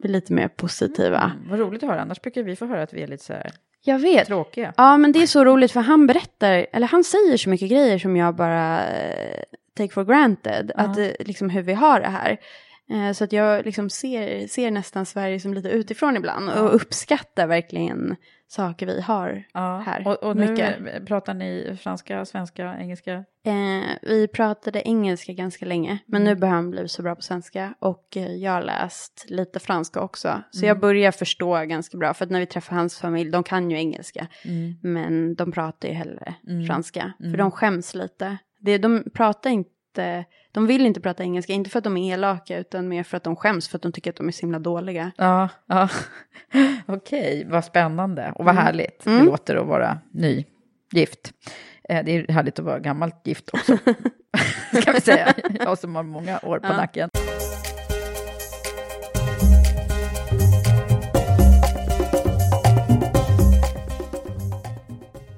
lite 0.08 0.32
mer 0.32 0.48
positiva. 0.48 1.32
Mm, 1.36 1.48
vad 1.50 1.58
roligt 1.58 1.82
att 1.82 1.88
höra, 1.88 2.00
annars 2.00 2.20
brukar 2.22 2.42
vi 2.42 2.56
få 2.56 2.66
höra 2.66 2.82
att 2.82 2.92
vi 2.92 3.02
är 3.02 3.06
lite 3.06 3.24
så 3.24 3.32
här 3.32 3.52
Jag 3.84 3.98
vet. 3.98 4.26
tråkiga. 4.26 4.72
Ja, 4.76 4.96
men 4.96 5.12
det 5.12 5.22
är 5.22 5.26
så 5.26 5.44
roligt 5.44 5.72
för 5.72 5.80
han 5.80 6.06
berättar, 6.06 6.66
eller 6.72 6.86
han 6.86 7.04
säger 7.04 7.36
så 7.36 7.50
mycket 7.50 7.70
grejer 7.70 7.98
som 7.98 8.16
jag 8.16 8.34
bara 8.34 8.90
eh, 8.90 9.42
take 9.76 9.92
for 9.92 10.04
granted. 10.04 10.72
Ja. 10.76 10.82
Att 10.82 10.98
eh, 10.98 11.08
liksom 11.18 11.50
hur 11.50 11.62
vi 11.62 11.72
har 11.72 12.00
det 12.00 12.08
här. 12.08 12.36
Eh, 12.92 13.12
så 13.12 13.24
att 13.24 13.32
jag 13.32 13.64
liksom 13.64 13.90
ser, 13.90 14.46
ser 14.46 14.70
nästan 14.70 15.06
Sverige 15.06 15.40
som 15.40 15.54
lite 15.54 15.68
utifrån 15.68 16.16
ibland 16.16 16.50
och 16.50 16.74
uppskattar 16.74 17.46
verkligen 17.46 18.16
saker 18.52 18.86
vi 18.86 19.00
har 19.00 19.44
Ja. 19.54 19.82
här. 19.86 20.08
Och, 20.08 20.22
och 20.22 20.36
nu 20.36 20.50
Mycket. 20.50 21.06
pratar 21.06 21.34
ni 21.34 21.76
franska, 21.80 22.24
svenska, 22.24 22.76
engelska? 22.78 23.12
Eh, 23.44 23.82
vi 24.02 24.28
pratade 24.28 24.88
engelska 24.88 25.32
ganska 25.32 25.66
länge, 25.66 25.98
men 26.06 26.22
Mm. 26.22 26.34
nu 26.34 26.40
börjar 26.40 26.54
han 26.54 26.70
bli 26.70 26.88
så 26.88 27.02
bra 27.02 27.14
på 27.14 27.22
svenska. 27.22 27.74
Och 27.78 28.16
eh, 28.16 28.32
jag 28.34 28.52
har 28.52 28.62
läst 28.62 29.24
lite 29.28 29.60
franska 29.60 30.00
också. 30.00 30.42
Så 30.50 30.58
Mm. 30.58 30.68
jag 30.68 30.80
börjar 30.80 31.10
förstå 31.12 31.64
ganska 31.64 31.98
bra, 31.98 32.14
för 32.14 32.24
att 32.24 32.30
när 32.30 32.40
vi 32.40 32.46
träffar 32.46 32.76
hans 32.76 32.98
familj, 32.98 33.30
de 33.30 33.42
kan 33.42 33.70
ju 33.70 33.76
engelska. 33.76 34.26
Men 34.82 35.34
de 35.34 35.52
pratar 35.52 35.88
ju 35.88 35.94
hellre 35.94 36.34
Mm. 36.48 36.66
franska, 36.66 37.12
Mm. 37.20 37.32
för 37.32 37.38
de 37.38 37.50
skäms 37.50 37.94
lite. 37.94 38.36
Det, 38.60 38.78
de 38.78 39.04
pratar 39.14 39.50
inte 39.50 39.70
inte, 39.92 40.24
de 40.52 40.66
vill 40.66 40.86
inte 40.86 41.00
prata 41.00 41.22
engelska, 41.22 41.52
inte 41.52 41.70
för 41.70 41.78
att 41.78 41.84
de 41.84 41.96
är 41.96 42.14
elaka 42.14 42.58
utan 42.58 42.88
mer 42.88 43.02
för 43.02 43.16
att 43.16 43.22
de 43.24 43.36
skäms 43.36 43.68
för 43.68 43.76
att 43.78 43.82
de 43.82 43.92
tycker 43.92 44.10
att 44.10 44.16
de 44.16 44.28
är 44.28 44.32
så 44.32 44.40
himla 44.40 44.58
dåliga. 44.58 45.12
Ja, 45.16 45.48
ja. 45.66 45.88
okej, 46.86 47.46
vad 47.50 47.64
spännande 47.64 48.32
och 48.34 48.44
vad 48.44 48.54
Mm. 48.54 48.64
härligt 48.64 49.04
det 49.04 49.10
Mm. 49.10 49.26
låter 49.26 49.56
att 49.56 49.66
vara 49.66 49.98
nygift. 50.12 51.32
Eh, 51.88 52.04
Det 52.04 52.12
är 52.16 52.32
härligt 52.32 52.58
att 52.58 52.64
vara 52.64 52.78
gammalt 52.78 53.26
gift 53.26 53.50
också, 53.52 53.76
kan 54.84 54.94
vi 54.94 55.00
säga. 55.00 55.34
Jag 55.60 55.78
som 55.78 55.96
har 55.96 56.02
många 56.02 56.38
år 56.42 56.58
på 56.58 56.66
Ja. 56.66 56.76
nacken. 56.76 57.08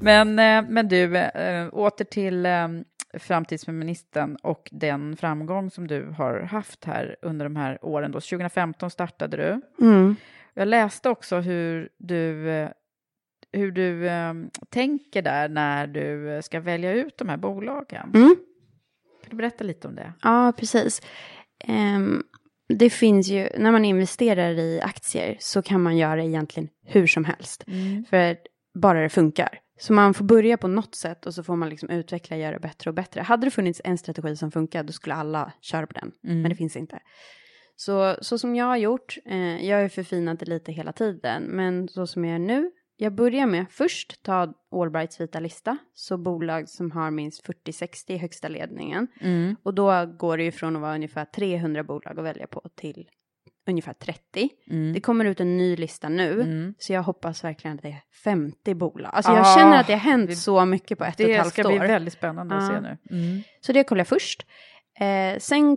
Men, 0.00 0.38
eh, 0.38 0.62
men 0.70 0.88
du, 0.88 1.16
eh, 1.16 1.68
åter 1.72 2.05
till 2.05 2.46
framtidsfeministen 3.18 4.36
och 4.36 4.68
den 4.72 5.16
framgång 5.16 5.70
som 5.70 5.86
du 5.86 6.06
har 6.06 6.40
haft 6.40 6.84
här 6.84 7.16
under 7.22 7.44
de 7.44 7.56
här 7.56 7.84
åren. 7.84 8.12
Då. 8.12 8.20
2015 8.20 8.90
startade 8.90 9.36
du. 9.36 9.60
Mm. 9.84 10.16
Jag 10.54 10.68
läste 10.68 11.10
också 11.10 11.40
hur 11.40 11.88
du, 11.98 12.50
eh, 12.50 12.70
hur 13.52 13.72
du 13.72 14.08
eh, 14.08 14.34
tänker 14.68 15.22
där 15.22 15.48
när 15.48 15.86
du 15.86 16.40
ska 16.42 16.60
välja 16.60 16.92
ut 16.92 17.18
de 17.18 17.28
här 17.28 17.36
bolagen. 17.36 18.10
Mm. 18.14 18.36
Kan 19.22 19.30
du 19.30 19.36
berätta 19.36 19.64
lite 19.64 19.88
om 19.88 19.94
det? 19.94 20.12
Ja, 20.22 20.52
precis. 20.56 21.02
Ehm, 21.64 22.22
det 22.68 22.90
finns 22.90 23.28
ju, 23.28 23.48
när 23.58 23.72
man 23.72 23.84
investerar 23.84 24.50
i 24.58 24.80
aktier 24.80 25.36
så 25.40 25.62
kan 25.62 25.82
man 25.82 25.96
göra 25.96 26.24
egentligen 26.24 26.68
hur 26.86 27.06
som 27.06 27.24
helst. 27.24 27.64
För 28.10 28.36
bara 28.74 29.02
det 29.02 29.08
funkar. 29.08 29.58
Så 29.76 29.92
man 29.92 30.14
får 30.14 30.24
börja 30.24 30.56
på 30.56 30.68
något 30.68 30.94
sätt 30.94 31.26
och 31.26 31.34
så 31.34 31.42
får 31.42 31.56
man 31.56 31.68
liksom 31.68 31.90
utveckla, 31.90 32.36
göra 32.36 32.58
bättre 32.58 32.90
och 32.90 32.94
bättre. 32.94 33.20
Hade 33.20 33.46
det 33.46 33.50
funnits 33.50 33.80
en 33.84 33.98
strategi 33.98 34.36
som 34.36 34.50
funkar, 34.50 34.82
då 34.82 34.92
skulle 34.92 35.14
alla 35.14 35.52
köra 35.60 35.86
på 35.86 35.92
den. 35.92 36.12
Mm. 36.24 36.42
Men 36.42 36.48
det 36.48 36.56
finns 36.56 36.76
inte. 36.76 36.98
Så, 37.76 38.16
så 38.20 38.38
som 38.38 38.56
jag 38.56 38.64
har 38.66 38.76
gjort, 38.76 39.18
eh, 39.24 39.66
jag 39.66 39.82
har 39.82 39.88
förfinat 39.88 40.40
det 40.40 40.46
lite 40.46 40.72
hela 40.72 40.92
tiden, 40.92 41.42
men 41.42 41.88
så 41.88 42.06
som 42.06 42.24
jag 42.24 42.32
gör 42.32 42.46
nu, 42.46 42.70
jag 42.96 43.14
börjar 43.14 43.46
med 43.46 43.66
först 43.70 44.22
ta 44.22 44.54
Allbrights 44.70 45.20
vita 45.20 45.40
lista, 45.40 45.78
så 45.94 46.16
bolag 46.16 46.68
som 46.68 46.90
har 46.90 47.10
minst 47.10 47.46
40-60 47.46 47.86
i 48.06 48.16
högsta 48.16 48.48
ledningen. 48.48 49.06
Mm. 49.20 49.56
Och 49.62 49.74
då 49.74 50.06
går 50.18 50.36
det 50.36 50.44
ju 50.44 50.52
från 50.52 50.76
att 50.76 50.82
vara 50.82 50.94
ungefär 50.94 51.24
300 51.24 51.84
bolag 51.84 52.18
att 52.18 52.24
välja 52.24 52.46
på 52.46 52.62
till 52.74 53.08
ungefär 53.66 53.92
30. 53.92 54.48
Mm. 54.70 54.92
Det 54.92 55.00
kommer 55.00 55.24
ut 55.24 55.40
en 55.40 55.56
ny 55.56 55.76
lista 55.76 56.08
nu, 56.08 56.32
Mm. 56.40 56.74
så 56.78 56.92
jag 56.92 57.02
hoppas 57.02 57.44
verkligen 57.44 57.76
att 57.76 57.82
det 57.82 57.88
är 57.88 58.02
50 58.24 58.74
bolag. 58.74 59.10
Alltså 59.14 59.32
jag 59.32 59.40
Ah, 59.40 59.56
känner 59.56 59.80
att 59.80 59.86
det 59.86 59.92
har 59.92 60.00
hänt 60.00 60.30
det- 60.30 60.36
så 60.36 60.64
mycket 60.64 60.98
på 60.98 61.04
ett 61.04 61.14
och 61.14 61.20
ett 61.20 61.26
Det 61.26 61.34
halvt 61.38 61.52
ska 61.52 61.62
år. 61.68 61.68
bli 61.68 61.78
väldigt 61.78 62.12
spännande 62.14 62.54
att 62.56 62.62
Ja. 62.62 62.68
se 62.68 62.80
nu. 62.80 62.98
Mm. 63.18 63.42
Så 63.60 63.72
det 63.72 63.84
kollar 63.84 64.00
jag 64.00 64.08
först. 64.08 64.46
Eh, 65.00 65.38
sen 65.38 65.76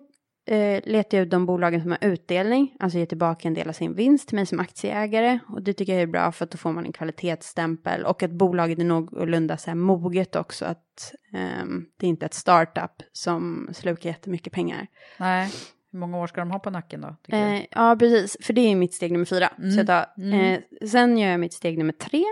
eh, 0.50 0.82
letar 0.86 1.18
jag 1.18 1.26
ut 1.26 1.32
de 1.32 1.46
bolagen 1.46 1.82
som 1.82 1.92
har 1.92 1.98
utdelning, 2.02 2.76
alltså 2.80 2.98
ger 3.00 3.06
tillbaka 3.06 3.48
en 3.48 3.54
del 3.54 3.70
av 3.70 3.74
sin 3.74 3.94
vinst 3.96 4.28
till 4.28 4.36
mig 4.36 4.46
som 4.46 4.60
aktieägare. 4.60 5.40
Och 5.48 5.62
det 5.62 5.74
tycker 5.74 5.94
jag 5.94 6.02
är 6.02 6.08
bra 6.08 6.32
för 6.32 6.46
att 6.46 6.52
då 6.52 6.58
får 6.58 6.72
man 6.72 6.86
en 6.86 6.92
kvalitetsstämpel 6.92 8.06
och 8.06 8.24
att 8.24 8.32
bolaget 8.32 8.80
är 8.80 8.84
någorlunda 8.84 9.58
så 9.58 9.70
här 9.70 9.76
moget 9.76 10.36
också. 10.36 10.66
Att 10.66 11.14
ehm, 11.34 11.86
det 12.00 12.06
är 12.06 12.10
inte 12.10 12.26
ett 12.26 12.34
startup 12.34 12.92
som 13.12 13.70
slukar 13.74 14.10
jättemycket 14.10 14.54
pengar. 14.54 14.88
Nej, 15.18 15.50
hur 15.92 16.00
många 16.00 16.18
år 16.18 16.28
ska 16.28 16.42
de 16.42 16.52
ha 16.52 16.60
på 16.60 16.70
nacken 16.70 17.02
då? 17.02 17.36
Eh, 17.38 17.62
ja, 17.72 17.96
precis. 18.00 18.38
För 18.46 18.54
det 18.54 18.62
är 18.62 18.76
mitt 18.76 18.94
steg 18.94 19.12
nummer 19.12 19.26
fyra. 19.26 19.48
Mm. 19.58 19.72
Så 19.72 19.80
jag 19.80 19.88
tar, 19.88 20.06
Mm. 20.18 20.40
eh, 20.82 20.88
sen 20.88 21.18
gör 21.18 21.30
jag 21.30 21.40
mitt 21.40 21.54
steg 21.54 21.78
nummer 21.78 21.94
tre. 21.94 22.24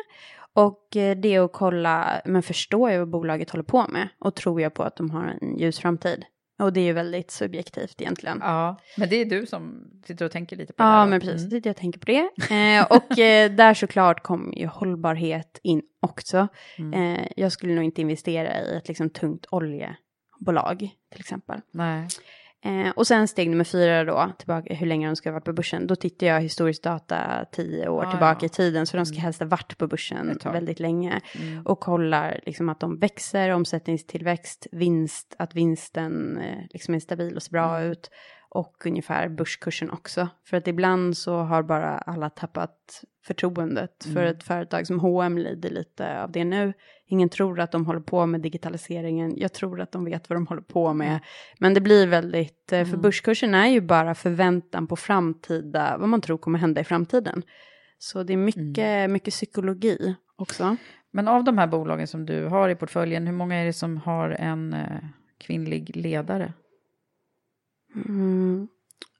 Och 0.53 0.95
eh, 0.97 1.17
det 1.17 1.35
är 1.35 1.39
att 1.45 1.53
kolla, 1.53 2.21
men 2.25 2.43
förstår 2.43 2.91
jag 2.91 2.99
vad 2.99 3.09
bolaget 3.09 3.49
håller 3.49 3.63
på 3.63 3.87
med? 3.87 4.07
Och 4.19 4.35
tror 4.35 4.61
jag 4.61 4.73
på 4.73 4.83
att 4.83 4.95
de 4.95 5.09
har 5.09 5.37
en 5.41 5.57
ljus 5.57 5.79
framtid? 5.79 6.25
Och 6.59 6.73
det 6.73 6.79
är 6.79 6.83
ju 6.85 6.93
väldigt 6.93 7.31
subjektivt 7.31 8.01
egentligen. 8.01 8.37
Ja, 8.41 8.47
Ja, 8.47 8.77
men 8.97 9.09
det 9.09 9.15
är 9.15 9.25
du 9.25 9.45
som 9.45 9.87
sitter 10.05 10.25
och 10.25 10.31
tänker 10.31 10.55
lite 10.55 10.73
på 10.73 10.83
det. 10.83 10.89
då. 10.89 11.05
men 11.05 11.19
precis. 11.19 11.51
Mm. 11.51 11.61
Jag 11.65 11.75
tänker 11.75 11.99
på 11.99 12.05
det. 12.05 12.29
Eh, 12.55 12.85
och 12.89 13.19
eh, 13.19 13.51
där 13.51 13.73
såklart 13.73 14.23
kommer 14.23 14.55
ju 14.55 14.67
hållbarhet 14.67 15.59
in 15.63 15.81
också. 16.01 16.47
Mm. 16.77 16.93
Eh, 17.15 17.27
jag 17.35 17.51
skulle 17.51 17.75
nog 17.75 17.83
inte 17.83 18.01
investera 18.01 18.61
i 18.61 18.77
ett 18.77 18.87
liksom 18.87 19.09
tungt 19.09 19.45
oljebolag 19.51 20.89
till 21.11 21.19
exempel. 21.19 21.61
Nej. 21.71 22.07
Eh, 22.65 22.89
och 22.95 23.07
sen 23.07 23.27
steg 23.27 23.49
nummer 23.49 23.63
fyra 23.63 24.03
då, 24.03 24.31
tillbaka 24.37 24.73
hur 24.73 24.87
länge 24.87 25.07
de 25.07 25.15
ska 25.15 25.29
ha 25.29 25.33
varit 25.33 25.45
på 25.45 25.53
börsen. 25.53 25.87
Då 25.87 25.95
tittar 25.95 26.27
jag 26.27 26.41
historisk 26.41 26.83
data 26.83 27.45
tio 27.51 27.87
år 27.89 28.03
Ah, 28.05 28.11
tillbaka 28.11 28.37
ja. 28.41 28.45
i 28.45 28.49
tiden, 28.49 28.85
så 28.87 28.97
de 28.97 29.05
ska 29.05 29.13
Mm. 29.15 29.23
helst 29.23 29.39
ha 29.39 29.47
varit 29.47 29.77
på 29.77 29.87
börsen 29.87 30.37
väldigt 30.53 30.79
länge. 30.79 31.21
Mm. 31.39 31.65
Och 31.65 31.79
kollar 31.79 32.39
liksom 32.45 32.69
att 32.69 32.79
de 32.79 32.99
växer, 32.99 33.49
omsättningstillväxt, 33.49 34.67
vinst, 34.71 35.35
att 35.39 35.55
vinsten 35.55 36.37
eh, 36.37 36.57
liksom 36.69 36.93
är 36.93 36.99
stabil 36.99 37.35
och 37.35 37.43
ser 37.43 37.51
bra 37.51 37.77
Mm. 37.77 37.91
ut. 37.91 38.09
Och 38.55 38.85
ungefär 38.85 39.29
börskursen 39.29 39.89
också. 39.91 40.27
För 40.47 40.57
att 40.57 40.67
ibland 40.67 41.17
så 41.17 41.37
har 41.37 41.63
bara 41.63 41.97
alla 41.97 42.29
tappat 42.29 43.01
förtroendet 43.25 44.03
för 44.03 44.21
Mm. 44.21 44.35
ett 44.35 44.43
företag 44.43 44.87
som 44.87 44.99
H&M 44.99 45.37
lider 45.37 45.69
lite 45.69 46.21
av 46.23 46.31
det 46.31 46.45
nu. 46.45 46.73
Ingen 47.07 47.29
tror 47.29 47.59
att 47.59 47.71
de 47.71 47.85
håller 47.85 47.99
på 47.99 48.25
med 48.25 48.41
digitaliseringen. 48.41 49.33
Jag 49.37 49.53
tror 49.53 49.81
att 49.81 49.91
de 49.91 50.05
vet 50.05 50.29
vad 50.29 50.37
de 50.37 50.47
håller 50.47 50.61
på 50.61 50.93
med. 50.93 51.19
Men 51.59 51.73
det 51.73 51.81
blir 51.81 52.07
väldigt, 52.07 52.71
eh, 52.73 52.83
för 52.83 52.89
Mm. 52.89 53.01
börskursen 53.01 53.53
är 53.55 53.67
ju 53.67 53.81
bara 53.81 54.15
förväntan 54.15 54.87
på 54.87 54.95
framtida, 54.95 55.97
vad 55.97 56.09
man 56.09 56.21
tror 56.21 56.37
kommer 56.37 56.59
hända 56.59 56.81
i 56.81 56.83
framtiden. 56.83 57.43
Så 57.97 58.23
det 58.23 58.33
är 58.33 58.37
mycket, 58.37 58.77
Mm. 58.77 59.11
mycket 59.11 59.33
psykologi 59.33 60.15
också. 60.35 60.77
Men 61.11 61.27
av 61.27 61.43
de 61.43 61.57
här 61.57 61.67
bolagen 61.67 62.07
som 62.07 62.25
du 62.25 62.45
har 62.45 62.69
i 62.69 62.75
portföljen, 62.75 63.27
hur 63.27 63.33
många 63.33 63.55
är 63.55 63.65
det 63.65 63.73
som 63.73 63.97
har 63.97 64.29
en 64.29 64.73
eh, 64.73 64.99
kvinnlig 65.39 65.95
ledare? 65.95 66.53
Mm. 67.95 68.67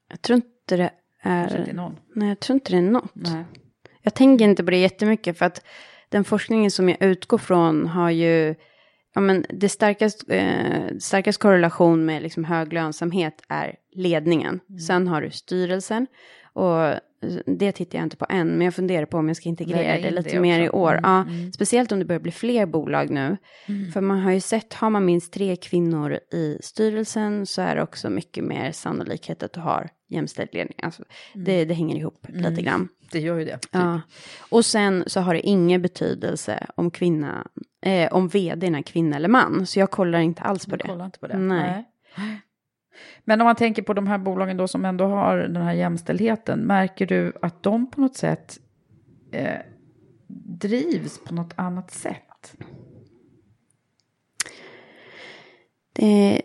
Jag 0.10 0.22
tror 0.22 0.36
inte 0.36 0.78
det 0.78 0.92
Kanske 1.24 1.58
inte 1.58 1.72
är, 1.72 1.76
någon? 1.76 2.00
nej 2.16 2.28
jag 2.28 2.40
tror 2.40 2.54
inte 2.56 2.72
det 2.72 2.78
är 2.78 2.82
något. 2.82 3.12
Nej. 3.14 3.46
Jag 4.02 4.14
tänker 4.14 4.46
inte 4.46 4.64
på 4.64 4.72
det 4.72 4.78
jättemycket 4.78 5.38
för 5.38 5.46
att 5.46 5.66
den 6.10 6.24
forskningen 6.24 6.72
som 6.72 6.90
jag 6.90 7.04
utgår 7.04 7.38
från 7.38 7.88
har 7.88 8.10
ju, 8.10 8.56
ja 9.16 9.22
men 9.22 9.46
det 9.50 9.70
starkast, 9.70 10.30
eh, 10.30 10.98
starkast 11.00 11.40
korrelation 11.40 12.06
med 12.06 12.22
liksom 12.22 12.44
hög 12.46 12.74
lönsamhet 12.74 13.42
är 13.50 13.76
ledningen. 13.92 14.60
Mm. 14.70 14.80
Sen 14.80 15.08
har 15.08 15.22
du 15.22 15.32
styrelsen 15.32 16.08
och 16.54 16.94
det 17.46 17.72
tittar 17.72 17.98
jag 18.00 18.06
inte 18.06 18.18
på 18.18 18.26
än, 18.30 18.48
men 18.48 18.62
jag 18.62 18.76
funderar 18.76 19.06
på 19.06 19.18
om 19.18 19.28
jag 19.28 19.38
ska 19.38 19.50
integrera 19.50 20.02
det 20.02 20.12
lite 20.12 20.30
det 20.30 20.40
mer 20.40 20.60
i 20.60 20.70
år. 20.70 20.92
Mm, 20.92 21.04
Ja, 21.04 21.22
mm. 21.22 21.52
Speciellt 21.54 21.92
om 21.92 22.00
det 22.00 22.06
börjar 22.06 22.20
bli 22.20 22.32
fler 22.32 22.66
bolag 22.66 23.10
nu. 23.10 23.38
Mm. 23.66 23.92
För 23.92 24.02
man 24.02 24.20
har 24.20 24.32
ju 24.32 24.40
sett, 24.42 24.74
har 24.74 24.90
man 24.90 25.06
minst 25.06 25.34
tre 25.34 25.56
kvinnor 25.56 26.14
i 26.34 26.58
styrelsen 26.62 27.46
så 27.46 27.62
är 27.62 27.76
det 27.76 27.82
också 27.84 28.10
mycket 28.10 28.44
mer 28.44 28.72
sannolikhet 28.72 29.44
att 29.44 29.54
du 29.54 29.60
har 29.60 29.90
jämställd 30.10 30.50
ledning. 30.54 30.78
Alltså, 30.84 31.04
det, 31.34 31.66
det 31.66 31.74
hänger 31.74 31.96
ihop 31.96 32.26
lite 32.30 32.48
Mm. 32.48 32.64
grann. 32.64 32.88
Det 33.12 33.20
gör 33.20 33.38
ju 33.40 33.46
det. 33.46 33.58
Typ. 33.58 33.70
Ja. 33.72 34.02
Och 34.50 34.66
sen 34.66 35.04
så 35.08 35.20
har 35.20 35.34
det 35.34 35.42
ingen 35.48 35.82
betydelse 35.82 36.68
om 36.76 36.92
kvinna, 36.92 37.48
eh, 37.86 38.14
om 38.14 38.28
vdn 38.28 38.76
är 38.76 38.82
kvinna 38.82 39.16
eller 39.16 39.30
man. 39.30 39.66
Så 39.68 39.80
jag 39.80 39.92
kollar 39.92 40.20
inte 40.20 40.42
alls 40.42 40.66
på 40.66 40.72
Du 40.72 40.78
det. 40.78 40.88
kollar 40.88 41.06
inte 41.06 41.20
på 41.20 41.28
det? 41.28 41.38
Nej. 41.38 41.86
Men 43.26 43.42
om 43.42 43.46
man 43.46 43.56
tänker 43.56 43.82
på 43.82 43.94
de 43.94 44.08
här 44.08 44.18
bolagen 44.18 44.58
då 44.58 44.68
som 44.68 44.86
ändå 44.86 45.06
har 45.06 45.38
den 45.38 45.62
här 45.62 45.74
jämställdheten, 45.74 46.60
märker 46.60 47.06
du 47.06 47.34
att 47.42 47.64
de 47.64 47.92
på 47.92 48.02
något 48.02 48.16
sätt 48.16 48.60
eh, 49.32 49.60
drivs 50.60 51.20
på 51.24 51.34
något 51.34 51.54
annat 51.56 51.92
sätt? 51.92 52.54
Det, 55.94 56.42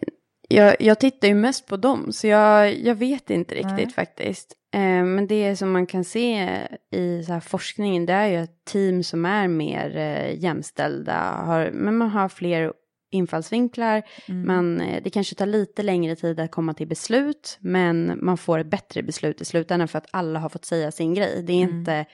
jag, 0.49 0.77
jag 0.81 1.01
tittar 1.01 1.29
ju 1.29 1.35
mest 1.35 1.67
på 1.67 1.77
dem, 1.77 2.13
så 2.13 2.27
jag, 2.27 2.79
jag 2.79 2.95
vet 2.95 3.31
inte 3.31 3.55
riktigt 3.55 3.77
Nej. 3.77 3.91
faktiskt. 3.91 4.57
Eh, 4.75 5.05
men 5.05 5.27
det 5.27 5.57
som 5.57 5.73
man 5.73 5.87
kan 5.87 6.05
se 6.05 6.59
i 6.91 7.23
så 7.23 7.33
här 7.33 7.41
forskningen, 7.41 8.07
det 8.07 8.13
är 8.13 8.27
ju 8.27 8.37
att 8.37 8.65
team 8.65 9.03
som 9.03 9.25
är 9.25 9.49
mer 9.49 9.97
eh, 9.97 10.43
jämställda, 10.43 11.19
har, 11.47 11.71
men 11.71 11.97
man 11.97 12.09
har 12.09 12.29
fler 12.29 12.73
infallsvinklar. 13.11 14.03
Mm. 14.29 14.47
Man, 14.47 14.81
eh, 14.81 15.03
det 15.03 15.11
kanske 15.11 15.35
tar 15.35 15.47
lite 15.47 15.83
längre 15.83 16.17
tid 16.17 16.41
att 16.41 16.51
komma 16.51 16.75
till 16.75 16.89
beslut, 16.89 17.59
men 17.61 18.19
man 18.23 18.39
får 18.39 18.59
ett 18.59 18.67
bättre 18.67 19.03
beslut 19.03 19.41
i 19.41 19.45
slutändan 19.45 19.89
för 19.89 19.99
att 19.99 20.07
alla 20.11 20.39
har 20.41 20.49
fått 20.49 20.65
säga 20.65 20.91
sin 20.91 21.15
grej. 21.15 21.43
Det 21.47 21.53
är 21.53 21.65
Mm. 21.65 21.79
inte 21.79 22.05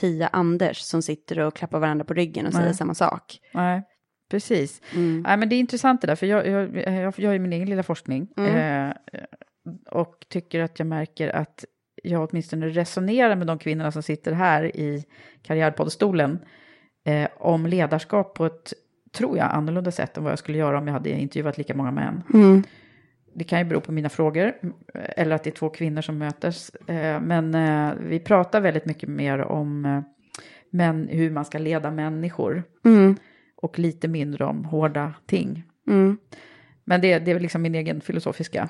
tio 0.00 0.26
Anders 0.32 0.78
som 0.78 1.02
sitter 1.02 1.38
och 1.40 1.56
klappar 1.56 1.78
varandra 1.78 2.04
på 2.04 2.14
ryggen 2.14 2.46
och 2.46 2.52
Nej. 2.52 2.62
säger 2.62 2.74
samma 2.74 2.94
sak. 2.94 3.38
Nej, 3.54 3.82
precis. 4.30 4.82
Mm. 4.94 5.24
Nej, 5.26 5.36
men 5.36 5.48
det 5.48 5.54
är 5.56 5.60
intressant 5.60 6.00
det 6.00 6.06
där, 6.06 6.16
för 6.16 6.26
jag, 6.26 6.46
jag, 6.46 6.76
jag 6.76 7.18
gör 7.18 7.32
ju 7.32 7.38
min 7.38 7.52
egen 7.52 7.68
lilla 7.70 7.82
forskning 7.82 8.28
Mm. 8.36 8.90
eh, 8.90 8.94
och 9.90 10.26
tycker 10.28 10.60
att 10.60 10.78
jag 10.78 10.86
märker 10.86 11.28
att 11.28 11.64
jag 12.02 12.28
åtminstone 12.30 12.68
resonerar 12.68 13.36
med 13.36 13.46
de 13.46 13.58
kvinnorna 13.58 13.92
som 13.92 14.02
sitter 14.02 14.32
här 14.32 14.76
i 14.76 15.04
karriärpoddstolen 15.42 16.38
eh, 17.06 17.28
om 17.38 17.66
ledarskap 17.66 18.34
på 18.34 18.46
ett, 18.46 18.72
tror 19.14 19.38
jag, 19.38 19.50
annorlunda 19.52 19.90
sätt 19.90 20.16
än 20.16 20.22
vad 20.24 20.32
jag 20.32 20.38
skulle 20.38 20.58
göra 20.58 20.78
om 20.78 20.86
jag 20.86 20.94
hade 20.94 21.10
intervjuat 21.10 21.58
lika 21.58 21.74
många 21.74 21.90
män. 21.90 22.22
Mm. 22.34 22.62
Det 23.36 23.44
kan 23.44 23.58
ju 23.58 23.64
bero 23.64 23.80
på 23.80 23.92
mina 23.92 24.08
frågor 24.08 24.52
eller 24.94 25.36
att 25.36 25.44
det 25.44 25.50
är 25.50 25.54
två 25.54 25.68
kvinnor 25.68 26.02
som 26.02 26.18
mötes. 26.18 26.70
Eh, 26.70 27.20
Men 27.20 27.54
eh, 27.54 27.94
vi 28.00 28.20
pratar 28.20 28.60
väldigt 28.60 28.86
mycket 28.86 29.08
mer 29.08 29.38
om 29.40 29.84
eh, 29.84 30.00
män, 30.70 31.08
hur 31.10 31.30
man 31.30 31.44
ska 31.44 31.58
leda 31.58 31.90
människor 31.90 32.62
Mm. 32.84 33.16
och 33.56 33.78
lite 33.78 34.08
mindre 34.08 34.44
om 34.44 34.64
hårda 34.64 35.14
ting. 35.26 35.62
Mm. 35.88 36.18
Men 36.84 37.00
det, 37.00 37.18
det 37.18 37.30
är 37.30 37.40
liksom 37.40 37.62
min 37.62 37.74
egen 37.74 38.00
filosofiska, 38.00 38.68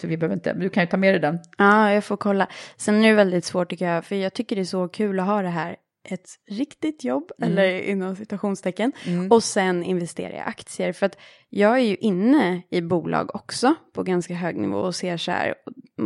så 0.00 0.06
vi 0.06 0.16
behöver 0.16 0.34
inte, 0.34 0.52
du 0.52 0.68
kan 0.68 0.82
ju 0.82 0.86
ta 0.86 0.96
med 0.96 1.14
dig 1.14 1.20
den. 1.20 1.38
Ja, 1.58 1.92
jag 1.92 2.04
får 2.04 2.16
kolla. 2.16 2.46
Sen 2.76 3.04
är 3.04 3.08
det 3.08 3.14
väldigt 3.14 3.44
svårt 3.44 3.70
tycker 3.70 3.88
jag, 3.88 4.04
för 4.04 4.16
jag 4.16 4.34
tycker 4.34 4.56
det 4.56 4.62
är 4.62 4.64
så 4.64 4.88
kul 4.88 5.20
att 5.20 5.26
ha 5.26 5.42
det 5.42 5.48
här 5.48 5.76
ett 6.04 6.28
riktigt 6.50 7.04
jobb, 7.04 7.30
Mm. 7.38 7.52
eller 7.52 7.80
inom 7.80 8.16
citationstecken, 8.16 8.92
och 9.30 9.42
sen 9.44 9.82
investera 9.84 10.32
i 10.36 10.38
aktier. 10.38 10.92
För 10.92 11.06
att 11.06 11.18
jag 11.48 11.74
är 11.78 11.82
ju 11.82 11.96
inne 11.96 12.62
i 12.70 12.80
bolag 12.80 13.34
också 13.34 13.74
på 13.92 14.02
ganska 14.02 14.34
hög 14.34 14.56
nivå 14.56 14.78
och 14.78 14.94
ser 14.94 15.16
så 15.16 15.30
här, 15.30 15.54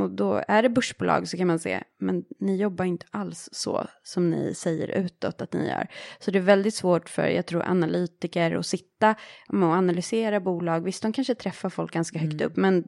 och 0.03 0.11
då 0.11 0.42
är 0.49 0.62
det 0.62 0.68
börsbolag 0.68 1.28
så 1.28 1.36
kan 1.36 1.46
man 1.46 1.59
se, 1.59 1.82
men 1.99 2.24
ni 2.40 2.57
jobbar 2.57 2.84
inte 2.84 3.07
alls 3.11 3.49
så 3.53 3.86
som 4.03 4.30
ni 4.30 4.55
säger 4.55 4.88
utåt 4.88 5.42
att 5.42 5.53
ni 5.53 5.68
gör. 5.68 5.86
Så 6.20 6.30
det 6.30 6.38
är 6.38 6.42
väldigt 6.42 6.74
svårt 6.74 7.09
för, 7.09 7.26
jag 7.26 7.46
tror, 7.46 7.62
analytiker 7.62 8.55
att 8.57 8.66
sitta 8.66 9.14
och 9.49 9.62
analysera 9.62 10.40
bolag. 10.40 10.80
Visst, 10.80 11.03
de 11.03 11.12
kanske 11.12 11.34
träffar 11.34 11.68
folk 11.68 11.92
ganska 11.92 12.18
högt 12.18 12.40
upp, 12.40 12.57
men 12.57 12.84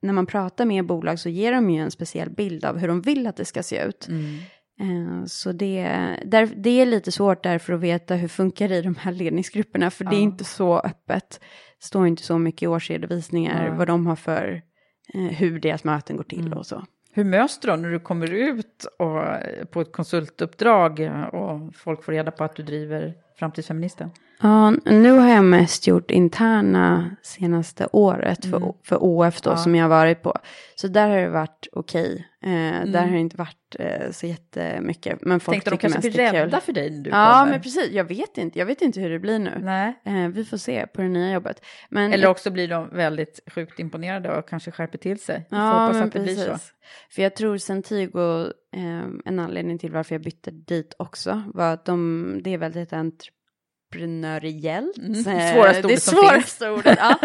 när 0.00 0.12
man 0.12 0.26
pratar 0.26 0.64
med 0.64 0.86
bolag 0.86 1.18
så 1.18 1.28
ger 1.28 1.52
de 1.52 1.70
ju 1.70 1.80
en 1.82 1.90
speciell 1.90 2.30
bild 2.30 2.64
av 2.64 2.78
hur 2.78 2.88
de 2.88 3.00
vill 3.00 3.26
att 3.26 3.36
det 3.36 3.44
ska 3.44 3.62
se 3.62 3.82
ut. 3.84 4.08
Eh, 4.08 4.14
Så 5.26 5.52
det, 5.52 5.82
där, 6.24 6.46
det 6.56 6.70
är 6.70 6.86
lite 6.86 7.12
svårt 7.12 7.42
därför 7.42 7.72
att 7.72 7.80
veta 7.80 8.14
hur 8.14 8.28
funkar 8.28 8.68
det 8.68 8.76
i 8.76 8.82
de 8.82 8.96
här 8.96 9.12
ledningsgrupperna, 9.12 9.90
för 9.90 10.04
det 10.04 10.16
är 10.16 10.20
inte 10.20 10.44
så 10.44 10.78
öppet. 10.78 11.40
Det 11.80 11.86
står 11.86 12.06
inte 12.06 12.22
så 12.22 12.38
mycket 12.38 12.62
i 12.62 12.66
årsredovisningar 12.66 13.74
vad 13.78 13.86
de 13.86 14.06
har 14.06 14.16
för, 14.16 14.62
eh, 15.14 15.20
hur 15.20 15.60
deras 15.60 15.84
möten 15.84 16.16
går 16.16 16.24
till 16.24 16.52
och 16.52 16.66
så. 16.66 16.84
Hur 17.12 17.24
möts 17.24 17.60
du 17.60 17.68
då 17.68 17.76
när 17.76 17.90
du 17.90 18.00
kommer 18.00 18.32
ut 18.32 18.86
och, 18.98 19.22
på 19.70 19.80
ett 19.80 19.92
konsultuppdrag 19.92 21.10
och 21.32 21.74
folk 21.74 22.04
får 22.04 22.12
reda 22.12 22.30
på 22.30 22.44
att 22.44 22.56
du 22.56 22.62
driver 22.62 23.14
Framtidsfeministen? 23.38 24.10
Ja, 24.42 24.70
nu 24.84 25.10
har 25.10 25.28
jag 25.28 25.44
mest 25.44 25.86
gjort 25.86 26.10
interna 26.10 27.10
senaste 27.22 27.88
året 27.92 28.44
för, 28.46 28.74
för 28.84 28.98
OF 29.00 29.40
då 29.40 29.56
som 29.56 29.74
jag 29.74 29.84
har 29.84 29.88
varit 29.88 30.22
på. 30.22 30.34
Så 30.74 30.88
där 30.88 31.08
har 31.08 31.16
det 31.16 31.28
varit 31.28 31.68
okej. 31.72 32.28
Eh, 32.42 32.50
Där 32.86 33.00
har 33.02 33.12
det 33.12 33.18
inte 33.18 33.36
varit 33.36 33.76
eh, 33.78 34.10
så 34.10 34.26
jättemycket. 34.26 35.18
Men 35.22 35.40
folk 35.40 35.54
Tänkte 35.54 35.70
de 35.70 35.76
tycker 35.76 35.88
kanske 35.88 36.08
mest 36.08 36.16
blir 36.16 36.32
rädda 36.32 36.56
kul. 36.56 36.60
för 36.60 36.72
dig 36.72 36.90
när 36.90 37.04
du 37.04 37.10
Ja, 37.10 37.32
kommer? 37.38 37.52
men 37.52 37.60
precis. 37.62 37.90
Jag 37.92 38.04
vet 38.04 38.38
inte. 38.38 38.58
Jag 38.58 38.66
vet 38.66 38.82
inte 38.82 39.00
hur 39.00 39.10
det 39.10 39.18
blir 39.18 39.38
nu. 39.38 39.50
Nej. 39.62 39.94
Eh, 40.04 40.28
vi 40.28 40.44
får 40.44 40.56
se 40.56 40.86
på 40.86 41.02
det 41.02 41.08
nya 41.08 41.32
jobbet. 41.32 41.64
Men, 41.88 42.12
Eller 42.12 42.26
också 42.28 42.50
blir 42.50 42.68
de 42.68 42.88
väldigt 42.92 43.40
sjukt 43.54 43.78
imponerade 43.80 44.38
och 44.38 44.48
kanske 44.48 44.70
skärper 44.70 44.98
till 44.98 45.18
sig. 45.20 45.36
Vi 45.50 45.56
får 45.56 45.58
ja, 45.58 45.72
hoppas 45.72 45.94
men 45.94 46.02
att 46.06 46.12
det 46.12 46.20
blir 46.20 46.34
så. 46.36 46.56
För 47.10 47.22
jag 47.22 47.34
tror 47.36 47.58
Centigo, 47.58 48.52
en 49.24 49.38
anledning 49.38 49.78
till 49.78 49.92
varför 49.92 50.14
jag 50.14 50.22
bytte 50.22 50.50
dit 50.50 50.94
också, 50.98 51.42
var 51.54 51.72
att 51.72 51.84
de, 51.84 52.40
det 52.44 52.54
är 52.54 52.58
väldigt 52.58 52.92
entreprenöriellt. 52.92 54.98
Mm, 54.98 55.12
Eh, 55.12 55.54
svåraste 55.54 55.82
det 55.82 55.86
ordet 55.86 56.02
som 56.02 56.18
svåraste 56.18 56.70
ordet, 56.70 56.98
ja. 57.00 57.18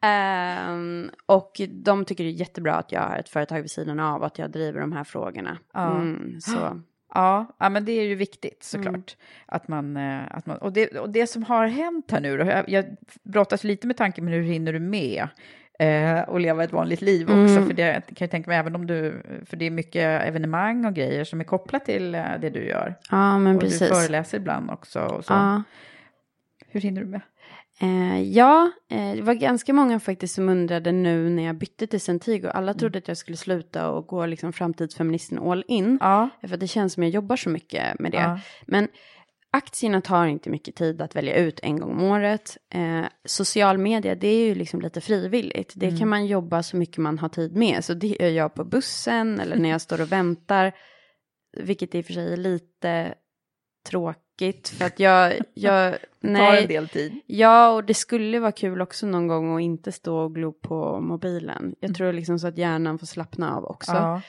Ehm, 0.08 1.10
och 1.26 1.60
de 1.70 2.04
tycker 2.04 2.24
det 2.24 2.30
är 2.30 2.32
jättebra 2.32 2.74
att 2.74 2.92
jag 2.92 3.00
har 3.00 3.16
ett 3.16 3.28
företag 3.28 3.60
vid 3.60 3.70
sidan 3.70 4.00
av, 4.00 4.24
att 4.24 4.38
jag 4.38 4.50
driver 4.50 4.80
de 4.80 4.92
här 4.92 5.04
frågorna. 5.04 5.58
Ja. 5.72 6.00
Mm, 6.00 6.40
så. 6.40 6.82
Ja, 7.14 7.56
ja, 7.58 7.68
men 7.68 7.84
det 7.84 7.92
är 7.92 8.04
ju 8.04 8.14
viktigt 8.14 8.62
såklart. 8.62 8.94
Mm. 8.94 9.04
Att 9.46 9.68
man, 9.68 9.96
eh, 9.96 10.20
att 10.30 10.46
man, 10.46 10.58
och, 10.58 10.72
det, 10.72 10.98
och 10.98 11.10
det 11.10 11.26
som 11.26 11.42
har 11.42 11.66
hänt 11.66 12.10
här 12.10 12.20
nu, 12.20 12.36
då, 12.36 12.44
jag, 12.44 12.68
jag 12.68 12.84
brottas 13.22 13.64
lite 13.64 13.86
med 13.86 13.96
tanken 13.96 14.24
med 14.24 14.34
hur 14.34 14.42
hinner 14.42 14.72
du 14.72 14.80
med 14.80 15.28
eh, 15.78 16.20
och 16.20 16.40
leva 16.40 16.64
ett 16.64 16.72
vanligt 16.72 17.02
liv 17.02 17.26
också. 17.26 17.56
Mm. 17.56 17.66
För 17.66 17.74
det 17.74 17.92
kan 17.92 18.16
jag 18.18 18.30
tänka 18.30 18.50
mig, 18.50 18.58
även 18.58 18.74
om 18.74 18.86
du, 18.86 19.22
för 19.46 19.56
det 19.56 19.66
är 19.66 19.70
mycket 19.70 20.22
evenemang 20.22 20.84
och 20.84 20.94
grejer 20.94 21.24
som 21.24 21.40
är 21.40 21.44
kopplat 21.44 21.84
till 21.84 22.14
eh, 22.14 22.24
det 22.40 22.50
du 22.50 22.68
gör. 22.68 22.94
Ja, 23.10 23.38
men 23.38 23.54
och 23.54 23.60
precis. 23.60 23.78
du 23.78 23.86
föreläser 23.86 24.38
ibland 24.38 24.70
också. 24.70 25.00
Och 25.00 25.24
så. 25.24 25.32
Ja. 25.32 25.62
Hur 26.68 26.80
hinner 26.80 27.00
du 27.00 27.06
med? 27.06 27.20
Eh, 27.80 28.22
ja, 28.22 28.70
eh, 28.90 29.12
det 29.14 29.22
var 29.22 29.34
ganska 29.34 29.72
många 29.72 30.00
faktiskt 30.00 30.34
som 30.34 30.48
undrade 30.48 30.92
nu 30.92 31.30
när 31.30 31.42
jag 31.42 31.56
bytte 31.56 31.86
till 31.86 32.00
Centigo. 32.00 32.48
Alla 32.48 32.74
trodde 32.74 32.98
att 32.98 33.08
jag 33.08 33.16
skulle 33.16 33.36
sluta 33.36 33.90
och 33.90 34.06
gå 34.06 34.26
liksom 34.26 34.52
framtidsfeministen 34.52 35.38
all 35.38 35.64
in. 35.68 35.98
Ja. 36.00 36.28
För 36.40 36.54
att 36.54 36.60
det 36.60 36.66
känns 36.66 36.92
som 36.92 37.02
jag 37.02 37.10
jobbar 37.10 37.36
så 37.36 37.50
mycket 37.50 37.98
med 37.98 38.12
det. 38.12 38.18
Ja. 38.18 38.40
Men 38.66 38.88
aktierna 39.50 40.00
tar 40.00 40.26
inte 40.26 40.50
mycket 40.50 40.74
tid 40.76 41.02
att 41.02 41.16
välja 41.16 41.36
ut 41.36 41.60
en 41.62 41.80
gång 41.80 41.90
om 41.90 42.02
året. 42.02 42.56
Eh, 42.74 43.04
social 43.24 43.78
media, 43.78 44.14
det 44.14 44.28
är 44.28 44.46
ju 44.46 44.54
liksom 44.54 44.80
lite 44.80 45.00
frivilligt. 45.00 45.72
Det 45.76 45.86
Mm. 45.86 45.98
kan 45.98 46.08
man 46.08 46.26
jobba 46.26 46.62
så 46.62 46.76
mycket 46.76 46.98
man 46.98 47.18
har 47.18 47.28
tid 47.28 47.56
med. 47.56 47.84
Så 47.84 47.94
det 47.94 48.06
gör 48.20 48.28
jag 48.28 48.54
på 48.54 48.64
bussen 48.64 49.40
eller 49.40 49.56
när 49.56 49.68
jag 49.68 49.80
står 49.80 50.00
och 50.00 50.12
väntar. 50.12 50.72
Vilket 51.56 51.94
i 51.94 52.00
och 52.00 52.04
för 52.04 52.12
sig 52.12 52.32
är 52.32 52.36
lite 52.36 53.14
tråkigt. 53.90 54.68
För 54.68 54.84
att 54.84 55.00
jag, 55.00 55.34
jag 55.54 55.92
Det 55.92 55.98
tar 56.22 56.32
nej, 56.32 56.62
en 56.62 56.68
del 56.68 56.88
tid. 56.88 57.20
Ja, 57.26 57.70
och 57.70 57.84
det 57.84 57.94
skulle 57.94 58.38
vara 58.40 58.52
kul 58.52 58.80
också 58.80 59.06
någon 59.06 59.26
gång 59.28 59.56
att 59.56 59.62
inte 59.62 59.92
stå 59.92 60.18
och 60.18 60.34
glo 60.34 60.52
på 60.52 61.00
mobilen. 61.00 61.74
Jag 61.80 61.94
tror 61.94 62.12
liksom 62.12 62.38
så 62.38 62.46
att 62.46 62.58
hjärnan 62.58 62.98
får 62.98 63.06
slappna 63.06 63.56
av 63.56 63.64
också. 63.64 63.92
Ja. 63.92 64.22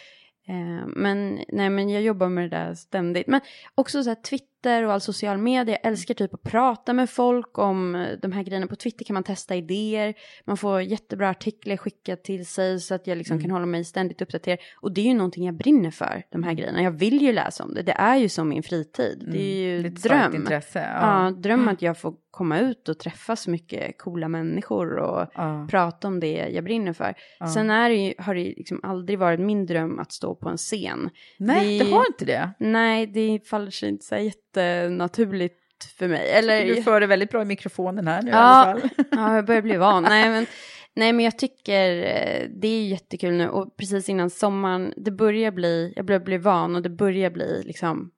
Eh, 0.47 0.87
men 0.87 1.39
nej, 1.47 1.69
men 1.69 1.89
jag 1.89 2.01
jobbar 2.01 2.29
med 2.29 2.43
det 2.43 2.57
där 2.57 2.73
ständigt. 2.73 3.27
Men 3.27 3.41
också 3.75 4.03
så 4.03 4.09
här 4.09 4.15
Twitter 4.15 4.48
och 4.65 4.93
all 4.93 5.01
social 5.01 5.37
media. 5.37 5.77
Jag 5.81 5.91
älskar 5.91 6.13
typ 6.13 6.33
att 6.33 6.43
prata 6.43 6.93
med 6.93 7.09
folk 7.09 7.57
om 7.57 7.95
eh, 7.95 8.07
de 8.21 8.31
här 8.31 8.43
grejerna. 8.43 8.67
På 8.67 8.75
Twitter 8.75 9.05
kan 9.05 9.13
man 9.13 9.23
testa 9.23 9.55
idéer. 9.55 10.13
Man 10.45 10.57
får 10.57 10.81
jättebra 10.81 11.29
artiklar 11.29 11.77
skickat 11.77 12.23
till 12.23 12.45
sig 12.45 12.79
så 12.79 12.95
att 12.95 13.07
jag 13.07 13.17
liksom 13.17 13.41
kan 13.41 13.51
hålla 13.51 13.65
mig 13.65 13.83
ständigt 13.85 14.21
uppdaterad. 14.21 14.59
Och 14.81 14.91
det 14.93 15.01
är 15.01 15.05
ju 15.05 15.13
någonting 15.13 15.45
jag 15.45 15.55
brinner 15.55 15.91
för, 15.91 16.23
de 16.31 16.43
här 16.43 16.53
grejerna. 16.53 16.81
Jag 16.83 16.91
vill 16.91 17.21
ju 17.21 17.33
läsa 17.33 17.63
om 17.63 17.73
det. 17.73 17.81
Det 17.81 17.91
är 17.91 18.15
ju 18.15 18.29
som 18.29 18.49
min 18.49 18.63
fritid. 18.63 19.27
Det 19.31 19.41
är 19.41 19.55
ju 19.57 19.83
Lite 19.83 20.01
starkt 20.01 20.31
dröm. 20.31 20.41
intresse. 20.41 20.79
Ja, 20.79 21.23
Ja. 21.25 21.31
dröm 21.31 21.67
att 21.67 21.81
jag 21.81 21.97
får 21.97 22.13
komma 22.31 22.59
ut 22.59 22.89
och 22.89 22.99
träffa 22.99 23.35
så 23.35 23.49
mycket 23.49 23.97
coola 23.97 24.27
människor 24.27 24.95
och 24.97 25.27
Ja. 25.35 25.67
prata 25.71 26.07
om 26.07 26.19
det 26.19 26.47
jag 26.49 26.63
brinner 26.63 26.93
för. 26.93 27.13
Sen 27.53 27.69
är 27.69 27.89
det 27.89 27.95
ju, 27.95 28.13
har 28.17 28.35
det 28.35 28.43
liksom 28.43 28.79
aldrig 28.83 29.19
varit 29.19 29.39
min 29.39 29.65
dröm 29.65 29.99
att 29.99 30.11
stå 30.11 30.35
på 30.35 30.49
en 30.49 30.57
scen. 30.57 31.09
Nej, 31.39 31.79
det 31.79 31.91
har 31.91 32.05
inte 32.07 32.25
det. 32.25 32.51
Nej, 32.59 33.07
det 33.07 33.39
faller 33.49 33.71
sig 33.71 33.89
inte 33.89 34.05
så 34.05 34.15
här 34.15 34.21
jättenaturligt 34.57 35.55
för 35.97 36.07
mig. 36.07 36.29
Eller, 36.29 36.65
Du 36.65 36.83
för 36.83 36.99
det 37.01 37.07
väldigt 37.07 37.29
bra 37.31 37.41
i 37.41 37.45
mikrofonen 37.45 38.07
här 38.07 38.21
nu 38.21 38.29
i 38.29 38.33
Ja. 38.33 38.37
alla 38.37 38.79
fall. 38.81 38.89
ja, 39.11 39.35
jag 39.35 39.45
börjar 39.45 39.61
bli 39.61 39.77
van. 39.77 40.03
Nej, 40.03 40.29
men, 40.29 40.45
nej, 40.95 41.13
men 41.13 41.25
jag 41.25 41.37
tycker 41.39 41.91
eh, 41.97 42.47
det 42.61 42.67
är 42.67 42.87
jättekul 42.87 43.33
nu 43.33 43.49
och 43.49 43.77
precis 43.77 44.09
innan 44.09 44.29
sommaren, 44.29 44.93
det 44.97 45.11
börjar 45.11 45.51
bli, 45.51 45.93
jag 45.95 46.05
börjar 46.05 46.19
bli 46.19 46.37
van 46.37 46.75
och 46.75 46.81
det 46.81 46.89
börjar 46.89 47.29
bli 47.29 47.63
liksom, 47.65 48.11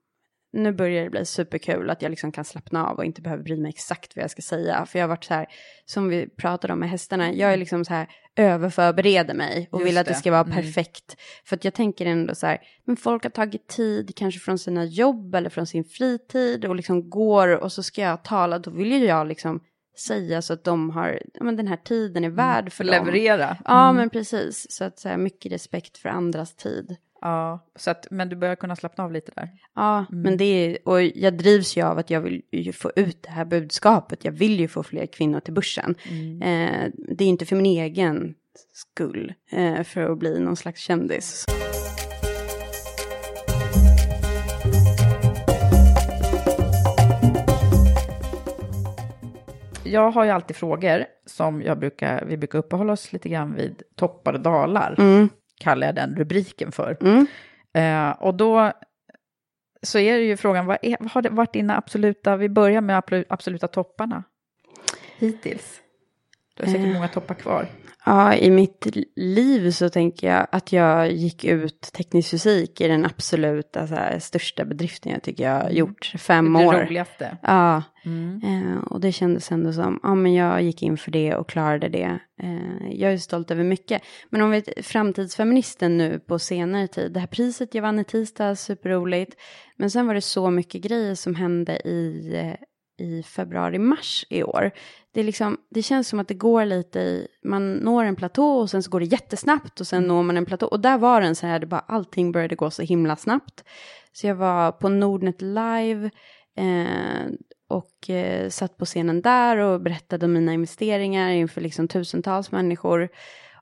nu 0.54 0.72
börjar 0.72 1.04
det 1.04 1.10
bli 1.10 1.26
superkul 1.26 1.90
att 1.90 2.02
jag 2.02 2.10
liksom 2.10 2.32
kan 2.32 2.46
slappna 2.46 2.88
av 2.88 2.98
och 2.98 3.06
inte 3.06 3.22
behöver 3.22 3.44
bry 3.44 3.58
mig 3.58 3.70
exakt 3.70 4.16
vad 4.16 4.24
jag 4.24 4.32
ska 4.32 4.42
säga. 4.42 4.86
För 4.86 5.00
jag 5.00 5.04
har 5.04 5.10
varit 5.10 5.24
så 5.24 5.34
här, 5.34 5.46
som 5.86 6.10
vi 6.10 6.30
pratade 6.30 6.74
om 6.74 6.80
med 6.80 6.90
hästarna, 6.90 7.34
jag 7.34 7.54
är 7.54 7.58
liksom 7.58 7.86
så 7.86 7.94
här 7.94 8.08
överförbereder 8.36 9.34
mig 9.34 9.70
och 9.72 9.80
Just 9.80 9.90
vill 9.90 9.98
att 9.98 10.06
det 10.06 10.12
det. 10.12 10.18
ska 10.18 10.32
vara 10.32 10.42
Mm. 10.42 10.56
perfekt. 10.56 11.16
För 11.46 11.56
att 11.56 11.64
jag 11.66 11.74
tänker 11.74 12.06
ändå 12.06 12.36
så 12.36 12.48
här, 12.48 12.58
men 12.86 12.98
folk 12.98 13.24
har 13.24 13.30
tagit 13.30 13.68
tid 13.68 14.12
kanske 14.16 14.40
från 14.40 14.58
sina 14.58 14.86
jobb 14.86 15.36
eller 15.36 15.50
från 15.50 15.68
sin 15.68 15.84
fritid 15.84 16.66
och 16.66 16.76
liksom 16.76 17.10
går 17.10 17.48
och 17.64 17.72
så 17.72 17.84
ska 17.84 18.02
jag 18.02 18.24
tala, 18.24 18.60
då 18.60 18.72
vill 18.72 18.92
ju 18.92 19.06
jag 19.06 19.28
liksom 19.28 19.60
säga 20.08 20.42
så 20.42 20.54
att 20.54 20.64
de 20.64 20.90
har, 20.90 21.22
ja 21.34 21.44
men 21.44 21.56
den 21.56 21.68
här 21.68 21.78
tiden 21.78 22.24
är 22.24 22.30
värd 22.30 22.72
för 22.74 22.84
dem. 22.84 22.92
Leverera. 23.06 23.58
Ja 23.66 23.84
Mm. 23.84 23.96
men 23.96 24.10
precis, 24.10 24.66
så 24.72 24.84
att 24.84 25.00
så 25.00 25.10
här, 25.10 25.18
mycket 25.18 25.52
respekt 25.52 25.98
för 25.98 26.10
andras 26.10 26.56
tid. 26.56 26.96
Ja, 27.22 27.60
så 27.76 27.92
att, 27.92 28.08
men 28.12 28.30
du 28.30 28.36
börjar 28.36 28.56
kunna 28.56 28.76
slappna 28.76 29.04
av 29.04 29.12
lite 29.12 29.32
där. 29.36 29.50
Ja, 29.76 30.06
Mm. 30.12 30.22
men 30.22 30.38
det 30.38 30.44
är, 30.46 30.78
och 30.88 31.02
jag 31.04 31.38
drivs 31.38 31.78
ju 31.78 31.82
av 31.82 31.98
att 31.98 32.10
jag 32.10 32.22
vill 32.22 32.42
ju 32.52 32.74
få 32.74 32.92
ut 32.96 33.24
det 33.24 33.30
här 33.30 33.46
budskapet. 33.46 34.26
Jag 34.26 34.32
vill 34.32 34.60
ju 34.60 34.68
få 34.68 34.84
fler 34.84 35.06
kvinnor 35.06 35.40
till 35.40 35.54
börsen. 35.54 35.96
Mm. 36.10 36.42
Eh, 36.42 36.92
det 37.18 37.24
är 37.24 37.28
inte 37.28 37.46
för 37.46 37.56
min 37.56 37.66
egen 37.66 38.34
skull, 38.74 39.34
eh, 39.52 39.84
för 39.84 40.12
att 40.12 40.18
bli 40.20 40.40
någon 40.40 40.56
slags 40.56 40.82
kändis. 40.82 41.46
Jag 49.84 50.12
har 50.12 50.26
ju 50.26 50.32
alltid 50.32 50.56
frågor 50.56 51.06
som 51.26 51.62
jag 51.62 51.80
brukar, 51.80 52.26
vi 52.26 52.38
brukar 52.38 52.60
uppehålla 52.60 52.94
oss 52.94 53.14
lite 53.14 53.30
grann 53.30 53.56
vid 53.56 53.82
toppar 53.96 54.34
och 54.34 54.40
dalar, 54.42 54.96
Mm. 55.00 55.30
Kallar 55.62 55.88
jag 55.88 55.96
den 55.96 56.16
rubriken 56.16 56.72
för. 56.72 56.98
Mm. 57.02 57.28
Eh, 57.74 58.12
och 58.22 58.36
då 58.36 58.72
så 59.84 60.00
är 60.00 60.14
det 60.18 60.24
ju 60.24 60.38
frågan, 60.38 60.66
vad, 60.66 60.78
är, 60.82 60.98
vad 61.00 61.12
har 61.12 61.22
det 61.22 61.30
varit 61.30 61.54
dina 61.54 61.78
absoluta, 61.78 62.36
vi 62.38 62.50
börjar 62.50 62.82
med 62.82 62.98
absolu- 62.98 63.26
absoluta 63.30 63.68
topparna 63.68 64.24
hittills? 65.18 65.82
Du 66.56 66.64
har 66.64 66.72
säkert 66.72 66.88
Eh. 66.88 66.94
många 66.94 67.08
toppar 67.08 67.36
kvar. 67.36 67.66
Ja, 68.06 68.36
i 68.36 68.50
mitt 68.52 68.88
liv 69.16 69.72
så 69.72 69.90
tänker 69.90 70.28
jag 70.28 70.48
att 70.52 70.72
jag 70.72 71.12
gick 71.12 71.46
ut 71.46 71.82
teknisk 71.82 72.30
fysik 72.32 72.82
i 72.82 72.88
den 72.88 73.06
absoluta 73.06 73.86
här, 73.86 74.20
största 74.20 74.66
bedriften 74.66 75.12
jag 75.12 75.24
tycker 75.24 75.44
jag 75.44 75.62
har 75.64 75.70
gjort. 75.70 76.14
Fem 76.18 76.48
Mm. 76.48 76.62
Det 76.62 76.68
år. 76.68 76.74
roligaste. 76.86 77.38
Ja, 77.42 77.84
Mm. 78.06 78.42
eh, 78.44 78.78
och 78.84 79.00
det 79.02 79.12
kändes 79.12 79.52
ändå 79.52 79.74
som, 79.74 80.00
ja 80.04 80.16
men 80.16 80.34
jag 80.34 80.62
gick 80.62 80.84
in 80.84 80.98
för 80.98 81.12
det 81.12 81.36
och 81.36 81.50
klarade 81.50 81.90
det. 81.90 82.20
Eh, 82.44 82.92
jag 82.92 83.14
är 83.14 83.18
stolt 83.18 83.52
över 83.52 83.64
mycket. 83.64 84.02
Men 84.30 84.42
om 84.42 84.52
vi 84.52 84.64
framtidsfeministen 84.84 85.98
nu 85.98 86.20
på 86.20 86.40
senare 86.40 86.88
tid, 86.88 87.12
det 87.14 87.20
här 87.20 87.28
priset 87.28 87.76
jag 87.76 87.82
vann 87.82 88.00
i 88.00 88.04
tisdags, 88.04 88.62
superroligt. 88.62 89.36
Men 89.78 89.92
sen 89.92 90.08
var 90.08 90.14
det 90.14 90.22
så 90.22 90.50
mycket 90.50 90.82
grejer 90.82 91.16
som 91.16 91.36
hände 91.36 91.88
i, 91.88 92.32
eh, 92.36 92.54
i 93.02 93.24
februari-mars 93.24 94.26
i 94.30 94.44
år. 94.44 94.72
Det, 95.14 95.20
är 95.20 95.24
liksom, 95.24 95.58
det 95.70 95.82
känns 95.82 96.08
som 96.08 96.20
att 96.20 96.28
det 96.28 96.34
går 96.34 96.66
lite 96.66 97.00
i, 97.00 97.28
man 97.44 97.74
når 97.74 98.04
en 98.04 98.16
platå 98.16 98.52
och 98.52 98.70
sen 98.70 98.84
så 98.84 98.90
går 98.90 99.00
det 99.00 99.06
jättesnabbt 99.06 99.80
och 99.80 99.88
sen 99.88 100.04
når 100.04 100.24
man 100.24 100.38
en 100.38 100.46
platå. 100.46 100.66
Och 100.66 100.80
där 100.80 100.98
var 100.98 101.22
den 101.22 101.36
så 101.36 101.48
här, 101.48 101.60
det 101.60 101.66
bara 101.66 101.80
allting 101.88 102.32
började 102.32 102.56
gå 102.56 102.72
så 102.72 102.82
himla 102.82 103.16
snabbt. 103.16 103.64
Så 104.14 104.28
jag 104.28 104.36
var 104.36 104.72
på 104.72 104.90
Nordnet 104.90 105.42
live 105.42 106.10
eh, 106.58 107.28
och 107.68 108.10
eh, 108.10 108.50
satt 108.50 108.78
på 108.78 108.86
scenen 108.86 109.22
där 109.22 109.58
och 109.58 109.82
berättade 109.82 110.26
om 110.26 110.34
mina 110.34 110.54
investeringar 110.54 111.30
inför 111.30 111.62
liksom 111.62 111.88
tusentals 111.88 112.52
människor. 112.52 113.10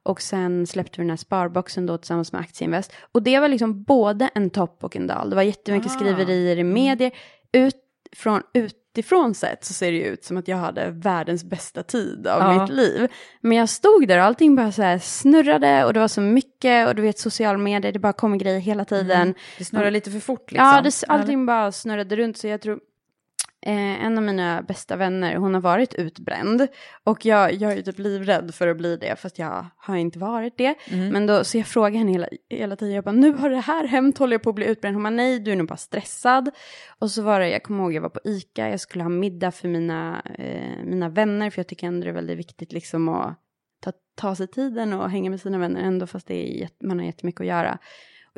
Och 0.03 0.21
sen 0.21 0.67
släppte 0.67 1.01
vi 1.01 1.03
den 1.03 1.09
här 1.09 1.17
sparboxen 1.17 1.85
då 1.85 1.97
tillsammans 1.97 2.31
med 2.31 2.41
Aktieinvest. 2.41 2.91
Och 3.11 3.23
det 3.23 3.39
var 3.39 3.47
liksom 3.47 3.83
både 3.83 4.29
en 4.35 4.49
topp 4.49 4.83
och 4.83 4.95
en 4.95 5.07
dal. 5.07 5.29
Det 5.29 5.35
var 5.35 5.43
jättemycket 5.43 5.91
Ah. 5.91 5.95
skriverier 5.95 6.57
i 6.57 6.63
medier. 6.63 7.11
Ut, 7.51 7.75
från, 8.15 8.41
utifrån 8.99 9.33
sett 9.33 9.65
så 9.65 9.73
ser 9.73 9.91
det 9.91 9.97
ju 9.97 10.05
ut 10.05 10.23
som 10.23 10.37
att 10.37 10.47
jag 10.47 10.57
hade 10.57 10.91
världens 10.91 11.43
bästa 11.43 11.83
tid 11.83 12.27
av 12.27 12.41
Ja. 12.41 12.61
mitt 12.61 12.71
liv. 12.73 13.07
Men 13.41 13.57
jag 13.57 13.69
stod 13.69 14.07
där 14.07 14.17
och 14.17 14.23
allting 14.23 14.55
bara 14.55 14.71
så 14.71 14.81
här 14.81 14.99
snurrade 14.99 15.85
och 15.85 15.93
det 15.93 15.99
var 15.99 16.07
så 16.07 16.21
mycket 16.21 16.87
och 16.87 16.95
du 16.95 17.01
vet 17.01 17.19
sociala 17.19 17.57
medier, 17.57 17.91
det 17.91 17.99
bara 17.99 18.13
kommer 18.13 18.37
grejer 18.37 18.59
hela 18.59 18.85
tiden. 18.85 19.33
Det 19.57 19.65
snurrar 19.65 19.91
lite 19.91 20.11
för 20.11 20.19
fort 20.19 20.51
liksom. 20.51 20.67
Ja, 20.67 20.81
det, 20.81 21.03
allting 21.07 21.45
bara 21.45 21.71
snurrade 21.71 22.15
runt 22.15 22.37
så 22.37 22.47
jag 22.47 22.61
tror 22.61 22.79
eh, 23.61 24.05
en 24.05 24.17
av 24.17 24.23
mina 24.23 24.61
bästa 24.61 24.95
vänner, 24.95 25.35
hon 25.35 25.53
har 25.53 25.61
varit 25.61 25.93
utbränd 25.93 26.67
och 27.03 27.25
jag, 27.25 27.53
jag 27.53 27.71
är 27.71 27.75
ju 27.75 27.81
typ 27.81 27.99
livrädd 27.99 28.55
för 28.55 28.67
att 28.67 28.77
bli 28.77 28.97
det 28.97 29.15
fast 29.19 29.39
jag 29.39 29.65
har 29.77 29.95
inte 29.95 30.19
varit 30.19 30.57
det. 30.57 30.75
Mm. 30.91 31.09
Men 31.09 31.27
då, 31.27 31.43
så 31.43 31.57
jag 31.57 31.67
frågar 31.67 31.97
henne 31.97 32.11
hela, 32.11 32.27
hela 32.49 32.75
tiden, 32.75 32.95
jag 32.95 33.03
bara 33.03 33.11
nu 33.11 33.31
har 33.31 33.49
det 33.49 33.59
här 33.59 33.87
hänt, 33.87 34.17
håller 34.17 34.33
jag 34.33 34.43
på 34.43 34.49
att 34.49 34.55
bli 34.55 34.65
utbränd? 34.65 34.95
Hon 34.95 35.03
bara 35.03 35.09
nej, 35.09 35.39
du 35.39 35.51
är 35.51 35.55
nog 35.55 35.67
bara 35.67 35.77
stressad. 35.77 36.49
Och 36.99 37.11
så 37.11 37.21
var 37.21 37.39
det, 37.39 37.49
jag 37.49 37.63
kommer 37.63 37.83
ihåg 37.83 37.93
jag 37.93 38.01
var 38.01 38.09
på 38.09 38.19
ICA, 38.23 38.69
jag 38.69 38.79
skulle 38.79 39.03
ha 39.03 39.09
middag 39.09 39.51
för 39.51 39.67
mina, 39.67 40.21
eh, 40.37 40.83
mina 40.83 41.09
vänner 41.09 41.49
för 41.49 41.59
jag 41.59 41.67
tycker 41.67 41.87
ändå 41.87 42.03
det 42.03 42.09
är 42.09 42.13
väldigt 42.13 42.39
viktigt 42.39 42.71
liksom 42.71 43.09
att 43.09 43.39
ta, 43.81 43.91
ta 44.15 44.35
sig 44.35 44.47
tiden 44.47 44.93
och 44.93 45.09
hänga 45.09 45.29
med 45.29 45.41
sina 45.41 45.57
vänner 45.57 45.81
ändå 45.81 46.07
fast 46.07 46.27
det 46.27 46.63
är, 46.63 46.69
man 46.83 46.99
har 46.99 47.05
jättemycket 47.05 47.41
att 47.41 47.47
göra. 47.47 47.77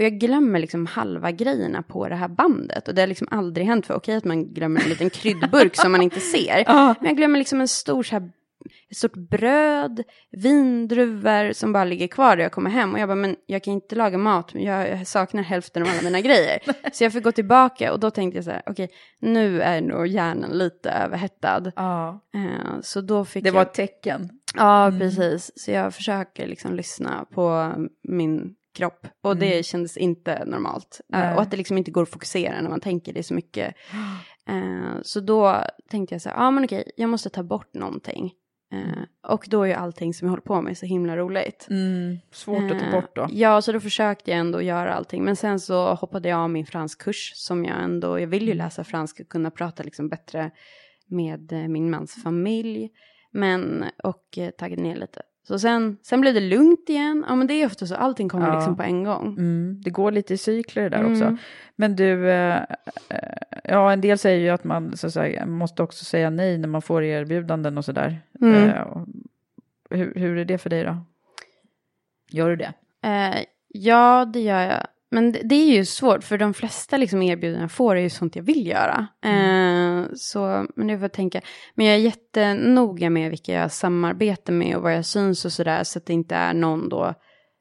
Och 0.01 0.05
jag 0.05 0.19
glömmer 0.19 0.59
liksom 0.59 0.85
halva 0.85 1.31
grejerna 1.31 1.83
på 1.83 2.09
det 2.09 2.15
här 2.15 2.27
bandet. 2.27 2.87
Och 2.87 2.95
det 2.95 3.01
har 3.01 3.07
liksom 3.07 3.27
aldrig 3.31 3.67
hänt 3.67 3.85
för 3.85 3.93
okej 3.93 4.15
att 4.15 4.25
man 4.25 4.53
glömmer 4.53 4.81
en 4.81 4.89
liten 4.89 5.09
kryddburk 5.09 5.75
som 5.75 5.91
man 5.91 6.01
inte 6.01 6.19
ser. 6.19 6.63
Men 6.99 7.07
jag 7.07 7.17
glömmer 7.17 7.39
liksom 7.39 7.61
en 7.61 7.67
stor 7.67 8.03
så 8.03 8.15
här, 8.15 8.31
ett 8.89 8.97
stort 8.97 9.15
bröd, 9.15 10.03
vindruvor 10.31 11.53
som 11.53 11.73
bara 11.73 11.83
ligger 11.83 12.07
kvar 12.07 12.35
där 12.35 12.43
jag 12.43 12.51
kommer 12.51 12.69
hem. 12.69 12.93
Och 12.93 12.99
jag 12.99 13.09
bara, 13.09 13.15
men 13.15 13.35
jag 13.45 13.63
kan 13.63 13.73
inte 13.73 13.95
laga 13.95 14.17
mat, 14.17 14.53
men 14.53 14.63
jag, 14.63 15.07
saknar 15.07 15.43
hälften 15.43 15.83
av 15.83 15.89
alla 15.89 16.01
mina 16.01 16.21
grejer. 16.21 16.59
Så 16.93 17.03
jag 17.03 17.13
fick 17.13 17.23
gå 17.23 17.31
tillbaka 17.31 17.93
och 17.93 17.99
då 17.99 18.11
tänkte 18.11 18.37
jag 18.37 18.45
så 18.45 18.51
här, 18.51 18.63
okej, 18.65 18.89
nu 19.19 19.61
är 19.61 19.81
nog 19.81 20.07
hjärnan 20.07 20.57
lite 20.57 20.89
överhettad. 20.89 21.71
Ja, 21.75 22.21
Eh, 22.33 22.79
så 22.81 23.01
då 23.01 23.25
fick 23.25 23.43
det 23.43 23.47
jag... 23.47 23.53
var 23.53 23.61
ett 23.61 23.73
tecken. 23.73 24.29
Ja, 24.55 24.93
precis. 24.99 25.51
Så 25.55 25.71
jag 25.71 25.93
försöker 25.93 26.47
liksom 26.47 26.75
lyssna 26.75 27.25
på 27.33 27.73
min 28.03 28.55
kropp. 28.73 29.07
Och 29.21 29.37
det 29.37 29.65
kändes 29.65 29.97
inte 29.97 30.45
normalt. 30.45 31.01
Eh, 31.13 31.19
Nej. 31.19 31.35
och 31.35 31.41
att 31.41 31.51
det 31.51 31.57
liksom 31.57 31.77
inte 31.77 31.91
går 31.91 32.03
att 32.03 32.09
fokusera 32.09 32.61
när 32.61 32.69
man 32.69 32.79
tänker 32.79 33.13
det 33.13 33.23
så 33.23 33.33
mycket. 33.33 33.75
Eh, 34.47 35.01
så 35.01 35.19
då 35.19 35.55
tänkte 35.89 36.15
jag 36.15 36.21
så 36.21 36.29
här, 36.29 36.35
ja 36.37 36.51
men 36.51 36.63
okej, 36.63 36.91
jag 36.97 37.09
måste 37.09 37.29
ta 37.29 37.43
bort 37.43 37.73
någonting. 37.73 38.31
Eh, 38.73 39.31
och 39.31 39.45
då 39.47 39.63
är 39.63 39.67
ju 39.67 39.73
allting 39.73 40.13
som 40.13 40.25
jag 40.25 40.29
håller 40.31 40.41
på 40.41 40.61
med 40.61 40.77
så 40.77 40.85
himla 40.85 41.17
roligt. 41.17 41.67
Mm, 41.69 42.17
svårt 42.31 42.71
att 42.71 42.79
ta 42.79 42.91
bort 42.91 43.15
då. 43.15 43.27
Ja, 43.31 43.61
så 43.61 43.71
då 43.71 43.79
försökte 43.79 44.31
jag 44.31 44.39
ändå 44.39 44.61
göra 44.61 44.93
allting. 44.93 45.23
Men 45.23 45.35
sen 45.35 45.59
så 45.59 45.93
hoppade 45.93 46.29
jag 46.29 46.39
av 46.39 46.49
min 46.49 46.65
franskkurs 46.65 47.31
som 47.35 47.65
jag 47.65 47.83
ändå, 47.83 48.19
jag 48.19 48.27
vill 48.27 48.43
ju 48.43 48.51
Mm. 48.51 48.57
läsa 48.65 48.83
franska 48.83 49.23
och 49.23 49.29
kunna 49.29 49.51
prata 49.51 49.83
liksom 49.83 50.09
bättre 50.09 50.51
med 51.07 51.51
min 51.69 51.89
mans 51.89 52.23
familj. 52.23 52.89
Men, 53.31 53.85
och 54.03 54.37
eh, 54.37 54.49
taggade 54.49 54.81
ner 54.81 54.95
lite. 54.95 55.21
Så 55.43 55.59
sen, 55.59 55.97
sen 56.01 56.21
blev 56.21 56.33
det 56.33 56.39
lugnt 56.39 56.89
igen. 56.89 57.25
Ja 57.29 57.35
men 57.35 57.47
det 57.47 57.53
är 57.53 57.65
ofta 57.65 57.85
så, 57.85 57.95
allting 57.95 58.29
kommer 58.29 58.47
Ja. 58.47 58.55
liksom 58.55 58.77
på 58.77 58.83
en 58.83 59.03
gång. 59.03 59.27
Mm, 59.27 59.81
det 59.83 59.89
går 59.89 60.11
lite 60.11 60.33
i 60.33 60.37
cykler 60.37 60.89
där 60.89 60.99
Mm. 60.99 61.11
också. 61.11 61.37
Men 61.75 61.95
du, 61.95 62.29
eh, 62.29 62.55
eh, 63.09 63.37
ja 63.63 63.91
en 63.91 64.01
del 64.01 64.17
säger 64.17 64.39
ju 64.39 64.49
att 64.49 64.63
man 64.63 64.97
så 64.97 65.07
att 65.07 65.13
säga, 65.13 65.45
måste 65.45 65.83
också 65.83 66.05
säga 66.05 66.29
nej 66.29 66.57
när 66.57 66.67
man 66.67 66.81
får 66.81 67.03
erbjudanden 67.03 67.77
och 67.77 67.85
sådär. 67.85 68.21
Mm. 68.41 68.69
Eh, 68.69 68.85
hur, 69.89 70.13
hur 70.15 70.37
är 70.37 70.45
det 70.45 70.57
för 70.57 70.69
dig 70.69 70.83
då? 70.83 70.97
Gör 72.31 72.49
du 72.49 72.55
det? 72.55 72.73
Eh, 73.03 73.43
ja, 73.67 74.25
det 74.33 74.39
gör 74.39 74.61
jag. 74.61 74.87
Men 75.13 75.31
det, 75.31 75.55
är 75.55 75.75
ju 75.77 75.85
svårt, 75.85 76.23
för 76.23 76.37
de 76.37 76.53
flesta 76.53 76.97
liksom 76.97 77.21
erbjudanden 77.21 77.61
jag 77.61 77.71
får 77.71 77.95
är 77.95 78.01
ju 78.01 78.09
sånt 78.09 78.35
jag 78.35 78.43
vill 78.43 78.67
göra. 78.67 79.07
Eh, 79.23 80.05
så, 80.15 80.67
men 80.75 80.87
det 80.87 80.97
får 80.97 81.03
jag 81.03 81.13
tänka. 81.13 81.41
Men 81.75 81.85
jag 81.85 81.95
är 81.95 81.99
jättenoga 81.99 83.09
med 83.09 83.29
vilka 83.29 83.53
jag 83.53 83.71
samarbetar 83.71 84.53
med 84.53 84.75
och 84.75 84.83
var 84.83 84.89
jag 84.89 85.05
syns 85.05 85.45
och 85.45 85.51
sådär, 85.51 85.83
så 85.83 85.99
att 85.99 86.05
det 86.05 86.13
inte 86.13 86.35
är 86.35 86.53
någon 86.53 86.89
då 86.89 87.13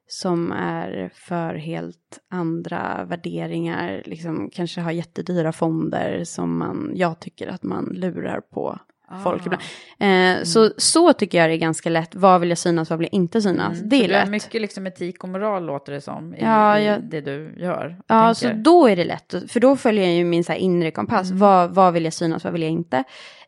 som 0.06 0.52
är 0.52 1.10
för 1.14 1.54
helt 1.54 2.18
andra 2.30 3.04
värderingar, 3.04 4.02
liksom 4.06 4.50
kanske 4.52 4.80
har 4.80 4.92
jättedyra 4.92 5.52
fonder 5.52 6.24
som 6.24 6.58
man, 6.58 6.92
jag 6.94 7.20
tycker 7.20 7.48
att 7.48 7.62
man 7.62 7.84
lurar 7.84 8.40
på 8.40 8.78
folk 9.24 9.46
ibland. 9.46 9.62
Eh, 9.98 10.42
så, 10.44 10.70
så 10.76 11.12
tycker 11.12 11.38
jag 11.38 11.50
det 11.50 11.54
är 11.54 11.58
ganska 11.58 11.90
lätt, 11.90 12.14
vad 12.14 12.40
vill 12.40 12.48
jag 12.48 12.58
synas, 12.58 12.90
vad 12.90 12.98
vill 12.98 13.08
jag 13.12 13.14
inte 13.14 13.42
synas? 13.42 13.78
Mm, 13.78 13.88
det 13.88 13.96
så 13.98 14.04
är 14.04 14.08
du 14.08 14.14
har 14.14 14.20
lätt. 14.20 14.30
mycket 14.30 14.60
liksom 14.62 14.86
etik 14.86 15.22
och 15.24 15.28
moral 15.28 15.66
låter 15.66 15.92
det 15.92 16.00
som 16.00 16.34
i, 16.34 16.38
Ja, 16.42 16.78
i 16.78 16.86
jag- 16.86 17.02
det 17.02 17.20
du 17.20 17.54
gör. 17.58 17.96
Ja, 18.06 18.34
så 18.34 18.46
tänker. 18.46 18.62
då 18.62 18.88
är 18.88 18.96
det 18.96 19.04
lätt, 19.04 19.34
för 19.48 19.60
då 19.60 19.76
följer 19.76 20.04
jag 20.04 20.14
ju 20.14 20.24
min 20.24 20.44
så 20.44 20.52
inre 20.52 20.90
kompass. 20.90 21.26
Mm. 21.30 21.38
Vad, 21.38 21.70
vad 21.74 21.92
vill 21.92 22.04
jag 22.04 22.12
synas, 22.12 22.44
vad 22.44 22.52
vill 22.52 22.62
jag 22.62 22.70
inte? 22.70 22.96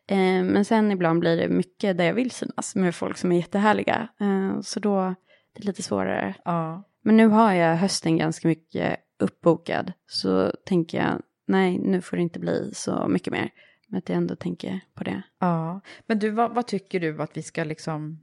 Eh, 0.07 0.17
men 0.43 0.65
sen 0.65 0.91
ibland 0.91 1.19
blir 1.19 1.37
det 1.37 1.47
mycket 1.49 1.97
där 1.97 2.03
jag 2.05 2.13
vill 2.13 2.31
synas 2.31 2.75
med 2.75 2.95
folk 2.95 3.17
som 3.17 3.31
är 3.31 3.35
jättehärliga. 3.35 4.07
Eh, 4.21 4.61
så 4.61 4.79
då 4.79 4.99
är 4.99 5.15
det 5.55 5.63
lite 5.65 5.83
svårare. 5.83 6.33
Ja. 6.45 6.83
Men 7.03 7.17
nu 7.17 7.27
har 7.27 7.53
jag 7.53 7.75
hösten 7.75 8.17
ganska 8.17 8.47
mycket 8.47 8.97
uppbokad. 9.19 9.91
Så 10.07 10.51
tänker 10.65 10.97
jag, 10.97 11.21
nej, 11.47 11.77
nu 11.77 12.01
får 12.01 12.17
det 12.17 12.23
inte 12.23 12.39
bli 12.39 12.71
så 12.73 13.07
mycket 13.07 13.33
mer. 13.33 13.49
Men 13.93 13.97
att 13.97 14.09
jag 14.09 14.17
ändå 14.17 14.35
tänker 14.35 14.79
på 14.93 15.03
det. 15.03 15.21
Ja, 15.39 15.79
men 16.05 16.19
du, 16.19 16.29
vad, 16.29 16.55
vad 16.55 16.67
tycker 16.67 16.99
du 16.99 17.21
att 17.21 17.37
vi 17.37 17.41
ska 17.41 17.63
liksom... 17.63 18.19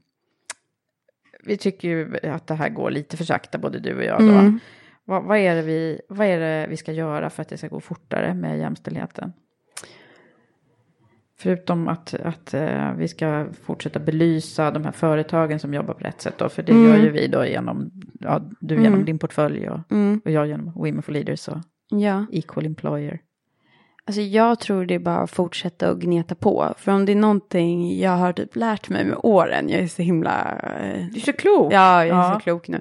Vi 1.44 1.56
tycker 1.56 1.88
ju 1.88 2.16
att 2.22 2.46
det 2.46 2.54
här 2.54 2.68
går 2.68 2.90
lite 2.90 3.16
för 3.16 3.24
sakta, 3.24 3.58
både 3.58 3.78
du 3.78 3.96
och 3.96 4.04
jag. 4.04 4.20
Då. 4.20 4.32
Mm. 4.32 4.58
Vad, 5.04 5.24
vad, 5.24 5.38
är 5.38 5.54
det 5.54 5.62
vi, 5.62 6.00
vad 6.08 6.26
är 6.26 6.40
det 6.40 6.66
vi 6.70 6.76
ska 6.76 6.92
göra 6.92 7.30
för 7.30 7.42
att 7.42 7.48
det 7.48 7.56
ska 7.58 7.68
gå 7.68 7.80
fortare 7.80 8.34
med 8.34 8.58
jämställdheten? 8.58 9.32
Förutom 11.38 11.88
att, 11.88 12.14
att 12.14 12.54
eh, 12.54 12.92
vi 12.92 13.08
ska 13.08 13.46
fortsätta 13.62 13.98
belysa 13.98 14.70
de 14.70 14.84
här 14.84 14.92
företagen 14.92 15.58
som 15.58 15.74
jobbar 15.74 15.94
på 15.94 16.04
rätt 16.04 16.20
sätt. 16.20 16.38
Då, 16.38 16.48
för 16.48 16.62
det 16.62 16.72
Mm. 16.72 16.84
gör 16.88 16.96
ju 16.96 17.10
vi 17.10 17.26
då 17.26 17.44
genom, 17.46 17.90
ja, 18.20 18.42
du 18.60 18.74
genom 18.74 18.92
Mm. 18.92 19.04
din 19.04 19.18
portfölj 19.18 19.68
och, 19.68 19.92
Mm, 19.92 20.20
och 20.24 20.30
jag 20.30 20.46
genom 20.46 20.72
Women 20.72 21.02
for 21.02 21.12
Leaders 21.12 21.48
och 21.48 21.58
ja. 21.88 22.26
Equal 22.32 22.66
Employer. 22.66 23.20
Alltså 24.10 24.20
jag 24.20 24.60
tror 24.60 24.84
det 24.84 24.94
är 24.94 24.98
bara 24.98 25.18
att 25.20 25.30
fortsätta 25.30 25.90
och 25.90 26.00
gneta 26.00 26.34
på. 26.34 26.74
För 26.78 26.92
om 26.92 27.06
det 27.06 27.12
är 27.12 27.16
någonting 27.16 27.98
jag 27.98 28.10
har 28.10 28.32
typ 28.32 28.56
lärt 28.56 28.88
mig 28.88 29.04
med 29.04 29.18
åren, 29.22 29.68
jag 29.68 29.80
är 29.80 29.86
så 29.88 30.02
himla... 30.02 30.58
eh, 30.80 31.06
Du 31.12 31.16
är 31.16 31.24
så 31.24 31.32
klok! 31.32 31.72
Ja, 31.72 32.04
jag 32.06 32.16
är 32.18 32.22
Ja. 32.22 32.34
så 32.34 32.40
klok 32.40 32.68
nu. 32.68 32.80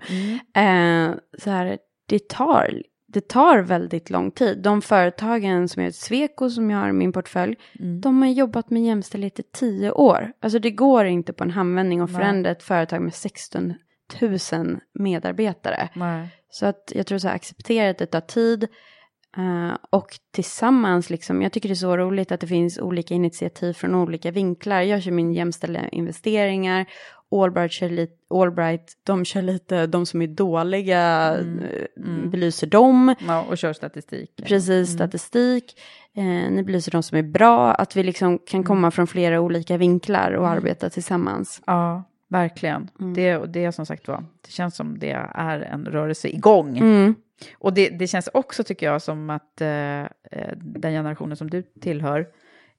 Mm. 0.53 1.09
Eh, 1.11 1.15
så 1.37 1.49
här, 1.49 1.77
det 2.07 2.27
tar, 2.29 2.81
det 3.07 3.27
tar 3.27 3.57
väldigt 3.59 4.09
lång 4.09 4.31
tid. 4.31 4.61
De 4.63 4.81
företagen 4.81 5.69
som 5.69 5.83
jag 5.83 5.93
Sweco 5.93 6.49
som 6.49 6.69
jag 6.69 6.77
har 6.79 6.89
i 6.89 6.93
min 6.93 7.11
portfölj, 7.11 7.55
Mm. 7.79 8.01
de 8.01 8.21
har 8.21 8.29
jobbat 8.29 8.69
med 8.69 8.83
jämställdhet 8.83 9.39
i 9.39 9.43
tio 9.53 9.91
år. 9.91 10.31
Alltså 10.41 10.59
det 10.59 10.71
går 10.71 11.05
inte 11.05 11.33
på 11.33 11.43
en 11.43 11.51
handvändning 11.51 11.99
att 11.99 12.11
förändra 12.13 12.51
ett 12.51 12.63
företag 12.63 13.01
med 13.01 13.13
16 13.13 13.73
000 14.21 14.79
medarbetare. 14.99 15.89
Nej. 15.95 16.27
Så 16.51 16.65
att 16.65 16.91
jag 16.95 17.07
tror 17.07 17.17
så 17.17 17.27
här, 17.27 17.35
acceptera 17.35 17.89
att 17.89 17.97
det 17.97 18.05
tar 18.05 18.21
tid. 18.21 18.67
Eh, 19.37 19.77
och 19.89 20.07
tillsammans, 20.31 21.09
liksom, 21.09 21.41
jag 21.41 21.51
tycker 21.51 21.69
det 21.69 21.73
är 21.73 21.75
så 21.75 21.97
roligt 21.97 22.31
att 22.31 22.39
det 22.39 22.47
finns 22.47 22.79
olika 22.79 23.13
initiativ 23.13 23.73
från 23.73 23.95
olika 23.95 24.31
vinklar. 24.31 24.81
Jag 24.81 25.03
kör 25.03 25.11
min 25.11 25.33
jämställda 25.33 25.87
investeringar. 25.89 26.85
Allbright 27.31 27.71
kör 27.71 27.89
lite, 27.89 28.13
Allbright, 28.33 28.93
de 29.03 29.25
kör 29.25 29.41
lite, 29.41 29.87
de 29.87 30.05
som 30.05 30.21
är 30.21 30.27
dåliga, 30.27 30.99
Mm, 31.35 31.59
eh, 31.59 32.05
mm. 32.05 32.29
belyser 32.29 32.67
dem. 32.67 33.15
Ja, 33.27 33.45
och 33.49 33.57
kör 33.57 33.73
statistik. 33.73 34.41
Precis, 34.43 34.89
statistik. 34.89 35.79
Eh, 36.15 36.51
ni 36.51 36.63
belyser 36.63 36.91
de 36.91 37.03
som 37.03 37.17
är 37.17 37.23
bra, 37.23 37.73
att 37.73 37.95
vi 37.95 38.03
liksom 38.03 38.39
kan 38.39 38.63
komma 38.63 38.91
från 38.91 39.07
flera 39.07 39.41
olika 39.41 39.77
vinklar 39.77 40.31
och 40.31 40.47
arbeta 40.47 40.89
tillsammans. 40.89 41.61
Ja, 41.65 42.03
verkligen. 42.27 42.89
Mm. 42.99 43.13
Det, 43.13 43.37
och 43.37 43.49
det 43.49 43.71
som 43.71 43.85
sagt 43.85 44.07
var, 44.07 44.25
det 44.45 44.51
känns 44.51 44.75
som 44.75 44.99
det 44.99 45.11
är 45.33 45.59
en 45.59 45.85
rörelse 45.85 46.27
igång. 46.27 46.77
Mm. 46.77 47.15
Och 47.57 47.73
det, 47.73 47.89
det 47.89 48.07
känns 48.07 48.29
också, 48.33 48.63
tycker 48.63 48.85
jag, 48.85 49.01
som 49.01 49.29
att 49.29 49.61
eh, 49.61 50.01
eh, 50.01 50.07
den 50.55 50.91
generationen 50.91 51.37
som 51.37 51.49
du 51.49 51.61
tillhör 51.61 52.27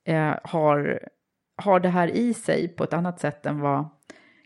eh, 0.05 0.35
har, 0.43 1.09
har 1.57 1.81
det 1.81 1.89
här 1.89 2.09
i 2.09 2.35
sig 2.35 2.69
på 2.69 2.85
ett 2.85 2.93
annat 2.93 3.21
sätt 3.21 3.47
än 3.47 3.61
vad 3.61 3.89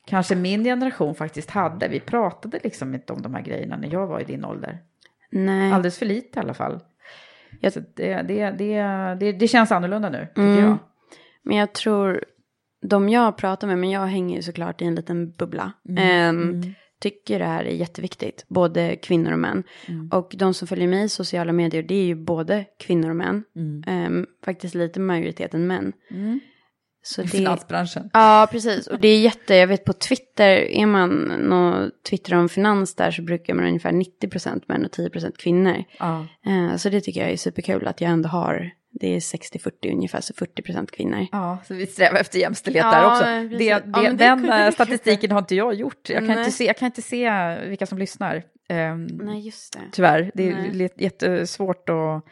kanske 0.07 0.35
min 0.37 0.65
generation 0.65 1.15
faktiskt 1.15 1.51
hade. 1.51 1.89
Vi 1.89 2.01
pratade 2.01 2.59
liksom 2.62 2.95
inte 2.95 3.12
om 3.12 3.23
de 3.23 3.35
här 3.35 3.43
grejerna 3.43 3.77
när 3.77 3.93
jag 3.93 4.07
var 4.07 4.21
i 4.21 4.25
din 4.25 4.45
ålder. 4.45 4.79
Nej. 5.31 5.73
Alldeles 5.73 5.99
för 5.99 6.07
lite 6.07 6.39
i 6.39 6.43
alla 6.43 6.55
fall. 6.55 6.81
Jag- 7.61 7.73
Så 7.73 7.81
det, 7.95 8.23
det, 8.23 8.51
det, 8.51 8.83
det, 9.21 9.33
det 9.33 9.49
känns 9.49 9.73
annorlunda 9.73 10.11
nu, 10.11 10.27
tycker 10.27 10.43
Mm. 10.43 10.65
jag. 10.65 10.77
Men 11.43 11.57
jag 11.57 11.73
tror, 11.73 12.25
de 12.83 13.09
jag 13.09 13.37
pratar 13.37 13.67
med, 13.67 13.79
men 13.79 13.91
jag 13.91 14.07
hänger 14.07 14.37
ju 14.37 14.43
såklart 14.43 14.83
i 14.83 14.85
en 14.85 14.95
liten 14.95 15.31
bubbla. 15.31 15.73
Mm. 15.89 15.99
Ehm, 16.09 16.75
Tycker 17.05 17.39
det 17.39 17.45
här 17.45 17.65
är 17.65 17.75
jätteviktigt, 17.75 18.45
både 18.49 18.97
kvinnor 18.97 19.33
och 19.33 19.39
män. 19.39 19.63
Mm. 19.87 20.09
Och 20.09 20.35
de 20.39 20.55
som 20.55 20.69
följer 20.69 20.89
mig 20.89 21.05
i 21.05 21.09
sociala 21.09 21.53
medier, 21.53 21.83
det 21.83 21.95
är 21.95 22.05
ju 22.05 22.15
både 22.15 22.65
kvinnor 22.79 23.11
och 23.11 23.17
män. 23.17 23.45
Mm. 23.57 23.83
Ehm, 23.87 24.27
faktiskt 24.45 24.75
lite 24.75 25.01
majoriteten 25.01 25.67
män. 25.67 25.93
Så 27.03 27.23
I 27.23 27.25
det, 27.25 27.31
finansbranschen. 27.31 28.11
Ja, 28.13 28.49
precis. 28.51 28.87
Och 28.87 29.01
det 29.01 29.09
är 29.09 29.21
jätte, 29.21 29.55
jag 29.55 29.67
vet 29.67 29.85
på 29.85 29.93
Twitter, 29.93 30.51
är 30.57 30.87
man 30.87 31.53
och 31.53 31.91
twittrar 32.11 32.39
om 32.39 32.49
finans 32.49 32.95
där 32.95 33.11
så 33.11 33.23
brukar 33.23 33.55
man 33.55 33.65
ungefär 33.65 33.93
90% 33.93 34.63
män 34.69 34.85
och 34.85 34.91
10% 34.91 35.33
kvinnor. 35.39 35.85
Ja. 35.99 36.27
Eh, 36.47 36.77
så 36.77 36.89
det 36.89 37.01
tycker 37.01 37.21
jag 37.21 37.31
är 37.31 37.37
superkul 37.37 37.87
att 37.87 38.01
jag 38.01 38.11
ändå 38.11 38.29
har, 38.29 38.71
det 39.01 39.15
är 39.15 39.21
60-40 39.21 39.93
ungefär, 39.93 40.21
så 40.21 40.33
40% 40.33 40.87
kvinnor. 40.93 41.27
Ja, 41.33 41.59
så 41.67 41.75
vi 41.75 41.87
strävar 41.87 42.19
efter 42.19 42.39
jämställdhet 42.39 42.85
Ja, 42.85 42.91
där 43.01 43.07
också. 43.07 43.25
precis. 43.25 43.59
Det, 43.59 43.65
Ja, 43.65 43.81
det, 43.81 44.09
det 44.09 44.17
den 44.17 44.51
eh, 44.53 44.71
statistiken 44.71 45.31
har 45.31 45.39
inte 45.39 45.55
jag 45.55 45.75
gjort. 45.75 46.09
Jag 46.09 46.19
kan, 46.19 46.27
Nej. 46.27 46.39
inte 46.39 46.51
se, 46.51 46.65
jag 46.65 46.77
kan 46.77 46.87
inte 46.87 47.03
se 47.03 47.57
vilka 47.69 47.87
som 47.87 47.99
lyssnar. 47.99 48.43
Ehm, 48.69 49.07
Nej, 49.07 49.41
just 49.41 49.73
det. 49.73 49.81
Tyvärr, 49.93 50.31
det 50.35 50.49
är 50.49 50.71
Nej. 50.73 50.89
jättesvårt 50.97 51.89
att 51.89 52.25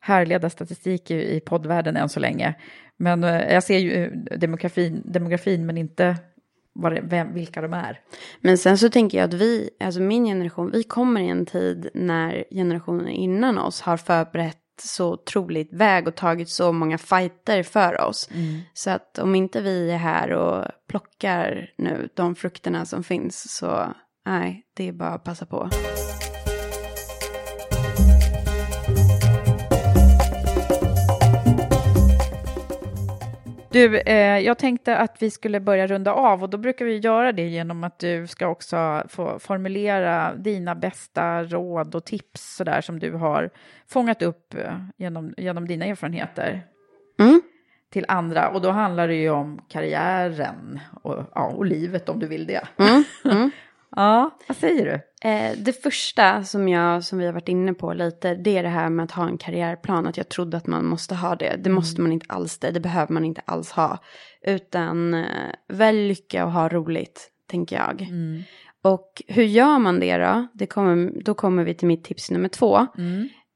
härleda 0.00 0.50
statistik 0.50 1.10
i, 1.10 1.36
i 1.36 1.40
poddvärlden 1.40 1.96
än 1.96 2.08
så 2.08 2.20
länge. 2.20 2.54
Men 2.96 3.24
eh, 3.24 3.52
jag 3.52 3.62
ser 3.62 3.78
ju 3.78 4.04
eh, 4.04 4.38
demografin, 4.38 5.02
demografin 5.04 5.66
men 5.66 5.78
inte 5.78 6.16
det, 6.74 7.00
vem, 7.02 7.34
vilka 7.34 7.60
de 7.60 7.72
är. 7.72 8.00
Men 8.40 8.58
sen 8.58 8.78
så 8.78 8.90
tänker 8.90 9.18
jag 9.18 9.24
att 9.24 9.34
vi, 9.34 9.70
alltså 9.80 10.00
min 10.00 10.24
generation, 10.24 10.70
vi 10.70 10.82
kommer 10.82 11.20
i 11.20 11.28
en 11.28 11.46
tid 11.46 11.88
när 11.94 12.44
generationen 12.50 13.08
innan 13.08 13.58
oss 13.58 13.80
har 13.80 13.96
förberett 13.96 14.58
så 14.80 15.12
otroligt 15.12 15.72
väg 15.72 16.08
och 16.08 16.14
tagit 16.14 16.48
så 16.48 16.72
många 16.72 16.98
fighter 16.98 17.62
för 17.62 18.00
oss. 18.00 18.28
Så 18.74 18.90
att 18.90 19.18
om 19.18 19.34
inte 19.34 19.60
vi 19.60 19.90
är 19.90 19.96
här 19.96 20.32
och 20.32 20.64
plockar 20.88 21.70
nu 21.78 22.08
de 22.14 22.34
frukterna 22.34 22.86
som 22.86 23.04
finns 23.04 23.56
så 23.56 23.94
nej, 24.26 24.66
det 24.74 24.88
är 24.88 24.92
bara 24.92 25.14
att 25.14 25.24
passa 25.24 25.46
på. 25.46 25.70
Du, 33.76 33.98
eh, 33.98 34.38
jag 34.38 34.58
tänkte 34.58 34.96
att 34.96 35.22
vi 35.22 35.30
skulle 35.30 35.60
börja 35.60 35.86
runda 35.86 36.12
av 36.12 36.42
och 36.42 36.50
då 36.50 36.58
brukar 36.58 36.84
vi 36.84 36.98
göra 36.98 37.32
det 37.32 37.48
genom 37.48 37.84
att 37.84 37.98
du 37.98 38.26
ska 38.26 38.48
också 38.48 39.02
få 39.08 39.38
formulera 39.38 40.34
dina 40.34 40.74
bästa 40.74 41.44
råd 41.44 41.94
och 41.94 42.04
tips 42.04 42.56
sådär 42.56 42.80
som 42.80 42.98
du 42.98 43.12
har 43.12 43.50
fångat 43.88 44.22
upp 44.22 44.54
eh, 44.54 44.78
genom, 44.96 45.34
genom 45.36 45.68
dina 45.68 45.84
erfarenheter 45.84 46.62
Mm. 47.18 47.42
till 47.92 48.04
andra. 48.08 48.48
Och 48.48 48.60
då 48.60 48.70
handlar 48.70 49.08
det 49.08 49.14
ju 49.14 49.30
om 49.30 49.60
karriären 49.68 50.80
och, 51.02 51.24
ja, 51.34 51.46
och 51.46 51.66
livet 51.66 52.08
om 52.08 52.18
du 52.18 52.26
vill 52.26 52.46
det. 52.46 52.68
Mm, 52.78 53.04
mm. 53.24 53.50
Ja, 53.90 54.38
vad 54.48 54.56
säger 54.56 54.84
du? 54.84 55.28
Eh, 55.28 55.56
det 55.58 55.82
första 55.82 56.44
som, 56.44 56.68
jag, 56.68 57.04
som 57.04 57.18
vi 57.18 57.26
har 57.26 57.32
varit 57.32 57.48
inne 57.48 57.74
på 57.74 57.92
lite, 57.92 58.34
det 58.34 58.56
är 58.56 58.62
det 58.62 58.68
här 58.68 58.88
med 58.88 59.04
att 59.04 59.10
ha 59.10 59.28
en 59.28 59.38
karriärplan. 59.38 60.06
Att 60.06 60.16
jag 60.16 60.28
trodde 60.28 60.56
att 60.56 60.66
man 60.66 60.86
måste 60.86 61.14
ha 61.14 61.34
det. 61.36 61.56
Det 61.64 61.70
måste 61.70 62.00
man 62.00 62.12
inte 62.12 62.26
alls 62.28 62.58
det. 62.58 62.70
Det 62.70 62.80
behöver 62.80 63.12
man 63.12 63.24
inte 63.24 63.40
alls 63.44 63.70
ha. 63.70 63.98
Utan 64.46 65.14
eh, 65.14 65.24
välj 65.68 66.08
lycka 66.08 66.44
och 66.44 66.52
ha 66.52 66.68
roligt, 66.68 67.30
tänker 67.50 67.76
jag. 67.76 68.00
Och 68.82 69.22
hur 69.28 69.44
gör 69.44 69.78
man 69.78 70.00
det 70.00 70.16
då? 70.18 70.46
Det 70.54 70.66
kommer, 70.66 71.22
då 71.24 71.34
kommer 71.34 71.64
vi 71.64 71.74
till 71.74 71.88
mitt 71.88 72.04
tips 72.04 72.30
nummer 72.30 72.48
två. 72.48 72.86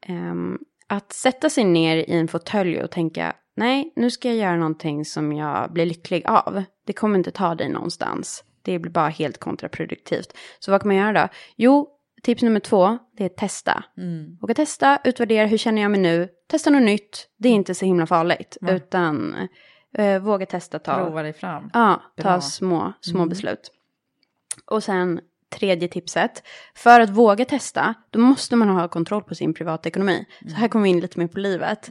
Ehm, 0.06 0.58
att 0.88 1.12
sätta 1.12 1.50
sig 1.50 1.64
ner 1.64 1.96
i 1.96 2.12
en 2.12 2.28
fåtölj 2.28 2.82
och 2.82 2.90
tänka, 2.90 3.32
nej, 3.56 3.92
nu 3.96 4.10
ska 4.10 4.28
jag 4.28 4.36
göra 4.36 4.56
någonting 4.56 5.04
som 5.04 5.32
jag 5.32 5.72
blir 5.72 5.86
lycklig 5.86 6.26
av. 6.26 6.62
Det 6.86 6.92
kommer 6.92 7.18
inte 7.18 7.30
ta 7.30 7.54
dig 7.54 7.68
någonstans. 7.68 8.44
Det 8.62 8.78
blir 8.78 8.92
bara 8.92 9.08
helt 9.08 9.38
kontraproduktivt. 9.38 10.36
Så 10.58 10.70
vad 10.70 10.80
kan 10.80 10.88
man 10.88 10.96
göra 10.96 11.22
då? 11.22 11.28
Jo, 11.56 11.88
tips 12.22 12.42
nummer 12.42 12.60
två, 12.60 12.98
det 13.16 13.24
är 13.24 13.28
testa. 13.28 13.84
Våga 14.40 14.54
testa, 14.54 14.98
utvärdera, 15.04 15.46
hur 15.46 15.58
känner 15.58 15.82
jag 15.82 15.90
mig 15.90 16.00
nu? 16.00 16.28
Testa 16.48 16.70
något 16.70 16.82
nytt, 16.82 17.28
det 17.38 17.48
är 17.48 17.52
inte 17.52 17.74
så 17.74 17.84
himla 17.84 18.06
farligt. 18.06 18.56
Utan 18.68 19.34
eh, 19.98 20.18
våga 20.22 20.46
testa, 20.46 20.78
ta, 20.78 20.94
Prova 20.94 21.22
dig 21.22 21.32
fram. 21.32 21.70
Ja, 21.72 22.02
ta 22.16 22.40
små, 22.40 22.92
små 23.00 23.26
beslut. 23.26 23.72
Och 24.66 24.84
sen 24.84 25.20
tredje 25.50 25.88
tipset. 25.88 26.42
För 26.74 27.00
att 27.00 27.10
våga 27.10 27.44
testa, 27.44 27.94
då 28.10 28.18
måste 28.18 28.56
man 28.56 28.68
ha 28.68 28.88
kontroll 28.88 29.22
på 29.22 29.34
sin 29.34 29.54
privatekonomi. 29.54 30.24
Så 30.48 30.54
här 30.54 30.68
kommer 30.68 30.82
vi 30.82 30.90
in 30.90 31.00
lite 31.00 31.18
mer 31.18 31.26
på 31.26 31.38
livet. 31.38 31.90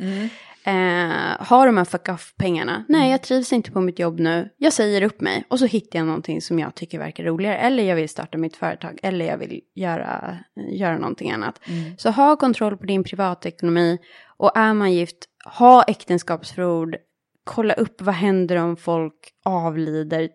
Eh, 0.69 1.35
har 1.39 1.65
de 1.65 1.77
här 1.77 1.85
fuck 1.85 2.09
off-pengarna? 2.09 2.85
Nej, 2.87 3.11
jag 3.11 3.23
trivs 3.23 3.53
inte 3.53 3.71
på 3.71 3.81
mitt 3.81 3.99
jobb 3.99 4.19
nu. 4.19 4.49
Jag 4.57 4.73
säger 4.73 5.01
upp 5.01 5.21
mig. 5.21 5.43
Och 5.47 5.59
så 5.59 5.65
hittar 5.65 5.99
jag 5.99 6.05
någonting 6.05 6.41
som 6.41 6.59
jag 6.59 6.75
tycker 6.75 6.99
verkar 6.99 7.23
roligare. 7.23 7.57
Eller 7.57 7.83
jag 7.83 7.95
vill 7.95 8.09
starta 8.09 8.37
mitt 8.37 8.55
företag. 8.55 8.99
Eller 9.03 9.25
jag 9.25 9.37
vill 9.37 9.61
göra, 9.75 10.37
göra 10.71 10.97
någonting 10.97 11.31
annat. 11.31 11.59
Så 11.97 12.09
ha 12.09 12.35
kontroll 12.35 12.77
på 12.77 12.85
din 12.85 13.03
privatekonomi. 13.03 13.97
Och 14.37 14.57
är 14.57 14.73
man 14.73 14.93
gift, 14.93 15.17
ha 15.45 15.83
äktenskapsförord. 15.83 16.95
Kolla 17.43 17.73
upp 17.73 18.01
vad 18.01 18.15
händer 18.15 18.55
om 18.55 18.77
folk 18.77 19.33
avlider. 19.45 20.29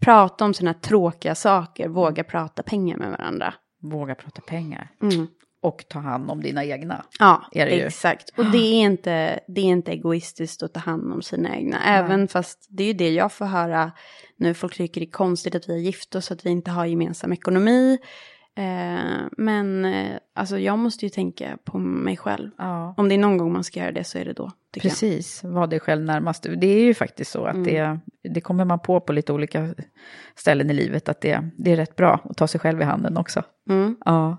Prata 0.00 0.44
om 0.44 0.54
sådana 0.54 0.74
tråkiga 0.74 1.34
saker. 1.34 1.88
Våga 1.88 2.24
prata 2.24 2.62
pengar 2.62 2.96
med 2.96 3.10
varandra. 3.10 3.54
Våga 3.82 4.14
prata 4.14 4.40
pengar. 4.40 4.90
Mm. 5.02 5.26
Och 5.68 5.84
ta 5.88 5.98
hand 5.98 6.30
om 6.30 6.42
dina 6.42 6.64
egna. 6.64 7.04
Ja, 7.18 7.48
det 7.52 7.58
ju. 7.58 7.86
exakt. 7.86 8.38
Och 8.38 8.44
det 8.44 8.58
är, 8.58 8.80
inte, 8.80 9.40
det 9.48 9.60
är 9.60 9.64
inte 9.64 9.92
egoistiskt 9.92 10.62
att 10.62 10.74
ta 10.74 10.80
hand 10.80 11.12
om 11.12 11.22
sina 11.22 11.56
egna. 11.56 11.78
Även 11.84 12.28
fast 12.28 12.66
det 12.68 12.82
är 12.82 12.86
ju 12.86 12.92
det 12.92 13.10
jag 13.10 13.32
får 13.32 13.44
höra 13.44 13.92
nu. 14.36 14.54
Folk 14.54 14.76
tycker 14.76 15.00
det 15.00 15.06
är 15.06 15.10
konstigt 15.10 15.54
att 15.54 15.68
vi 15.68 15.74
är 15.74 15.78
gift 15.78 16.14
oss, 16.14 16.30
att 16.30 16.46
vi 16.46 16.50
inte 16.50 16.70
har 16.70 16.86
gemensam 16.86 17.32
ekonomi. 17.32 17.98
Eh, 18.58 19.26
men 19.36 19.84
eh, 19.84 20.16
alltså 20.34 20.58
jag 20.58 20.78
måste 20.78 21.06
ju 21.06 21.10
tänka 21.10 21.58
på 21.64 21.78
mig 21.78 22.16
själv. 22.16 22.50
Ja. 22.58 22.94
Om 22.96 23.08
det 23.08 23.14
är 23.14 23.18
någon 23.18 23.38
gång 23.38 23.52
man 23.52 23.64
ska 23.64 23.80
göra 23.80 23.92
det 23.92 24.04
så 24.04 24.18
är 24.18 24.24
det 24.24 24.32
då. 24.32 24.50
Precis, 24.80 25.44
var 25.44 25.66
dig 25.66 25.80
själv 25.80 26.04
närmast. 26.04 26.46
Det 26.56 26.66
är 26.66 26.84
ju 26.84 26.94
faktiskt 26.94 27.30
så 27.30 27.44
att 27.44 27.64
det, 27.64 27.98
det 28.34 28.40
kommer 28.40 28.64
man 28.64 28.78
på 28.78 29.00
på 29.00 29.12
lite 29.12 29.32
olika 29.32 29.74
ställen 30.34 30.70
i 30.70 30.74
livet, 30.74 31.08
att 31.08 31.20
det, 31.20 31.50
det 31.58 31.72
är 31.72 31.76
rätt 31.76 31.96
bra 31.96 32.20
att 32.24 32.36
ta 32.36 32.46
sig 32.46 32.60
själv 32.60 32.80
i 32.80 32.84
handen 32.84 33.16
också. 33.16 33.42
Mm. 33.70 33.96
Ja. 34.04 34.36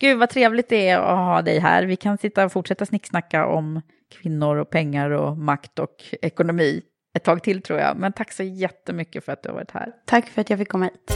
Gud 0.00 0.18
vad 0.18 0.30
trevligt 0.30 0.68
det 0.68 0.88
är 0.88 0.98
att 0.98 1.16
ha 1.16 1.42
dig 1.42 1.58
här. 1.58 1.84
Vi 1.84 1.96
kan 1.96 2.18
sitta 2.18 2.44
och 2.44 2.52
fortsätta 2.52 2.86
snicksnacka 2.86 3.46
om 3.46 3.80
kvinnor 4.20 4.56
och 4.56 4.70
pengar 4.70 5.10
och 5.10 5.38
makt 5.38 5.78
och 5.78 6.04
ekonomi 6.22 6.82
ett 7.16 7.24
tag 7.24 7.42
till 7.42 7.62
tror 7.62 7.78
jag. 7.78 7.96
Men 7.96 8.12
tack 8.12 8.32
så 8.32 8.42
jättemycket 8.42 9.24
för 9.24 9.32
att 9.32 9.42
du 9.42 9.48
har 9.48 9.54
varit 9.54 9.70
här. 9.70 9.92
Tack 10.06 10.28
för 10.28 10.40
att 10.40 10.50
jag 10.50 10.58
fick 10.58 10.68
komma 10.68 10.84
hit. 10.84 11.12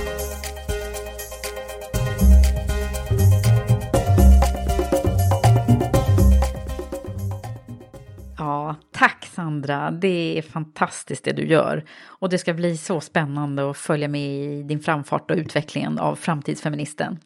Ja, 8.39 8.77
tack 8.93 9.27
Sandra. 9.27 9.91
Det 9.91 10.39
är 10.39 10.43
fantastiskt 10.43 11.25
det 11.25 11.33
du 11.33 11.47
gör. 11.47 11.85
Och 12.05 12.29
det 12.29 12.39
ska 12.39 12.55
bli 12.55 12.77
så 12.77 13.01
spännande 13.01 13.71
att 13.71 13.77
följa 13.77 14.09
med 14.09 14.31
i 14.31 14.63
din 14.63 14.81
framfart 14.81 15.31
och 15.31 15.37
utvecklingen 15.37 15.99
av 15.99 16.17
framtidsfeministen. 16.17 17.19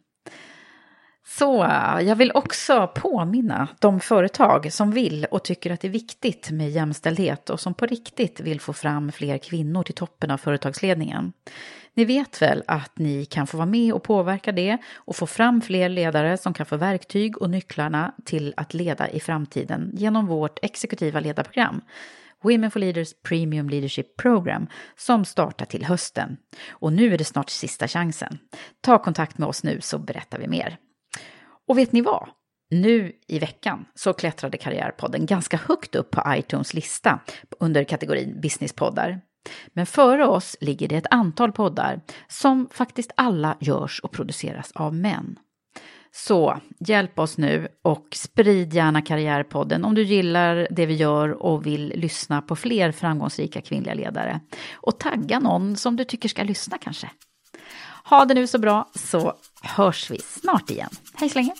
Så 1.25 1.65
jag 2.01 2.15
vill 2.15 2.31
också 2.33 2.91
påminna 2.95 3.67
de 3.79 3.99
företag 3.99 4.73
som 4.73 4.91
vill 4.91 5.25
och 5.31 5.43
tycker 5.43 5.71
att 5.71 5.81
det 5.81 5.87
är 5.87 5.91
viktigt 5.91 6.51
med 6.51 6.69
jämställdhet 6.69 7.49
och 7.49 7.59
som 7.59 7.73
på 7.73 7.85
riktigt 7.85 8.39
vill 8.39 8.61
få 8.61 8.73
fram 8.73 9.11
fler 9.11 9.37
kvinnor 9.37 9.83
till 9.83 9.95
toppen 9.95 10.31
av 10.31 10.37
företagsledningen. 10.37 11.33
Ni 11.93 12.05
vet 12.05 12.41
väl 12.41 12.63
att 12.67 12.99
ni 12.99 13.25
kan 13.25 13.47
få 13.47 13.57
vara 13.57 13.65
med 13.65 13.93
och 13.93 14.03
påverka 14.03 14.51
det 14.51 14.77
och 14.95 15.15
få 15.15 15.27
fram 15.27 15.61
fler 15.61 15.89
ledare 15.89 16.37
som 16.37 16.53
kan 16.53 16.65
få 16.65 16.77
verktyg 16.77 17.37
och 17.37 17.49
nycklarna 17.49 18.13
till 18.25 18.53
att 18.57 18.73
leda 18.73 19.09
i 19.09 19.19
framtiden 19.19 19.91
genom 19.93 20.27
vårt 20.27 20.59
exekutiva 20.61 21.19
ledarprogram. 21.19 21.81
Women 22.41 22.71
for 22.71 22.79
Leaders 22.79 23.13
Premium 23.23 23.69
Leadership 23.69 24.17
Program 24.17 24.67
som 24.97 25.25
startar 25.25 25.65
till 25.65 25.85
hösten. 25.85 26.37
Och 26.69 26.93
nu 26.93 27.13
är 27.13 27.17
det 27.17 27.23
snart 27.23 27.49
sista 27.49 27.87
chansen. 27.87 28.37
Ta 28.81 29.03
kontakt 29.03 29.37
med 29.37 29.49
oss 29.49 29.63
nu 29.63 29.81
så 29.81 29.99
berättar 29.99 30.39
vi 30.39 30.47
mer. 30.47 30.77
Och 31.67 31.77
vet 31.77 31.91
ni 31.91 32.01
vad? 32.01 32.29
Nu 32.69 33.11
i 33.27 33.39
veckan 33.39 33.85
så 33.95 34.13
klättrade 34.13 34.57
Karriärpodden 34.57 35.25
ganska 35.25 35.57
högt 35.57 35.95
upp 35.95 36.11
på 36.11 36.23
iTunes 36.27 36.73
lista 36.73 37.19
under 37.59 37.83
kategorin 37.83 38.41
businesspoddar. 38.41 39.21
Men 39.73 39.85
före 39.85 40.27
oss 40.27 40.57
ligger 40.61 40.87
det 40.87 40.95
ett 40.95 41.07
antal 41.11 41.51
poddar 41.51 42.01
som 42.27 42.69
faktiskt 42.71 43.11
alla 43.17 43.57
görs 43.59 43.99
och 43.99 44.11
produceras 44.11 44.71
av 44.71 44.95
män. 44.95 45.39
Så 46.11 46.59
hjälp 46.79 47.19
oss 47.19 47.37
nu 47.37 47.67
och 47.81 48.07
sprid 48.15 48.73
gärna 48.73 49.01
Karriärpodden 49.01 49.85
om 49.85 49.95
du 49.95 50.03
gillar 50.03 50.67
det 50.71 50.85
vi 50.85 50.93
gör 50.93 51.29
och 51.43 51.65
vill 51.65 51.93
lyssna 51.95 52.41
på 52.41 52.55
fler 52.55 52.91
framgångsrika 52.91 53.61
kvinnliga 53.61 53.93
ledare. 53.93 54.39
Och 54.73 54.99
tagga 54.99 55.39
någon 55.39 55.75
som 55.75 55.95
du 55.95 56.03
tycker 56.03 56.29
ska 56.29 56.43
lyssna 56.43 56.77
kanske. 56.77 57.09
Ha 58.03 58.25
det 58.25 58.33
nu 58.33 58.47
så 58.47 58.59
bra 58.59 58.89
så 58.95 59.33
hörs 59.63 60.11
vi 60.11 60.19
snart 60.19 60.69
igen. 60.69 60.89
Hej 61.13 61.29
så 61.29 61.35
länge! 61.35 61.53